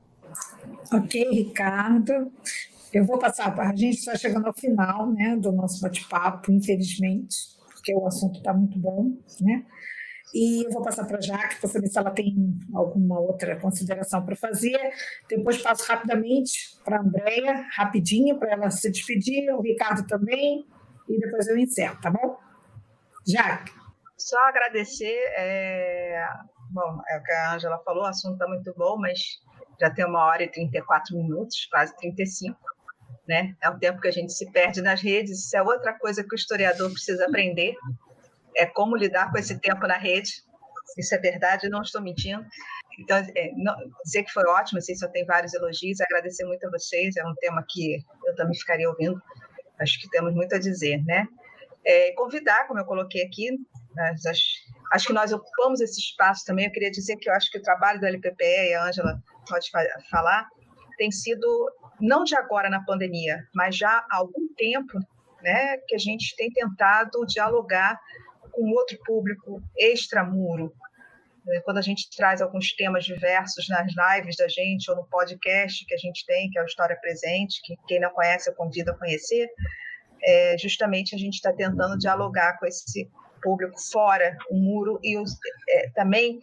[0.91, 2.31] Ok, Ricardo.
[2.91, 7.35] Eu vou passar, a gente está chegando ao final né, do nosso bate-papo, infelizmente,
[7.71, 9.65] porque o assunto está muito bom, né?
[10.33, 12.35] E eu vou passar para a Jaque para saber se ela tem
[12.73, 14.79] alguma outra consideração para fazer.
[15.29, 20.67] Depois passo rapidamente para a Andréia, rapidinho, para ela se despedir, o Ricardo também,
[21.07, 22.37] e depois eu encerro, tá bom?
[23.27, 23.71] Jaque.
[24.17, 25.19] Só agradecer.
[25.37, 26.25] É...
[26.71, 29.19] Bom, é o que a Angela falou, o assunto está muito bom, mas
[29.79, 32.57] já tem uma hora e 34 minutos, quase 35
[33.27, 33.55] né?
[33.61, 35.45] É um tempo que a gente se perde nas redes.
[35.45, 37.75] Isso é outra coisa que o historiador precisa aprender,
[38.57, 40.43] é como lidar com esse tempo na rede.
[40.97, 42.45] Isso é verdade, não estou mentindo.
[42.99, 46.69] Então, é, não, dizer que foi ótimo, assim, só tem vários elogios, agradecer muito a
[46.69, 49.19] vocês, é um tema que eu também ficaria ouvindo,
[49.79, 51.27] acho que temos muito a dizer, né?
[51.85, 53.49] É, convidar, como eu coloquei aqui,
[54.25, 54.39] as,
[54.91, 57.63] acho que nós ocupamos esse espaço também, eu queria dizer que eu acho que o
[57.63, 59.69] trabalho do LPPE, e a Ângela pode
[60.09, 60.47] falar,
[60.97, 61.47] tem sido
[61.99, 64.99] não de agora na pandemia, mas já há algum tempo,
[65.41, 67.99] né, que a gente tem tentado dialogar
[68.53, 70.73] com outro público extramuro.
[71.45, 75.85] Né, quando a gente traz alguns temas diversos nas lives da gente ou no podcast
[75.85, 78.91] que a gente tem, que é o História Presente, que quem não conhece eu convido
[78.91, 79.49] a conhecer,
[80.23, 83.09] é, justamente a gente está tentando dialogar com esse
[83.41, 85.37] público fora o muro e os,
[85.69, 86.39] é, também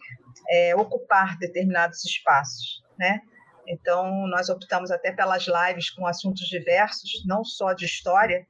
[0.49, 3.21] é, ocupar determinados espaços, né?
[3.67, 8.45] Então, nós optamos até pelas lives com assuntos diversos, não só de história,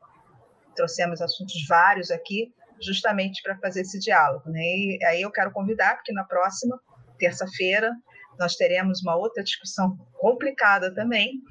[0.76, 4.50] trouxemos assuntos vários aqui, justamente para fazer esse diálogo.
[4.50, 4.62] Né?
[4.62, 6.80] E aí eu quero convidar, porque na próxima,
[7.18, 7.92] terça-feira,
[8.40, 11.42] nós teremos uma outra discussão complicada também,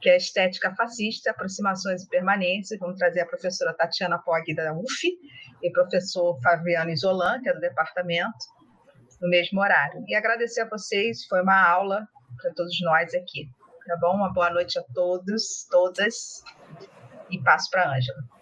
[0.00, 2.78] que é estética fascista, aproximações e permanências.
[2.80, 5.08] Vamos trazer a professora Tatiana Pog, da UF,
[5.62, 8.36] e o professor Fabiano Isolan, que é do departamento,
[9.20, 10.04] no mesmo horário.
[10.06, 12.06] E agradecer a vocês, foi uma aula
[12.40, 13.48] para todos nós aqui.
[13.86, 14.14] Tá bom?
[14.14, 16.42] Uma boa noite a todos, todas.
[17.30, 18.33] E passo para a Ângela.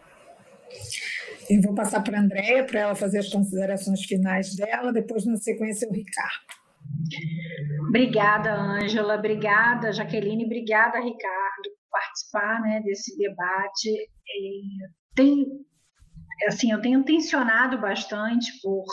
[1.50, 5.36] Eu vou passar para a Andréia para ela fazer as considerações finais dela, depois, na
[5.36, 6.62] sequência, o Ricardo.
[7.88, 13.90] Obrigada, Ângela, obrigada, Jaqueline, obrigada, Ricardo, por participar né, desse debate.
[13.90, 15.46] É, tem
[16.46, 18.84] assim, eu tenho tensionado bastante por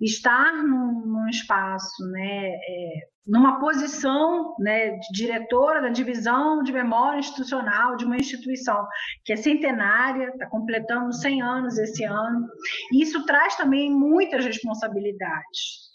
[0.00, 7.18] estar num, num espaço, né, é, numa posição né, de diretora da divisão de memória
[7.18, 8.86] institucional de uma instituição
[9.24, 12.46] que é centenária, está completando 100 anos esse ano,
[12.92, 15.90] e isso traz também muitas responsabilidades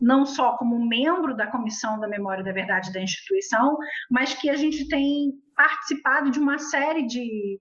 [0.00, 3.78] não só como membro da Comissão da Memória e da Verdade da instituição,
[4.10, 7.58] mas que a gente tem participado de uma série de,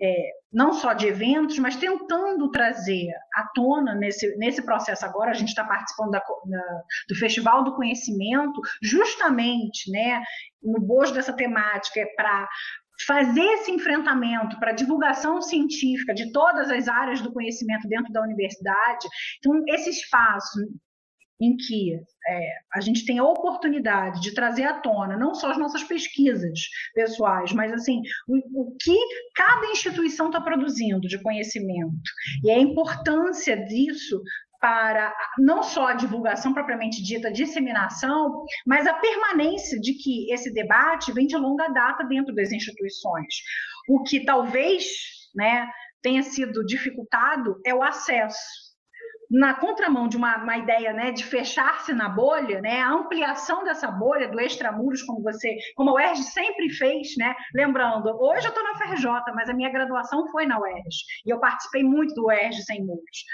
[0.00, 5.34] é, não só de eventos, mas tentando trazer à tona nesse, nesse processo agora, a
[5.34, 10.22] gente está participando da, da, do Festival do Conhecimento, justamente né,
[10.62, 12.48] no bojo dessa temática, é para
[13.04, 19.06] fazer esse enfrentamento para divulgação científica de todas as áreas do conhecimento dentro da universidade.
[19.38, 20.58] Então, esse espaço
[21.40, 21.94] em que
[22.28, 26.58] é, a gente tem a oportunidade de trazer à tona não só as nossas pesquisas
[26.94, 28.96] pessoais, mas assim o, o que
[29.34, 32.10] cada instituição está produzindo de conhecimento
[32.42, 34.20] e a importância disso
[34.58, 40.52] para não só a divulgação propriamente dita, a disseminação, mas a permanência de que esse
[40.52, 43.34] debate vem de longa data dentro das instituições.
[43.88, 44.84] O que talvez
[45.34, 45.68] né,
[46.02, 48.65] tenha sido dificultado é o acesso
[49.30, 53.90] na contramão de uma, uma ideia né, de fechar-se na bolha, né, a ampliação dessa
[53.90, 58.62] bolha do extramuros, como você, como a UERJ sempre fez, né, lembrando, hoje eu estou
[58.62, 60.96] na FRJ, mas a minha graduação foi na UERJ,
[61.26, 63.24] e eu participei muito do UERJ Sem Muros.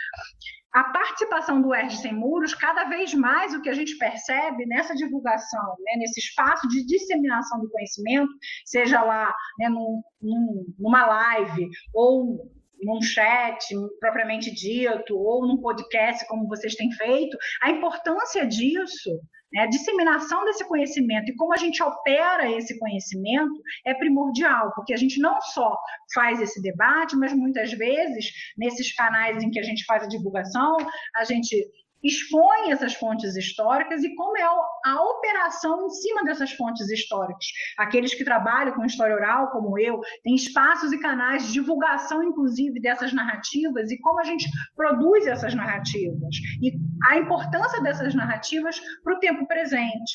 [0.72, 4.94] A participação do UERJ Sem Muros, cada vez mais o que a gente percebe nessa
[4.94, 8.30] divulgação, né, nesse espaço de disseminação do conhecimento,
[8.64, 12.50] seja lá né, num, num, numa live ou
[12.82, 13.64] num chat
[14.00, 19.10] propriamente dito, ou num podcast, como vocês têm feito, a importância disso,
[19.52, 24.94] né, a disseminação desse conhecimento e como a gente opera esse conhecimento é primordial, porque
[24.94, 25.76] a gente não só
[26.14, 30.76] faz esse debate, mas muitas vezes, nesses canais em que a gente faz a divulgação,
[31.16, 31.54] a gente
[32.02, 34.48] expõe essas fontes históricas e como é
[34.84, 37.46] a operação em cima dessas fontes históricas.
[37.78, 42.80] Aqueles que trabalham com história oral, como eu, têm espaços e canais de divulgação, inclusive,
[42.80, 46.72] dessas narrativas e como a gente produz essas narrativas e
[47.08, 50.12] a importância dessas narrativas para o tempo presente.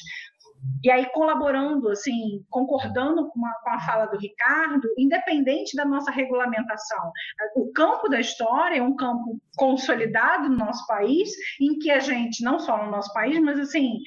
[0.84, 7.12] E aí, colaborando, assim, concordando com, com a fala do Ricardo, independente da nossa regulamentação,
[7.56, 11.30] o campo da história é um campo consolidado no nosso país,
[11.60, 14.00] em que a gente, não só no nosso país, mas assim,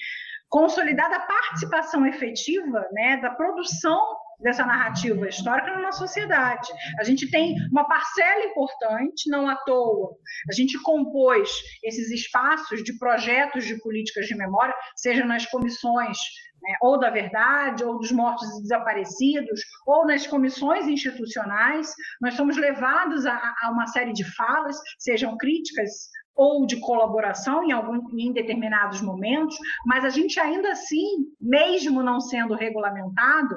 [0.51, 4.01] consolidada a participação efetiva né, da produção
[4.41, 6.69] dessa narrativa histórica nossa sociedade.
[6.99, 10.17] A gente tem uma parcela importante, não à toa.
[10.49, 11.51] A gente compôs
[11.85, 16.19] esses espaços de projetos de políticas de memória, seja nas comissões
[16.63, 21.93] né, ou da verdade, ou dos mortos e desaparecidos, ou nas comissões institucionais.
[22.21, 27.73] Nós somos levados a, a uma série de falas, sejam críticas ou de colaboração em,
[27.73, 33.57] algum, em determinados momentos, mas a gente ainda assim, mesmo não sendo regulamentado,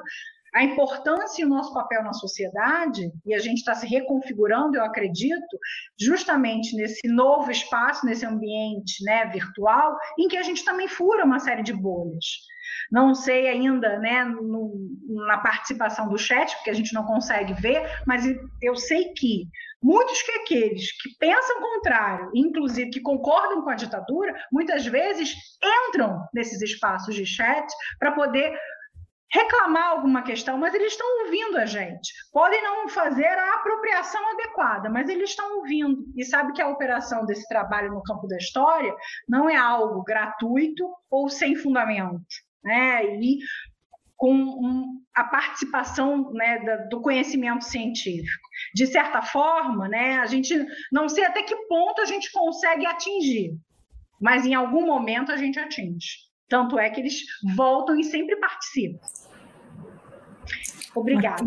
[0.54, 4.84] a importância e o nosso papel na sociedade, e a gente está se reconfigurando, eu
[4.84, 5.58] acredito,
[6.00, 11.40] justamente nesse novo espaço, nesse ambiente né, virtual, em que a gente também fura uma
[11.40, 12.24] série de bolhas.
[12.90, 14.74] Não sei ainda né, no,
[15.08, 18.24] na participação do chat, porque a gente não consegue ver, mas
[18.62, 19.46] eu sei que
[19.82, 25.34] muitos que aqueles que pensam contrário, inclusive que concordam com a ditadura, muitas vezes
[25.88, 27.66] entram nesses espaços de chat
[27.98, 28.58] para poder
[29.34, 32.12] reclamar alguma questão, mas eles estão ouvindo a gente.
[32.32, 36.04] Podem não fazer a apropriação adequada, mas eles estão ouvindo.
[36.16, 38.94] E sabe que a operação desse trabalho no campo da história
[39.28, 42.24] não é algo gratuito ou sem fundamento.
[42.64, 43.04] Né?
[43.16, 43.38] E
[44.16, 46.58] com a participação né,
[46.90, 48.48] do conhecimento científico.
[48.74, 50.54] De certa forma, né, a gente
[50.90, 53.56] não sei até que ponto a gente consegue atingir,
[54.20, 56.24] mas em algum momento a gente atinge.
[56.48, 57.22] Tanto é que eles
[57.56, 58.98] voltam e sempre participam.
[60.94, 61.44] Obrigada.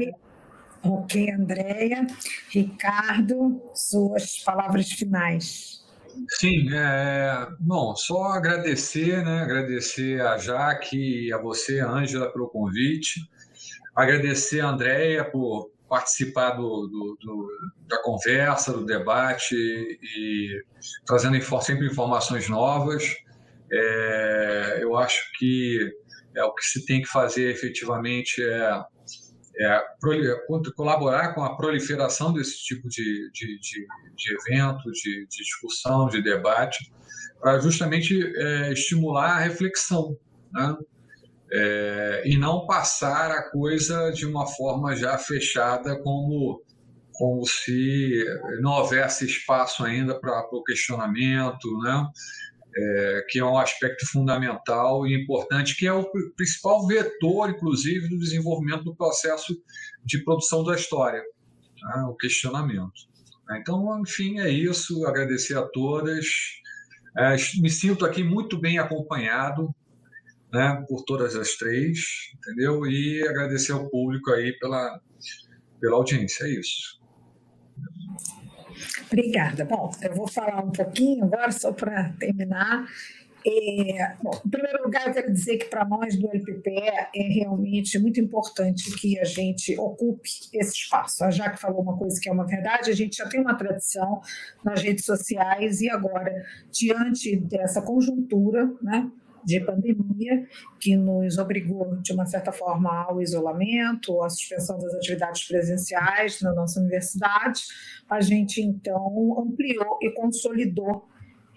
[0.83, 2.05] Ok, Andréia.
[2.49, 5.86] Ricardo, suas palavras finais.
[6.39, 9.41] Sim, é, bom, só agradecer, né?
[9.41, 13.21] Agradecer a Jaque e a você, Ângela, pelo convite.
[13.95, 17.47] Agradecer a Andréia por participar do, do, do,
[17.87, 20.63] da conversa, do debate e
[21.05, 23.03] trazendo sempre informações novas.
[23.71, 25.79] É, eu acho que
[26.35, 28.83] é, o que se tem que fazer efetivamente é
[29.59, 29.81] é,
[30.75, 36.21] colaborar com a proliferação desse tipo de, de, de, de evento, de, de, discussão, de
[36.21, 36.91] debate,
[37.39, 40.17] para justamente é, estimular a reflexão.
[40.51, 40.75] né?
[41.51, 46.61] É, e não passar a coisa de uma forma já fechada, como,
[47.13, 48.25] como se
[48.61, 52.05] não houvesse espaço ainda para o questionamento, né?
[52.79, 58.19] É, que é um aspecto fundamental e importante, que é o principal vetor, inclusive, do
[58.19, 59.59] desenvolvimento do processo
[60.05, 62.03] de produção da história, né?
[62.07, 62.91] o questionamento.
[63.51, 65.05] Então, enfim, é isso.
[65.07, 66.27] Agradecer a todas.
[67.17, 69.73] É, me sinto aqui muito bem acompanhado
[70.51, 71.99] né, por todas as três,
[72.35, 72.85] entendeu?
[72.85, 74.99] E agradecer ao público aí pela,
[75.79, 76.45] pela audiência.
[76.45, 77.01] É isso.
[79.07, 79.65] Obrigada.
[79.65, 82.85] Bom, eu vou falar um pouquinho agora, só para terminar.
[83.45, 87.97] É, bom, em primeiro lugar, eu quero dizer que para nós do LPPE é realmente
[87.97, 91.23] muito importante que a gente ocupe esse espaço.
[91.23, 94.19] A Jaque falou uma coisa que é uma verdade, a gente já tem uma tradição
[94.63, 99.09] nas redes sociais e agora, diante dessa conjuntura, né,
[99.47, 100.45] de pandemia,
[100.77, 106.53] que nos obrigou, de uma certa forma, ao isolamento, à suspensão das atividades presenciais na
[106.53, 107.61] nossa universidade,
[108.09, 111.07] a gente então ampliou e consolidou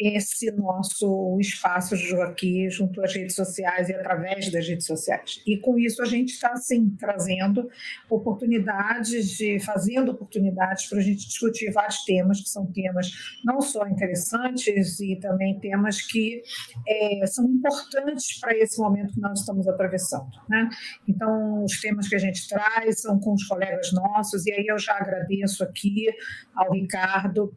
[0.01, 5.43] esse nosso espaço aqui junto às redes sociais e através das redes sociais.
[5.47, 7.69] E com isso a gente está assim trazendo
[8.09, 13.11] oportunidades de fazendo oportunidades para a gente discutir vários temas que são temas
[13.45, 16.43] não só interessantes e também temas que
[16.89, 20.71] é, são importantes para esse momento que nós estamos atravessando, né?
[21.07, 24.79] Então os temas que a gente traz são com os colegas nossos e aí eu
[24.79, 26.07] já agradeço aqui
[26.55, 27.55] ao Ricardo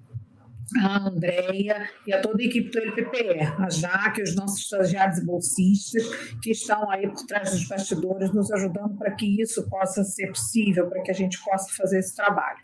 [0.81, 5.25] a Andrea e a toda a equipe do LPPE, a Jaque, os nossos estagiários e
[5.25, 6.03] bolsistas
[6.41, 10.87] que estão aí por trás dos bastidores nos ajudando para que isso possa ser possível,
[10.87, 12.59] para que a gente possa fazer esse trabalho.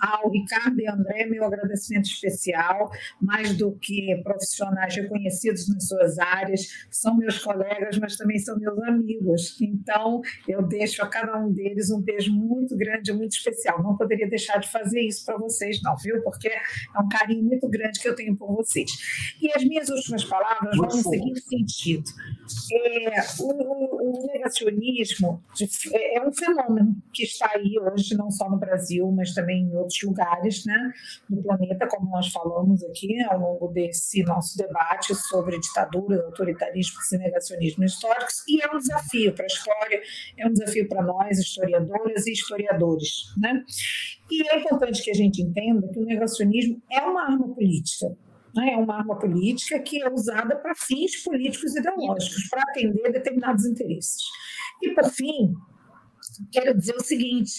[0.00, 2.90] Ao Ricardo e André, meu agradecimento especial,
[3.20, 8.78] mais do que profissionais reconhecidos nas suas áreas, são meus colegas, mas também são meus
[8.82, 9.60] amigos.
[9.60, 13.82] Então, eu deixo a cada um deles um beijo muito grande, muito especial.
[13.82, 16.22] Não poderia deixar de fazer isso para vocês, não, viu?
[16.22, 18.90] Porque é um carinho muito grande que eu tenho por vocês.
[19.40, 22.10] E as minhas últimas palavras vão no seguinte sentido:
[22.72, 25.42] é, o, o, negacionismo
[25.92, 29.76] é, é um fenômeno que está aí hoje, não só no Brasil, mas também em
[29.76, 30.92] outros lugares né,
[31.28, 37.18] do planeta, como nós falamos aqui ao longo desse nosso debate sobre ditaduras, autoritarismo e
[37.18, 40.02] negacionismo históricos, e é um desafio para a história,
[40.36, 43.32] é um desafio para nós, historiadoras e historiadores.
[43.38, 43.64] Né?
[44.34, 48.08] E é importante que a gente entenda que o negacionismo é uma arma política.
[48.52, 48.72] Né?
[48.72, 53.64] É uma arma política que é usada para fins políticos e ideológicos, para atender determinados
[53.64, 54.22] interesses.
[54.82, 55.54] E, por fim,
[56.50, 57.52] quero dizer o seguinte: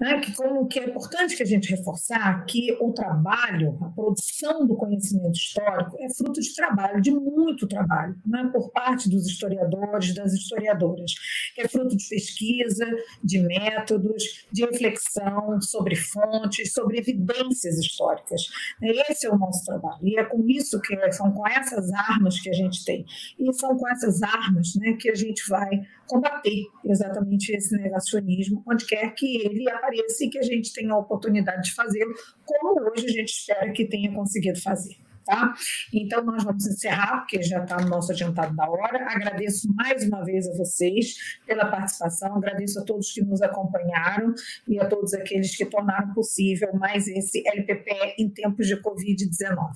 [0.00, 4.66] né, que como que é importante que a gente reforçar que o trabalho, a produção
[4.66, 10.14] do conhecimento histórico é fruto de trabalho, de muito trabalho, né, por parte dos historiadores,
[10.14, 11.12] das historiadoras.
[11.56, 12.86] É fruto de pesquisa,
[13.22, 18.42] de métodos, de reflexão sobre fontes, sobre evidências históricas.
[18.82, 19.98] Esse é o nosso trabalho.
[20.02, 23.04] E é com isso que são com essas armas que a gente tem.
[23.38, 25.68] E são com essas armas né, que a gente vai
[26.06, 30.92] combater exatamente esse negacionismo, onde quer que ele apareça apareça e que a gente tenha
[30.92, 34.96] a oportunidade de fazê-lo, como hoje a gente espera que tenha conseguido fazer.
[35.24, 35.52] Tá?
[35.92, 39.04] Então, nós vamos encerrar, porque já está no nosso adiantado da hora.
[39.10, 41.16] Agradeço mais uma vez a vocês
[41.46, 44.32] pela participação, agradeço a todos que nos acompanharam
[44.66, 49.68] e a todos aqueles que tornaram possível mais esse LPP em tempos de Covid-19.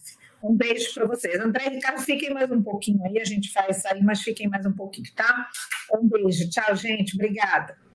[0.43, 1.39] Um beijo para vocês.
[1.39, 4.64] André e Ricardo, fiquem mais um pouquinho aí, a gente faz sair, mas fiquem mais
[4.64, 5.51] um pouquinho, tá?
[5.93, 6.48] Um beijo.
[6.48, 7.14] Tchau, gente.
[7.14, 7.76] Obrigada.